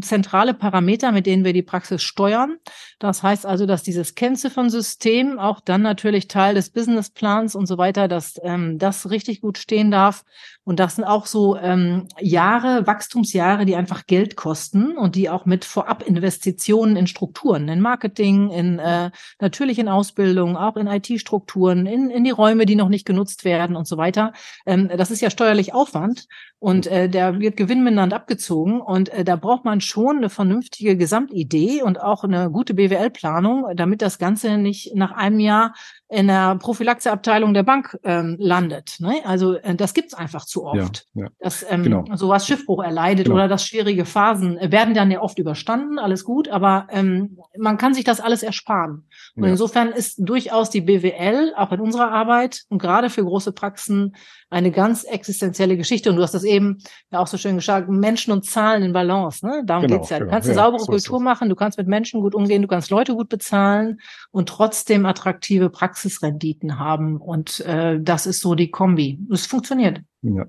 zentrale 0.02 0.54
Parameter, 0.54 1.12
mit 1.12 1.26
denen 1.26 1.44
wir 1.44 1.54
die 1.54 1.64
Praxis 1.64 2.04
steuern. 2.04 2.58
Das 3.00 3.24
heißt 3.24 3.48
also, 3.48 3.66
dass 3.66 3.82
dieses 3.82 4.14
Kennziffern-System 4.14 5.40
auch 5.40 5.60
dann 5.60 5.82
natürlich 5.82 6.28
Teil 6.28 6.54
des 6.54 6.70
Businessplans 6.70 7.56
und 7.56 7.66
so 7.66 7.80
weiter, 7.80 8.08
dass 8.08 8.36
ähm, 8.44 8.78
das 8.78 9.10
richtig 9.10 9.42
gut 9.42 9.58
stehen 9.58 9.90
darf. 9.90 10.24
Und 10.64 10.80
das 10.80 10.98
sind 10.98 11.06
auch 11.06 11.26
so 11.26 11.58
ähm, 11.58 12.08
Jahre, 12.20 12.86
Wachstumsjahre, 12.86 13.66
die 13.66 13.76
einfach 13.76 14.06
Geld 14.06 14.36
kosten 14.36 14.96
und 14.96 15.16
die 15.16 15.28
auch 15.28 15.46
mit 15.46 15.66
Vorabinvestitionen 15.66 16.96
in 16.96 17.08
Strukturen, 17.08 17.68
in 17.68 17.82
Marketing, 17.82 18.52
in 18.52 18.78
äh, 18.78 19.10
natürlich 19.40 19.80
in 19.80 19.90
Ausbildung, 19.90 20.58
auch 20.58 20.78
in 20.78 20.86
IT-Strukturen, 20.86 21.88
in, 21.88 22.12
in 22.12 22.24
die 22.24 22.30
Räume, 22.30 22.68
die 22.68 22.76
noch 22.76 22.90
nicht 22.90 23.08
genutzt 23.08 23.46
werden 23.46 23.76
und 23.76 23.88
so 23.88 23.98
weiter. 23.98 24.34
Ähm, 24.68 24.92
das 24.96 25.10
ist 25.10 25.22
ja 25.22 25.32
steuerlich 25.32 25.74
Aufwand 25.74 26.28
und 26.62 26.86
äh, 26.86 27.10
der 27.10 27.40
wird 27.40 27.58
gewinnmindernd 27.58 28.14
abgezogen. 28.14 28.82
Und 28.82 29.10
äh, 29.10 29.24
da 29.24 29.36
braucht 29.36 29.66
man 29.66 29.82
schon 29.82 30.18
eine 30.18 30.30
vernünftige 30.30 30.96
Gesamtidee 30.96 31.82
und 31.82 32.00
auch 32.00 32.24
eine 32.24 32.52
gute 32.52 32.76
BWL-Planung, 32.76 33.76
damit 33.76 34.04
das 34.04 34.20
Ganze 34.20 34.60
nicht 34.60 34.96
nach 34.96 35.12
einem 35.12 35.40
Jahr 35.40 35.74
in 36.12 36.28
der 36.28 36.56
Prophylaxeabteilung 36.56 37.54
der 37.54 37.64
Bank 37.64 37.98
ähm, 38.04 38.36
landet. 38.38 38.98
Ne? 39.00 39.22
Also 39.24 39.56
äh, 39.56 39.76
das 39.76 39.94
gibt's 39.94 40.14
einfach 40.14 40.46
zu 40.46 40.66
oft. 40.66 41.06
Ja, 41.14 41.24
ja. 41.24 41.30
Dass 41.40 41.66
ähm, 41.70 41.84
genau. 41.84 42.04
sowas 42.16 42.46
Schiffbruch 42.46 42.84
erleidet 42.84 43.26
genau. 43.26 43.36
oder 43.38 43.48
dass 43.48 43.66
schwierige 43.66 44.04
Phasen 44.04 44.58
äh, 44.58 44.74
werden 44.74 44.94
dann 44.94 45.10
ja 45.10 45.22
oft 45.22 45.40
überstanden, 45.40 46.00
alles 46.00 46.26
gut, 46.26 46.50
aber 46.50 46.88
ähm, 46.90 47.38
man 47.58 47.78
kann 47.78 47.94
sich 47.94 48.04
das 48.04 48.20
alles 48.20 48.44
ersparen. 48.44 49.08
Und 49.38 49.46
ja. 49.46 49.52
insofern 49.52 49.88
ist 49.94 50.18
durchaus 50.20 50.70
die 50.70 50.82
BWL 50.82 51.54
auch 51.56 51.72
in 51.72 51.80
unserer 51.80 52.12
Arbeit 52.12 52.64
und 52.68 52.82
gerade 52.82 53.10
für 53.10 53.24
große 53.24 53.54
Praxen 53.54 54.14
eine 54.52 54.72
ganz 54.72 55.06
existenzielle 55.06 55.78
Geschichte. 55.78 56.10
Und 56.10 56.18
du 56.18 56.24
hast 56.24 56.34
das 56.34 56.44
eben 56.44 56.80
ja 57.10 57.20
auch 57.20 57.28
so 57.28 57.38
schön 57.38 57.56
gesagt, 57.56 57.88
Menschen 57.88 58.34
und 58.34 58.46
Zahlen 58.46 58.84
in 58.84 58.92
Balance. 58.92 59.46
Ne? 59.46 59.64
Darum 59.66 59.88
genau, 59.88 60.00
geht's 60.00 60.10
ja. 60.10 60.20
Du 60.20 60.26
genau. 60.26 60.34
kannst 60.34 60.50
eine 60.50 60.56
saubere 60.56 60.82
so 60.82 60.88
Kultur 60.88 61.22
machen, 61.22 61.48
du 61.48 61.56
kannst 61.56 61.78
mit 61.78 61.88
Menschen 61.88 62.20
gut 62.20 62.36
umgehen, 62.36 62.62
du 62.62 62.68
kannst 62.68 62.90
Leute 62.90 63.16
gut 63.16 63.30
bezahlen 63.30 64.02
und 64.32 64.50
trotzdem 64.50 65.06
attraktive 65.06 65.70
Praxisrenditen 66.02 66.80
haben. 66.80 67.18
Und 67.18 67.60
äh, 67.62 68.00
das 68.02 68.26
ist 68.26 68.42
so 68.42 68.56
die 68.56 68.72
Kombi. 68.72 69.20
Es 69.32 69.46
funktioniert. 69.46 70.02
Ja. 70.22 70.46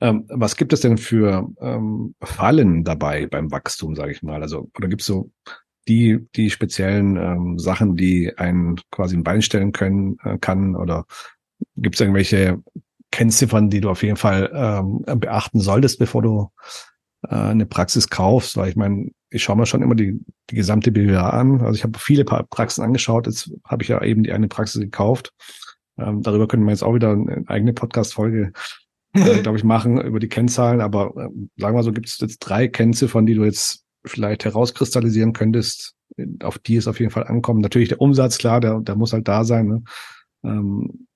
Ähm, 0.00 0.24
was 0.28 0.56
gibt 0.56 0.72
es 0.72 0.80
denn 0.80 0.96
für 0.96 1.48
ähm, 1.60 2.14
Fallen 2.22 2.84
dabei 2.84 3.26
beim 3.26 3.50
Wachstum, 3.50 3.94
sage 3.94 4.12
ich 4.12 4.22
mal? 4.22 4.42
Also, 4.42 4.70
oder 4.76 4.88
gibt 4.88 5.02
es 5.02 5.06
so 5.06 5.30
die, 5.88 6.26
die 6.36 6.50
speziellen 6.50 7.16
ähm, 7.16 7.58
Sachen, 7.58 7.96
die 7.96 8.32
einen 8.36 8.80
quasi 8.90 9.16
ein 9.16 9.24
Bein 9.24 9.42
stellen 9.42 9.72
können, 9.72 10.16
äh, 10.22 10.38
kann? 10.38 10.76
Oder 10.76 11.04
gibt 11.76 11.96
es 11.96 12.00
irgendwelche 12.00 12.62
Kennziffern, 13.10 13.70
die 13.70 13.80
du 13.80 13.90
auf 13.90 14.02
jeden 14.02 14.16
Fall 14.16 14.50
ähm, 14.54 15.02
beachten 15.18 15.60
solltest, 15.60 15.98
bevor 15.98 16.22
du 16.22 16.50
äh, 17.22 17.34
eine 17.34 17.66
Praxis 17.66 18.08
kaufst, 18.08 18.56
weil 18.56 18.70
ich 18.70 18.76
meine, 18.76 19.10
ich 19.30 19.42
schaue 19.42 19.56
mir 19.56 19.66
schon 19.66 19.82
immer 19.82 19.94
die, 19.94 20.20
die 20.50 20.54
gesamte 20.54 20.90
BWA 20.90 21.30
an. 21.30 21.60
Also 21.60 21.74
ich 21.74 21.84
habe 21.84 21.98
viele 21.98 22.24
Praxen 22.24 22.82
angeschaut, 22.82 23.26
jetzt 23.26 23.50
habe 23.64 23.82
ich 23.82 23.88
ja 23.88 24.02
eben 24.02 24.22
die 24.22 24.32
eine 24.32 24.48
Praxis 24.48 24.80
gekauft. 24.80 25.32
Ähm, 25.98 26.22
darüber 26.22 26.46
können 26.46 26.64
wir 26.64 26.70
jetzt 26.70 26.82
auch 26.82 26.94
wieder 26.94 27.10
eine 27.10 27.44
eigene 27.46 27.72
Podcast-Folge, 27.72 28.52
äh, 29.14 29.38
glaube 29.42 29.58
ich, 29.58 29.64
machen 29.64 30.00
über 30.00 30.20
die 30.20 30.28
Kennzahlen. 30.28 30.80
Aber 30.80 31.14
äh, 31.16 31.28
sagen 31.56 31.76
wir 31.76 31.82
so, 31.82 31.92
gibt 31.92 32.08
es 32.08 32.18
jetzt 32.20 32.38
drei 32.38 32.68
Kennziffern, 32.68 33.26
die 33.26 33.34
du 33.34 33.44
jetzt 33.44 33.84
vielleicht 34.04 34.44
herauskristallisieren 34.44 35.32
könntest, 35.32 35.94
auf 36.42 36.58
die 36.58 36.76
es 36.76 36.88
auf 36.88 37.00
jeden 37.00 37.10
Fall 37.10 37.24
ankommt. 37.24 37.60
Natürlich 37.60 37.88
der 37.88 38.00
Umsatz, 38.00 38.38
klar, 38.38 38.60
der, 38.60 38.80
der 38.80 38.96
muss 38.96 39.12
halt 39.12 39.28
da 39.28 39.44
sein. 39.44 39.66
Ne? 39.66 39.82
Ähm, 40.44 41.06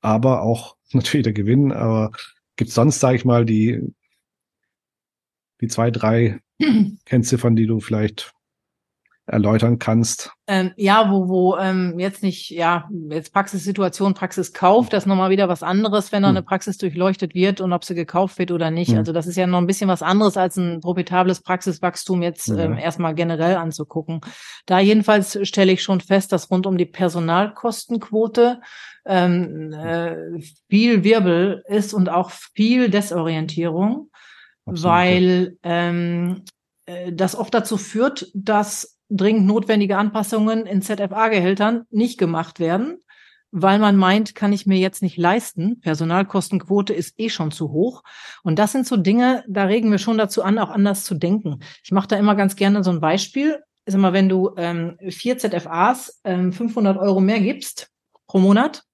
aber 0.00 0.42
auch 0.42 0.76
natürlich 0.92 1.24
der 1.24 1.32
Gewinn. 1.32 1.72
Aber 1.72 2.12
gibt 2.56 2.68
es 2.68 2.74
sonst, 2.74 3.00
sage 3.00 3.16
ich 3.16 3.24
mal, 3.24 3.44
die, 3.44 3.80
die 5.62 5.68
zwei, 5.68 5.90
drei 5.90 6.40
Kennziffern, 7.06 7.56
die 7.56 7.66
du 7.66 7.80
vielleicht 7.80 8.34
erläutern 9.26 9.78
kannst? 9.78 10.32
Ähm, 10.48 10.72
ja, 10.76 11.10
wo, 11.10 11.28
wo 11.28 11.56
ähm, 11.56 11.98
jetzt 11.98 12.24
nicht, 12.24 12.50
ja, 12.50 12.88
jetzt 13.08 13.32
Praxissituation, 13.32 14.14
Praxiskauf, 14.14 14.88
das 14.88 15.04
ist 15.04 15.06
nochmal 15.06 15.30
wieder 15.30 15.48
was 15.48 15.62
anderes, 15.62 16.10
wenn 16.10 16.22
da 16.22 16.28
hm. 16.28 16.36
eine 16.36 16.44
Praxis 16.44 16.76
durchleuchtet 16.76 17.34
wird 17.34 17.60
und 17.60 17.72
ob 17.72 17.84
sie 17.84 17.94
gekauft 17.94 18.38
wird 18.38 18.50
oder 18.50 18.70
nicht. 18.72 18.90
Hm. 18.90 18.98
Also 18.98 19.12
das 19.12 19.28
ist 19.28 19.36
ja 19.36 19.46
noch 19.46 19.58
ein 19.58 19.68
bisschen 19.68 19.88
was 19.88 20.02
anderes 20.02 20.36
als 20.36 20.56
ein 20.56 20.80
profitables 20.80 21.40
Praxiswachstum 21.40 22.22
jetzt 22.22 22.48
ja. 22.48 22.58
ähm, 22.58 22.76
erstmal 22.76 23.14
generell 23.14 23.56
anzugucken. 23.56 24.20
Da 24.66 24.80
jedenfalls 24.80 25.38
stelle 25.46 25.72
ich 25.72 25.82
schon 25.82 26.00
fest, 26.00 26.32
dass 26.32 26.50
rund 26.50 26.66
um 26.66 26.76
die 26.76 26.86
Personalkostenquote 26.86 28.60
ähm, 29.06 29.72
äh, 29.72 30.40
viel 30.68 31.04
Wirbel 31.04 31.62
ist 31.68 31.94
und 31.94 32.08
auch 32.08 32.30
viel 32.30 32.90
Desorientierung. 32.90 34.10
Absolut. 34.64 34.90
weil 34.90 35.58
ähm, 35.62 36.42
äh, 36.86 37.12
das 37.12 37.34
oft 37.34 37.52
dazu 37.52 37.76
führt, 37.76 38.30
dass 38.34 38.98
dringend 39.08 39.46
notwendige 39.46 39.96
Anpassungen 39.98 40.66
in 40.66 40.82
ZFA-Gehältern 40.82 41.84
nicht 41.90 42.18
gemacht 42.18 42.60
werden, 42.60 42.98
weil 43.50 43.78
man 43.78 43.96
meint, 43.96 44.34
kann 44.34 44.52
ich 44.52 44.66
mir 44.66 44.78
jetzt 44.78 45.02
nicht 45.02 45.18
leisten. 45.18 45.80
Personalkostenquote 45.80 46.94
ist 46.94 47.14
eh 47.18 47.28
schon 47.28 47.50
zu 47.50 47.70
hoch. 47.70 48.02
Und 48.42 48.58
das 48.58 48.72
sind 48.72 48.86
so 48.86 48.96
Dinge, 48.96 49.44
da 49.46 49.64
regen 49.64 49.90
wir 49.90 49.98
schon 49.98 50.16
dazu 50.16 50.42
an, 50.42 50.58
auch 50.58 50.70
anders 50.70 51.04
zu 51.04 51.14
denken. 51.14 51.60
Ich 51.84 51.92
mache 51.92 52.08
da 52.08 52.16
immer 52.16 52.34
ganz 52.34 52.56
gerne 52.56 52.82
so 52.82 52.90
ein 52.90 53.00
Beispiel. 53.00 53.60
Sag 53.84 54.00
mal, 54.00 54.14
wenn 54.14 54.28
du 54.28 54.52
ähm, 54.56 54.96
vier 55.08 55.36
ZFAs 55.36 56.20
ähm, 56.24 56.52
500 56.52 56.96
Euro 56.96 57.20
mehr 57.20 57.40
gibst 57.40 57.90
pro 58.26 58.38
Monat, 58.38 58.84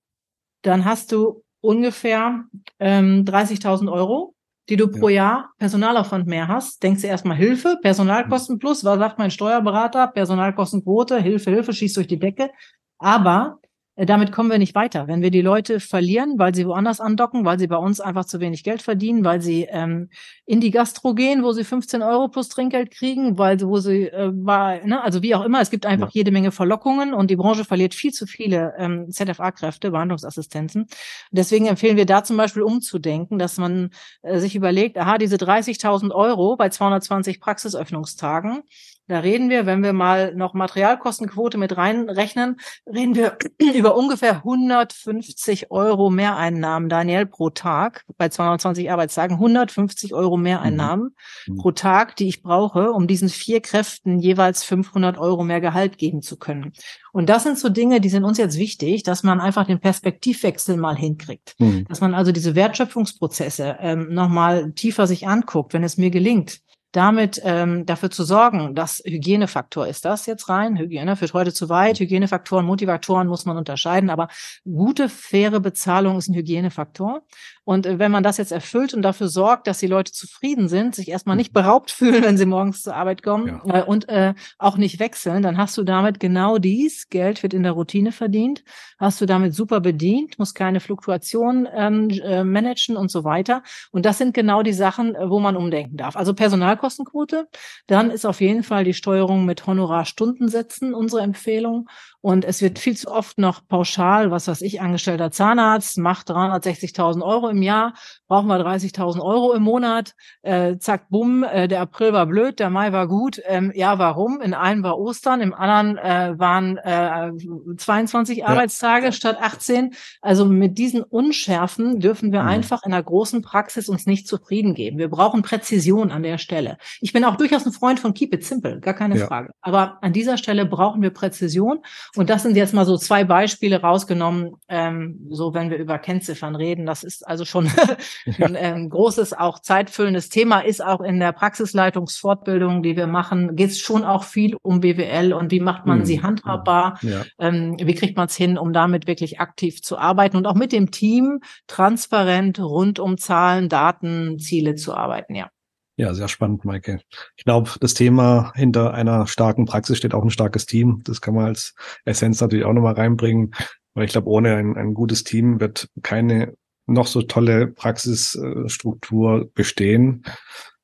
dann 0.62 0.84
hast 0.84 1.12
du 1.12 1.44
ungefähr 1.60 2.44
ähm, 2.80 3.24
30.000 3.24 3.92
Euro 3.92 4.34
die 4.68 4.76
du 4.76 4.88
pro 4.88 5.08
Jahr 5.08 5.50
Personalaufwand 5.58 6.26
mehr 6.26 6.48
hast, 6.48 6.82
denkst 6.82 7.02
du 7.02 7.08
erstmal 7.08 7.36
Hilfe, 7.36 7.78
Personalkosten 7.82 8.58
plus, 8.58 8.84
was 8.84 8.98
sagt 8.98 9.18
mein 9.18 9.30
Steuerberater, 9.30 10.08
Personalkostenquote, 10.08 11.20
Hilfe, 11.20 11.50
Hilfe, 11.50 11.72
schießt 11.72 11.96
durch 11.96 12.06
die 12.06 12.18
Decke. 12.18 12.50
Aber 12.98 13.58
damit 14.06 14.30
kommen 14.30 14.48
wir 14.50 14.58
nicht 14.58 14.76
weiter. 14.76 15.08
Wenn 15.08 15.22
wir 15.22 15.32
die 15.32 15.42
Leute 15.42 15.80
verlieren, 15.80 16.38
weil 16.38 16.54
sie 16.54 16.66
woanders 16.66 17.00
andocken, 17.00 17.44
weil 17.44 17.58
sie 17.58 17.66
bei 17.66 17.76
uns 17.76 18.00
einfach 18.00 18.24
zu 18.24 18.38
wenig 18.38 18.62
Geld 18.62 18.80
verdienen, 18.80 19.24
weil 19.24 19.42
sie 19.42 19.66
ähm, 19.68 20.08
in 20.46 20.60
die 20.60 20.70
Gastro 20.70 21.14
gehen, 21.14 21.42
wo 21.42 21.50
sie 21.50 21.64
15 21.64 22.02
Euro 22.02 22.28
plus 22.28 22.48
Trinkgeld 22.48 22.92
kriegen, 22.92 23.38
weil 23.38 23.60
wo 23.60 23.78
sie 23.78 24.04
äh, 24.04 24.30
bei, 24.32 24.82
ne, 24.84 25.02
also 25.02 25.22
wie 25.22 25.34
auch 25.34 25.44
immer, 25.44 25.60
es 25.60 25.70
gibt 25.70 25.84
einfach 25.84 26.08
ja. 26.08 26.20
jede 26.20 26.30
Menge 26.30 26.52
Verlockungen 26.52 27.12
und 27.12 27.28
die 27.28 27.36
Branche 27.36 27.64
verliert 27.64 27.92
viel 27.92 28.12
zu 28.12 28.26
viele 28.26 28.74
ähm, 28.78 29.10
ZFA-Kräfte, 29.10 29.90
Behandlungsassistenzen. 29.90 30.86
Deswegen 31.32 31.66
empfehlen 31.66 31.96
wir 31.96 32.06
da 32.06 32.22
zum 32.22 32.36
Beispiel 32.36 32.62
umzudenken, 32.62 33.38
dass 33.38 33.58
man 33.58 33.90
äh, 34.22 34.38
sich 34.38 34.54
überlegt, 34.54 34.96
aha, 34.96 35.18
diese 35.18 35.36
30.000 35.36 36.12
Euro 36.12 36.56
bei 36.56 36.68
220 36.68 37.40
Praxisöffnungstagen, 37.40 38.62
da 39.08 39.20
reden 39.20 39.48
wir, 39.48 39.64
wenn 39.64 39.82
wir 39.82 39.94
mal 39.94 40.34
noch 40.34 40.52
Materialkostenquote 40.52 41.56
mit 41.56 41.76
reinrechnen, 41.76 42.58
reden 42.86 43.14
wir 43.14 43.38
über 43.74 43.96
ungefähr 43.96 44.36
150 44.36 45.70
Euro 45.70 46.10
Mehreinnahmen, 46.10 46.90
Daniel, 46.90 47.24
pro 47.24 47.48
Tag 47.48 48.04
bei 48.18 48.28
220 48.28 48.90
Arbeitstagen. 48.90 49.36
150 49.36 50.12
Euro 50.12 50.36
Mehreinnahmen 50.36 51.14
mhm. 51.46 51.56
pro 51.56 51.70
Tag, 51.72 52.16
die 52.16 52.28
ich 52.28 52.42
brauche, 52.42 52.92
um 52.92 53.06
diesen 53.06 53.30
vier 53.30 53.60
Kräften 53.60 54.18
jeweils 54.18 54.62
500 54.64 55.16
Euro 55.16 55.42
mehr 55.42 55.62
Gehalt 55.62 55.96
geben 55.96 56.20
zu 56.20 56.36
können. 56.36 56.72
Und 57.12 57.30
das 57.30 57.44
sind 57.44 57.58
so 57.58 57.70
Dinge, 57.70 58.00
die 58.00 58.10
sind 58.10 58.24
uns 58.24 58.36
jetzt 58.36 58.58
wichtig, 58.58 59.02
dass 59.04 59.22
man 59.22 59.40
einfach 59.40 59.66
den 59.66 59.80
Perspektivwechsel 59.80 60.76
mal 60.76 60.96
hinkriegt. 60.96 61.54
Mhm. 61.58 61.86
Dass 61.88 62.02
man 62.02 62.14
also 62.14 62.30
diese 62.30 62.54
Wertschöpfungsprozesse 62.54 63.78
ähm, 63.80 64.12
nochmal 64.12 64.72
tiefer 64.72 65.06
sich 65.06 65.26
anguckt, 65.26 65.72
wenn 65.72 65.82
es 65.82 65.96
mir 65.96 66.10
gelingt, 66.10 66.60
damit 66.92 67.40
ähm, 67.44 67.84
dafür 67.84 68.10
zu 68.10 68.24
sorgen, 68.24 68.74
dass 68.74 69.02
Hygienefaktor 69.04 69.86
ist 69.86 70.04
das 70.04 70.26
jetzt 70.26 70.48
rein, 70.48 70.78
Hygiene 70.78 71.16
führt 71.16 71.34
heute 71.34 71.52
zu 71.52 71.68
weit, 71.68 72.00
Hygienefaktoren, 72.00 72.64
Motivatoren 72.64 73.28
muss 73.28 73.44
man 73.44 73.56
unterscheiden, 73.58 74.10
aber 74.10 74.28
gute, 74.64 75.08
faire 75.08 75.60
Bezahlung 75.60 76.16
ist 76.16 76.28
ein 76.28 76.34
Hygienefaktor. 76.34 77.22
Und 77.68 77.84
äh, 77.84 77.98
wenn 77.98 78.10
man 78.10 78.22
das 78.22 78.38
jetzt 78.38 78.50
erfüllt 78.50 78.94
und 78.94 79.02
dafür 79.02 79.28
sorgt, 79.28 79.66
dass 79.66 79.76
die 79.76 79.88
Leute 79.88 80.10
zufrieden 80.10 80.70
sind, 80.70 80.94
sich 80.94 81.10
erstmal 81.10 81.36
nicht 81.36 81.52
beraubt 81.52 81.90
fühlen, 81.98 82.24
wenn 82.24 82.38
sie 82.38 82.46
morgens 82.46 82.82
zur 82.82 82.96
Arbeit 82.96 83.22
kommen 83.22 83.60
ja. 83.66 83.80
äh, 83.80 83.82
und 83.82 84.08
äh, 84.08 84.32
auch 84.56 84.78
nicht 84.78 85.00
wechseln, 85.00 85.42
dann 85.42 85.58
hast 85.58 85.76
du 85.76 85.82
damit 85.82 86.18
genau 86.18 86.56
dies, 86.56 87.10
Geld 87.10 87.42
wird 87.42 87.52
in 87.52 87.64
der 87.64 87.72
Routine 87.72 88.10
verdient, 88.10 88.64
hast 88.98 89.20
du 89.20 89.26
damit 89.26 89.54
super 89.54 89.80
bedient, 89.80 90.38
musst 90.38 90.54
keine 90.54 90.80
Fluktuation 90.80 91.68
ähm, 91.74 92.08
äh, 92.08 92.42
managen 92.42 92.96
und 92.96 93.10
so 93.10 93.24
weiter. 93.24 93.62
Und 93.90 94.06
das 94.06 94.16
sind 94.16 94.32
genau 94.32 94.62
die 94.62 94.72
Sachen, 94.72 95.14
äh, 95.14 95.28
wo 95.28 95.38
man 95.38 95.54
umdenken 95.54 95.98
darf. 95.98 96.16
Also 96.16 96.32
Personalkostenquote, 96.32 97.48
dann 97.86 98.10
ist 98.10 98.24
auf 98.24 98.40
jeden 98.40 98.62
Fall 98.62 98.84
die 98.84 98.94
Steuerung 98.94 99.44
mit 99.44 99.66
Honorarstundensätzen 99.66 100.94
unsere 100.94 101.20
Empfehlung 101.20 101.86
und 102.20 102.44
es 102.44 102.60
wird 102.60 102.80
viel 102.80 102.96
zu 102.96 103.10
oft 103.10 103.38
noch 103.38 103.66
pauschal, 103.68 104.32
was 104.32 104.48
weiß 104.48 104.62
ich, 104.62 104.80
angestellter 104.80 105.30
Zahnarzt 105.30 105.98
macht 105.98 106.30
360.000 106.30 107.22
Euro 107.22 107.48
im 107.48 107.62
Jahr, 107.62 107.94
brauchen 108.26 108.48
wir 108.48 108.56
30.000 108.56 109.20
Euro 109.20 109.52
im 109.52 109.62
Monat. 109.62 110.14
Äh, 110.42 110.78
zack, 110.78 111.08
bumm, 111.10 111.44
äh, 111.44 111.68
der 111.68 111.80
April 111.80 112.12
war 112.12 112.26
blöd, 112.26 112.58
der 112.58 112.70
Mai 112.70 112.92
war 112.92 113.06
gut. 113.06 113.40
Ähm, 113.46 113.70
ja, 113.74 114.00
warum? 114.00 114.40
In 114.40 114.52
einem 114.52 114.82
war 114.82 114.98
Ostern, 114.98 115.40
im 115.40 115.54
anderen 115.54 115.96
äh, 115.96 116.34
waren 116.36 116.76
äh, 116.78 117.30
22 117.76 118.38
ja. 118.38 118.46
Arbeitstage 118.46 119.12
statt 119.12 119.38
18. 119.40 119.94
Also 120.20 120.44
mit 120.44 120.76
diesen 120.76 121.04
Unschärfen 121.04 122.00
dürfen 122.00 122.32
wir 122.32 122.42
mhm. 122.42 122.48
einfach 122.48 122.82
in 122.82 122.92
einer 122.92 123.02
großen 123.02 123.42
Praxis 123.42 123.88
uns 123.88 124.06
nicht 124.06 124.26
zufrieden 124.26 124.74
geben. 124.74 124.98
Wir 124.98 125.08
brauchen 125.08 125.42
Präzision 125.42 126.10
an 126.10 126.24
der 126.24 126.38
Stelle. 126.38 126.78
Ich 127.00 127.12
bin 127.12 127.24
auch 127.24 127.36
durchaus 127.36 127.64
ein 127.64 127.72
Freund 127.72 128.00
von 128.00 128.12
Keep 128.12 128.34
It 128.34 128.44
Simple, 128.44 128.80
gar 128.80 128.94
keine 128.94 129.18
ja. 129.18 129.26
Frage. 129.26 129.52
Aber 129.60 129.98
an 130.02 130.12
dieser 130.12 130.36
Stelle 130.36 130.66
brauchen 130.66 131.00
wir 131.00 131.10
Präzision. 131.10 131.78
Und 132.16 132.30
das 132.30 132.42
sind 132.42 132.56
jetzt 132.56 132.74
mal 132.74 132.84
so 132.84 132.96
zwei 132.96 133.24
Beispiele 133.24 133.80
rausgenommen, 133.80 134.52
ähm, 134.68 135.26
so 135.30 135.54
wenn 135.54 135.70
wir 135.70 135.78
über 135.78 135.98
Kennziffern 135.98 136.56
reden. 136.56 136.86
Das 136.86 137.04
ist 137.04 137.26
also 137.26 137.44
schon 137.44 137.70
ein 138.40 138.56
ähm, 138.58 138.88
großes, 138.88 139.32
auch 139.32 139.60
zeitfüllendes 139.60 140.28
Thema, 140.28 140.60
ist 140.60 140.84
auch 140.84 141.00
in 141.00 141.20
der 141.20 141.32
Praxisleitungsfortbildung, 141.32 142.82
die 142.82 142.96
wir 142.96 143.06
machen, 143.06 143.56
geht 143.56 143.70
es 143.70 143.78
schon 143.78 144.04
auch 144.04 144.24
viel 144.24 144.56
um 144.62 144.80
BWL 144.80 145.32
und 145.32 145.50
wie 145.50 145.60
macht 145.60 145.86
man 145.86 146.00
mhm. 146.00 146.04
sie 146.04 146.22
handhabbar, 146.22 146.98
ja. 147.02 147.24
ähm, 147.38 147.76
wie 147.80 147.94
kriegt 147.94 148.16
man 148.16 148.26
es 148.26 148.36
hin, 148.36 148.58
um 148.58 148.72
damit 148.72 149.06
wirklich 149.06 149.40
aktiv 149.40 149.82
zu 149.82 149.98
arbeiten 149.98 150.36
und 150.36 150.46
auch 150.46 150.54
mit 150.54 150.72
dem 150.72 150.90
Team 150.90 151.40
transparent 151.66 152.58
rund 152.58 152.98
um 152.98 153.18
Zahlen, 153.18 153.68
Daten, 153.68 154.38
Ziele 154.38 154.74
zu 154.74 154.94
arbeiten, 154.94 155.34
ja. 155.34 155.48
Ja, 155.98 156.14
sehr 156.14 156.28
spannend, 156.28 156.64
Maike. 156.64 157.00
Ich 157.36 157.44
glaube, 157.44 157.70
das 157.80 157.92
Thema 157.92 158.52
hinter 158.54 158.94
einer 158.94 159.26
starken 159.26 159.64
Praxis 159.64 159.98
steht 159.98 160.14
auch 160.14 160.22
ein 160.22 160.30
starkes 160.30 160.64
Team. 160.64 161.02
Das 161.02 161.20
kann 161.20 161.34
man 161.34 161.46
als 161.46 161.74
Essenz 162.04 162.40
natürlich 162.40 162.64
auch 162.64 162.72
nochmal 162.72 162.94
reinbringen. 162.94 163.52
Weil 163.94 164.04
ich 164.04 164.12
glaube, 164.12 164.28
ohne 164.28 164.54
ein, 164.54 164.76
ein 164.76 164.94
gutes 164.94 165.24
Team 165.24 165.58
wird 165.58 165.88
keine 166.02 166.54
noch 166.86 167.08
so 167.08 167.22
tolle 167.22 167.66
Praxisstruktur 167.66 169.50
bestehen. 169.54 170.22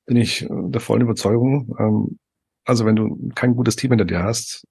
Bin 0.04 0.16
ich 0.16 0.48
der 0.50 0.80
vollen 0.80 1.02
Überzeugung. 1.02 1.76
Ähm, 1.78 2.18
also 2.64 2.84
wenn 2.84 2.96
du 2.96 3.30
kein 3.36 3.54
gutes 3.54 3.76
Team 3.76 3.92
hinter 3.92 4.06
dir 4.06 4.24
hast, 4.24 4.64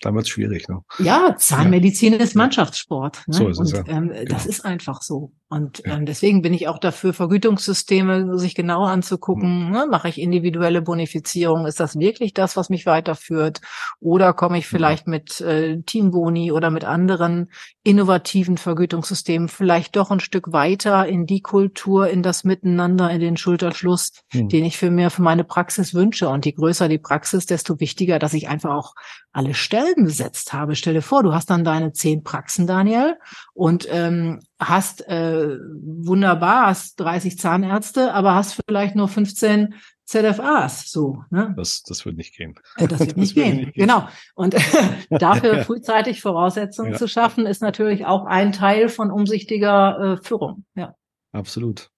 dann 0.00 0.14
wird 0.14 0.26
es 0.26 0.30
schwierig. 0.30 0.68
Ne? 0.68 0.80
Ja, 0.98 1.36
Zahnmedizin 1.38 2.12
ja. 2.12 2.18
ist 2.18 2.34
Mannschaftssport. 2.34 3.22
Ne? 3.26 3.34
So 3.34 3.48
ist 3.48 3.60
es, 3.60 3.72
Und, 3.72 3.88
ja. 3.88 3.96
ähm, 3.96 4.08
genau. 4.08 4.24
Das 4.26 4.46
ist 4.46 4.64
einfach 4.64 5.02
so. 5.02 5.32
Und 5.48 5.82
ja. 5.86 5.94
ähm, 5.94 6.06
deswegen 6.06 6.42
bin 6.42 6.52
ich 6.52 6.68
auch 6.68 6.78
dafür, 6.78 7.12
Vergütungssysteme 7.12 8.38
sich 8.38 8.54
genau 8.54 8.84
anzugucken. 8.84 9.66
Mhm. 9.66 9.70
Ne? 9.72 9.86
Mache 9.90 10.08
ich 10.08 10.20
individuelle 10.20 10.82
Bonifizierung? 10.82 11.66
Ist 11.66 11.80
das 11.80 11.98
wirklich 11.98 12.34
das, 12.34 12.56
was 12.56 12.68
mich 12.68 12.84
weiterführt? 12.84 13.60
Oder 14.00 14.32
komme 14.32 14.58
ich 14.58 14.66
vielleicht 14.66 15.06
mhm. 15.06 15.10
mit 15.12 15.40
äh, 15.40 15.80
Teamboni 15.82 16.52
oder 16.52 16.70
mit 16.70 16.84
anderen 16.84 17.50
innovativen 17.84 18.58
Vergütungssystemen 18.58 19.48
vielleicht 19.48 19.96
doch 19.96 20.10
ein 20.10 20.20
Stück 20.20 20.52
weiter 20.52 21.06
in 21.06 21.24
die 21.26 21.40
Kultur, 21.40 22.08
in 22.08 22.22
das 22.22 22.44
Miteinander, 22.44 23.10
in 23.10 23.20
den 23.20 23.36
Schulterschluss, 23.36 24.12
mhm. 24.32 24.48
den 24.48 24.64
ich 24.64 24.76
für 24.76 24.90
mir, 24.90 25.10
für 25.10 25.22
meine 25.22 25.44
Praxis 25.44 25.94
wünsche. 25.94 26.28
Und 26.28 26.44
je 26.44 26.52
größer 26.52 26.88
die 26.88 26.98
Praxis, 26.98 27.46
desto 27.46 27.80
wichtiger, 27.80 28.18
dass 28.18 28.34
ich 28.34 28.48
einfach 28.48 28.74
auch 28.74 28.94
alle 29.36 29.52
Stellen 29.52 30.04
besetzt 30.04 30.54
habe. 30.54 30.74
Stell 30.76 30.94
dir 30.94 31.02
vor, 31.02 31.22
du 31.22 31.34
hast 31.34 31.50
dann 31.50 31.62
deine 31.62 31.92
zehn 31.92 32.24
Praxen, 32.24 32.66
Daniel, 32.66 33.18
und 33.52 33.86
ähm, 33.90 34.40
hast 34.58 35.06
äh, 35.08 35.58
wunderbar, 35.82 36.68
hast 36.68 36.98
30 37.00 37.38
Zahnärzte, 37.38 38.14
aber 38.14 38.34
hast 38.34 38.62
vielleicht 38.66 38.96
nur 38.96 39.08
15 39.08 39.74
ZFAs 40.06 40.90
so. 40.90 41.22
Ne? 41.28 41.52
Das, 41.54 41.82
das 41.82 42.06
wird 42.06 42.16
nicht 42.16 42.34
gehen. 42.34 42.54
Äh, 42.78 42.88
das 42.88 43.00
wird 43.00 43.10
das 43.10 43.16
nicht, 43.16 43.36
wird 43.36 43.46
gehen. 43.46 43.56
nicht 43.56 43.74
gehen. 43.74 43.86
Genau. 43.86 44.08
Und 44.34 44.56
dafür 45.10 45.64
frühzeitig 45.64 46.22
Voraussetzungen 46.22 46.92
ja. 46.92 46.98
zu 46.98 47.06
schaffen, 47.06 47.44
ist 47.44 47.60
natürlich 47.60 48.06
auch 48.06 48.24
ein 48.24 48.52
Teil 48.52 48.88
von 48.88 49.10
umsichtiger 49.10 50.14
äh, 50.14 50.24
Führung. 50.24 50.64
Ja. 50.74 50.94
Absolut. 51.32 51.90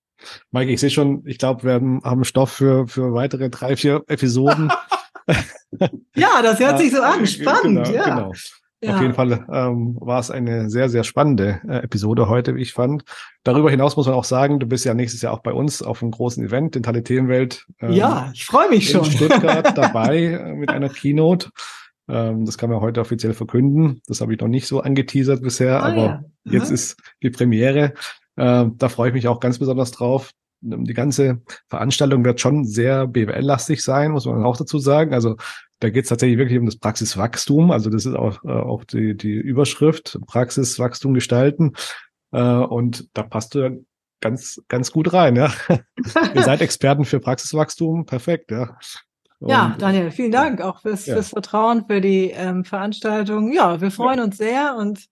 Mike, 0.50 0.72
ich 0.72 0.80
sehe 0.80 0.90
schon, 0.90 1.22
ich 1.24 1.38
glaube, 1.38 1.62
wir 1.62 1.74
haben 2.02 2.24
Stoff 2.24 2.50
für, 2.50 2.88
für 2.88 3.14
weitere 3.14 3.48
drei, 3.48 3.76
vier 3.76 4.02
Episoden. 4.08 4.72
ja, 6.14 6.42
das 6.42 6.60
hört 6.60 6.78
sich 6.78 6.92
so 6.92 7.00
an. 7.02 7.26
Spannend, 7.26 7.86
genau, 7.86 7.90
ja. 7.90 8.04
Genau. 8.04 8.32
Ja. 8.80 8.94
Auf 8.94 9.00
jeden 9.02 9.14
Fall 9.14 9.44
ähm, 9.52 9.96
war 10.00 10.20
es 10.20 10.30
eine 10.30 10.70
sehr, 10.70 10.88
sehr 10.88 11.02
spannende 11.02 11.60
äh, 11.68 11.78
Episode 11.78 12.28
heute, 12.28 12.54
wie 12.54 12.62
ich 12.62 12.72
fand. 12.72 13.02
Darüber 13.42 13.70
hinaus 13.70 13.96
muss 13.96 14.06
man 14.06 14.14
auch 14.14 14.24
sagen, 14.24 14.60
du 14.60 14.66
bist 14.66 14.84
ja 14.84 14.94
nächstes 14.94 15.20
Jahr 15.20 15.32
auch 15.32 15.40
bei 15.40 15.52
uns 15.52 15.82
auf 15.82 16.00
einem 16.00 16.12
großen 16.12 16.44
Event, 16.44 16.76
Dentale 16.76 17.02
Themenwelt. 17.02 17.66
Ähm, 17.80 17.90
ja, 17.92 18.30
ich 18.32 18.46
freue 18.46 18.68
mich 18.68 18.90
schon. 18.90 19.04
In 19.04 19.10
Stuttgart 19.10 19.76
dabei 19.76 20.18
äh, 20.18 20.54
mit 20.54 20.70
einer 20.70 20.90
Keynote. 20.90 21.50
Ähm, 22.08 22.44
das 22.44 22.56
kann 22.56 22.70
man 22.70 22.80
heute 22.80 23.00
offiziell 23.00 23.34
verkünden. 23.34 24.00
Das 24.06 24.20
habe 24.20 24.32
ich 24.32 24.40
noch 24.40 24.46
nicht 24.46 24.68
so 24.68 24.80
angeteasert 24.80 25.42
bisher, 25.42 25.82
ah, 25.82 25.88
aber 25.88 26.02
ja. 26.04 26.24
jetzt 26.44 26.70
ist 26.70 27.02
die 27.20 27.30
Premiere. 27.30 27.94
Äh, 28.36 28.66
da 28.76 28.88
freue 28.88 29.08
ich 29.08 29.14
mich 29.14 29.26
auch 29.26 29.40
ganz 29.40 29.58
besonders 29.58 29.90
drauf. 29.90 30.30
Die 30.60 30.94
ganze 30.94 31.40
Veranstaltung 31.68 32.24
wird 32.24 32.40
schon 32.40 32.64
sehr 32.64 33.06
BWL-lastig 33.06 33.82
sein, 33.82 34.10
muss 34.10 34.26
man 34.26 34.44
auch 34.44 34.56
dazu 34.56 34.78
sagen. 34.78 35.14
Also 35.14 35.36
da 35.80 35.90
geht 35.90 36.04
es 36.04 36.08
tatsächlich 36.08 36.38
wirklich 36.38 36.58
um 36.58 36.66
das 36.66 36.76
Praxiswachstum. 36.76 37.70
Also 37.70 37.90
das 37.90 38.06
ist 38.06 38.14
auch, 38.14 38.42
äh, 38.44 38.48
auch 38.48 38.84
die, 38.84 39.16
die 39.16 39.34
Überschrift, 39.34 40.18
Praxiswachstum 40.26 41.14
gestalten. 41.14 41.74
Äh, 42.32 42.42
und 42.42 43.08
da 43.14 43.22
passt 43.22 43.54
du 43.54 43.84
ganz, 44.20 44.60
ganz 44.68 44.90
gut 44.90 45.12
rein. 45.12 45.36
Ja? 45.36 45.52
Ihr 46.34 46.42
seid 46.42 46.60
Experten 46.60 47.04
für 47.04 47.20
Praxiswachstum, 47.20 48.06
perfekt. 48.06 48.50
Ja. 48.50 48.76
Und, 49.38 49.50
ja, 49.50 49.76
Daniel, 49.78 50.10
vielen 50.10 50.32
Dank 50.32 50.60
auch 50.60 50.80
fürs, 50.80 51.06
ja. 51.06 51.14
fürs 51.14 51.28
Vertrauen, 51.28 51.84
für 51.86 52.00
die 52.00 52.30
ähm, 52.30 52.64
Veranstaltung. 52.64 53.52
Ja, 53.52 53.80
wir 53.80 53.92
freuen 53.92 54.18
ja. 54.18 54.24
uns 54.24 54.36
sehr 54.36 54.74
und 54.76 55.06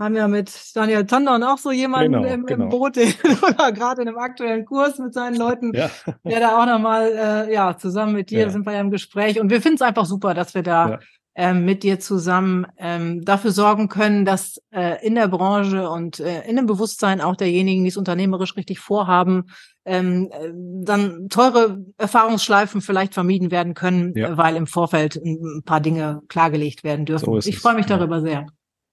haben 0.00 0.16
ja 0.16 0.26
mit 0.28 0.50
Daniel 0.74 1.06
Tondon 1.06 1.42
auch 1.42 1.58
so 1.58 1.70
jemanden 1.70 2.14
genau, 2.14 2.24
im, 2.24 2.46
genau. 2.46 2.64
im 2.64 2.70
Boot, 2.70 2.96
oder 3.42 3.70
gerade 3.70 4.02
in 4.02 4.08
einem 4.08 4.18
aktuellen 4.18 4.64
Kurs 4.64 4.98
mit 4.98 5.12
seinen 5.12 5.36
Leuten, 5.36 5.72
ja. 5.74 5.90
der 6.24 6.40
da 6.40 6.60
auch 6.60 6.66
nochmal, 6.66 7.12
äh, 7.48 7.52
ja, 7.52 7.76
zusammen 7.76 8.14
mit 8.14 8.30
dir 8.30 8.40
ja. 8.40 8.50
sind 8.50 8.66
wir 8.66 8.72
ja 8.72 8.80
im 8.80 8.90
Gespräch. 8.90 9.38
Und 9.38 9.50
wir 9.50 9.60
finden 9.60 9.76
es 9.76 9.82
einfach 9.82 10.06
super, 10.06 10.32
dass 10.32 10.54
wir 10.54 10.62
da 10.62 10.90
ja. 10.90 10.98
ähm, 11.34 11.66
mit 11.66 11.82
dir 11.82 12.00
zusammen 12.00 12.66
ähm, 12.78 13.22
dafür 13.26 13.52
sorgen 13.52 13.88
können, 13.88 14.24
dass 14.24 14.62
äh, 14.70 15.06
in 15.06 15.14
der 15.14 15.28
Branche 15.28 15.90
und 15.90 16.18
äh, 16.18 16.48
in 16.48 16.56
dem 16.56 16.66
Bewusstsein 16.66 17.20
auch 17.20 17.36
derjenigen, 17.36 17.84
die 17.84 17.90
es 17.90 17.98
unternehmerisch 17.98 18.56
richtig 18.56 18.78
vorhaben, 18.78 19.50
ähm, 19.84 20.30
äh, 20.32 20.50
dann 20.82 21.28
teure 21.28 21.84
Erfahrungsschleifen 21.98 22.80
vielleicht 22.80 23.12
vermieden 23.12 23.50
werden 23.50 23.74
können, 23.74 24.14
weil 24.14 24.56
im 24.56 24.66
Vorfeld 24.66 25.16
ein 25.16 25.62
paar 25.66 25.80
Dinge 25.80 26.22
klargelegt 26.28 26.84
werden 26.84 27.04
dürfen. 27.04 27.26
So 27.26 27.36
ich 27.36 27.58
freue 27.58 27.74
mich 27.74 27.86
darüber 27.86 28.22
sehr. 28.22 28.46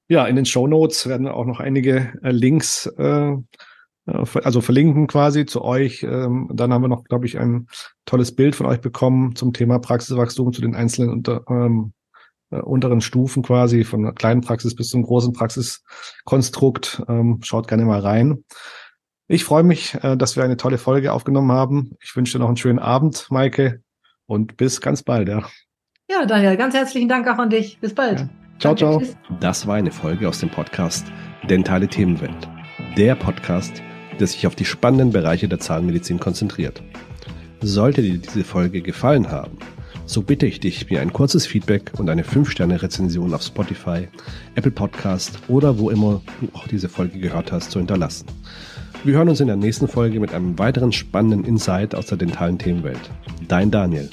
Ja, 0.10 0.26
in 0.26 0.36
den 0.36 0.46
Show 0.46 0.68
Notes 0.68 1.08
werden 1.08 1.28
auch 1.28 1.46
noch 1.46 1.60
einige 1.60 2.14
äh, 2.24 2.32
Links, 2.32 2.86
äh, 2.98 3.32
äh 3.32 4.26
also 4.44 4.62
verlinken 4.62 5.08
quasi 5.08 5.46
zu 5.46 5.64
euch. 5.64 6.04
Ähm, 6.04 6.50
dann 6.54 6.72
haben 6.74 6.82
wir 6.82 6.88
noch, 6.88 7.04
glaube 7.04 7.26
ich, 7.26 7.38
ein 7.38 7.68
tolles 8.06 8.34
Bild 8.34 8.56
von 8.56 8.66
euch 8.66 8.80
bekommen 8.80 9.36
zum 9.36 9.54
Thema 9.54 9.80
Praxiswachstum 9.80 10.54
zu 10.54 10.62
den 10.62 10.76
einzelnen 10.76 11.10
unter, 11.10 11.44
ähm, 11.50 11.94
äh, 12.52 12.60
unteren 12.60 13.02
Stufen 13.02 13.44
quasi, 13.44 13.84
von 13.84 14.04
der 14.04 14.14
kleinen 14.14 14.42
Praxis 14.42 14.76
bis 14.76 14.90
zum 14.90 15.04
großen 15.04 15.34
Praxiskonstrukt. 15.34 17.04
Ähm, 17.10 17.40
schaut 17.44 17.68
gerne 17.68 17.84
mal 17.84 18.00
rein. 18.00 18.46
Ich 19.28 19.44
freue 19.44 19.64
mich, 19.64 19.96
äh, 20.02 20.16
dass 20.16 20.38
wir 20.38 20.44
eine 20.46 20.56
tolle 20.56 20.78
Folge 20.78 21.12
aufgenommen 21.12 21.52
haben. 21.52 21.98
Ich 22.02 22.16
wünsche 22.16 22.38
dir 22.38 22.40
noch 22.40 22.48
einen 22.48 22.58
schönen 22.58 22.80
Abend, 22.80 23.28
Maike, 23.30 23.82
und 24.26 24.56
bis 24.56 24.80
ganz 24.80 25.04
bald, 25.04 25.28
ja. 25.28 25.46
Ja, 26.10 26.26
Daniel, 26.26 26.56
ganz 26.56 26.74
herzlichen 26.74 27.10
Dank 27.10 27.28
auch 27.28 27.38
an 27.38 27.50
dich. 27.50 27.80
Bis 27.80 27.94
bald. 27.94 28.22
Ja. 28.22 28.30
Ciao, 28.60 28.74
ciao. 28.74 29.04
Das 29.40 29.68
war 29.68 29.76
eine 29.76 29.92
Folge 29.92 30.28
aus 30.28 30.40
dem 30.40 30.50
Podcast 30.50 31.06
Dentale 31.48 31.88
Themenwelt. 31.88 32.50
Der 32.98 33.14
Podcast, 33.14 33.84
der 34.20 34.26
sich 34.26 34.48
auf 34.48 34.56
die 34.56 34.66
spannenden 34.66 35.12
Bereiche 35.12 35.48
der 35.48 35.60
Zahnmedizin 35.60 36.20
konzentriert. 36.20 36.82
Sollte 37.62 38.02
dir 38.02 38.18
diese 38.18 38.44
Folge 38.44 38.82
gefallen 38.82 39.30
haben, 39.30 39.60
so 40.08 40.24
bitte 40.24 40.48
ich 40.48 40.60
dich, 40.60 40.90
mir 40.90 41.02
ein 41.02 41.14
kurzes 41.14 41.46
Feedback 41.46 41.92
und 42.00 42.10
eine 42.10 42.24
5-Sterne-Rezension 42.24 43.32
auf 43.36 43.44
Spotify, 43.44 44.08
Apple 44.56 44.72
Podcast 44.72 45.38
oder 45.48 45.78
wo 45.78 45.92
immer 45.92 46.24
du 46.42 46.50
auch 46.54 46.68
diese 46.68 46.90
Folge 46.90 47.20
gehört 47.20 47.52
hast, 47.52 47.70
zu 47.70 47.78
hinterlassen. 47.78 48.26
Wir 49.04 49.18
hören 49.18 49.30
uns 49.30 49.40
in 49.40 49.48
der 49.48 49.56
nächsten 49.56 49.88
Folge 49.88 50.20
mit 50.20 50.34
einem 50.34 50.58
weiteren 50.58 50.92
spannenden 50.92 51.44
Insight 51.44 51.94
aus 51.94 52.08
der 52.08 52.18
dentalen 52.18 52.58
Themenwelt. 52.58 53.12
Dein 53.48 53.70
Daniel. 53.70 54.10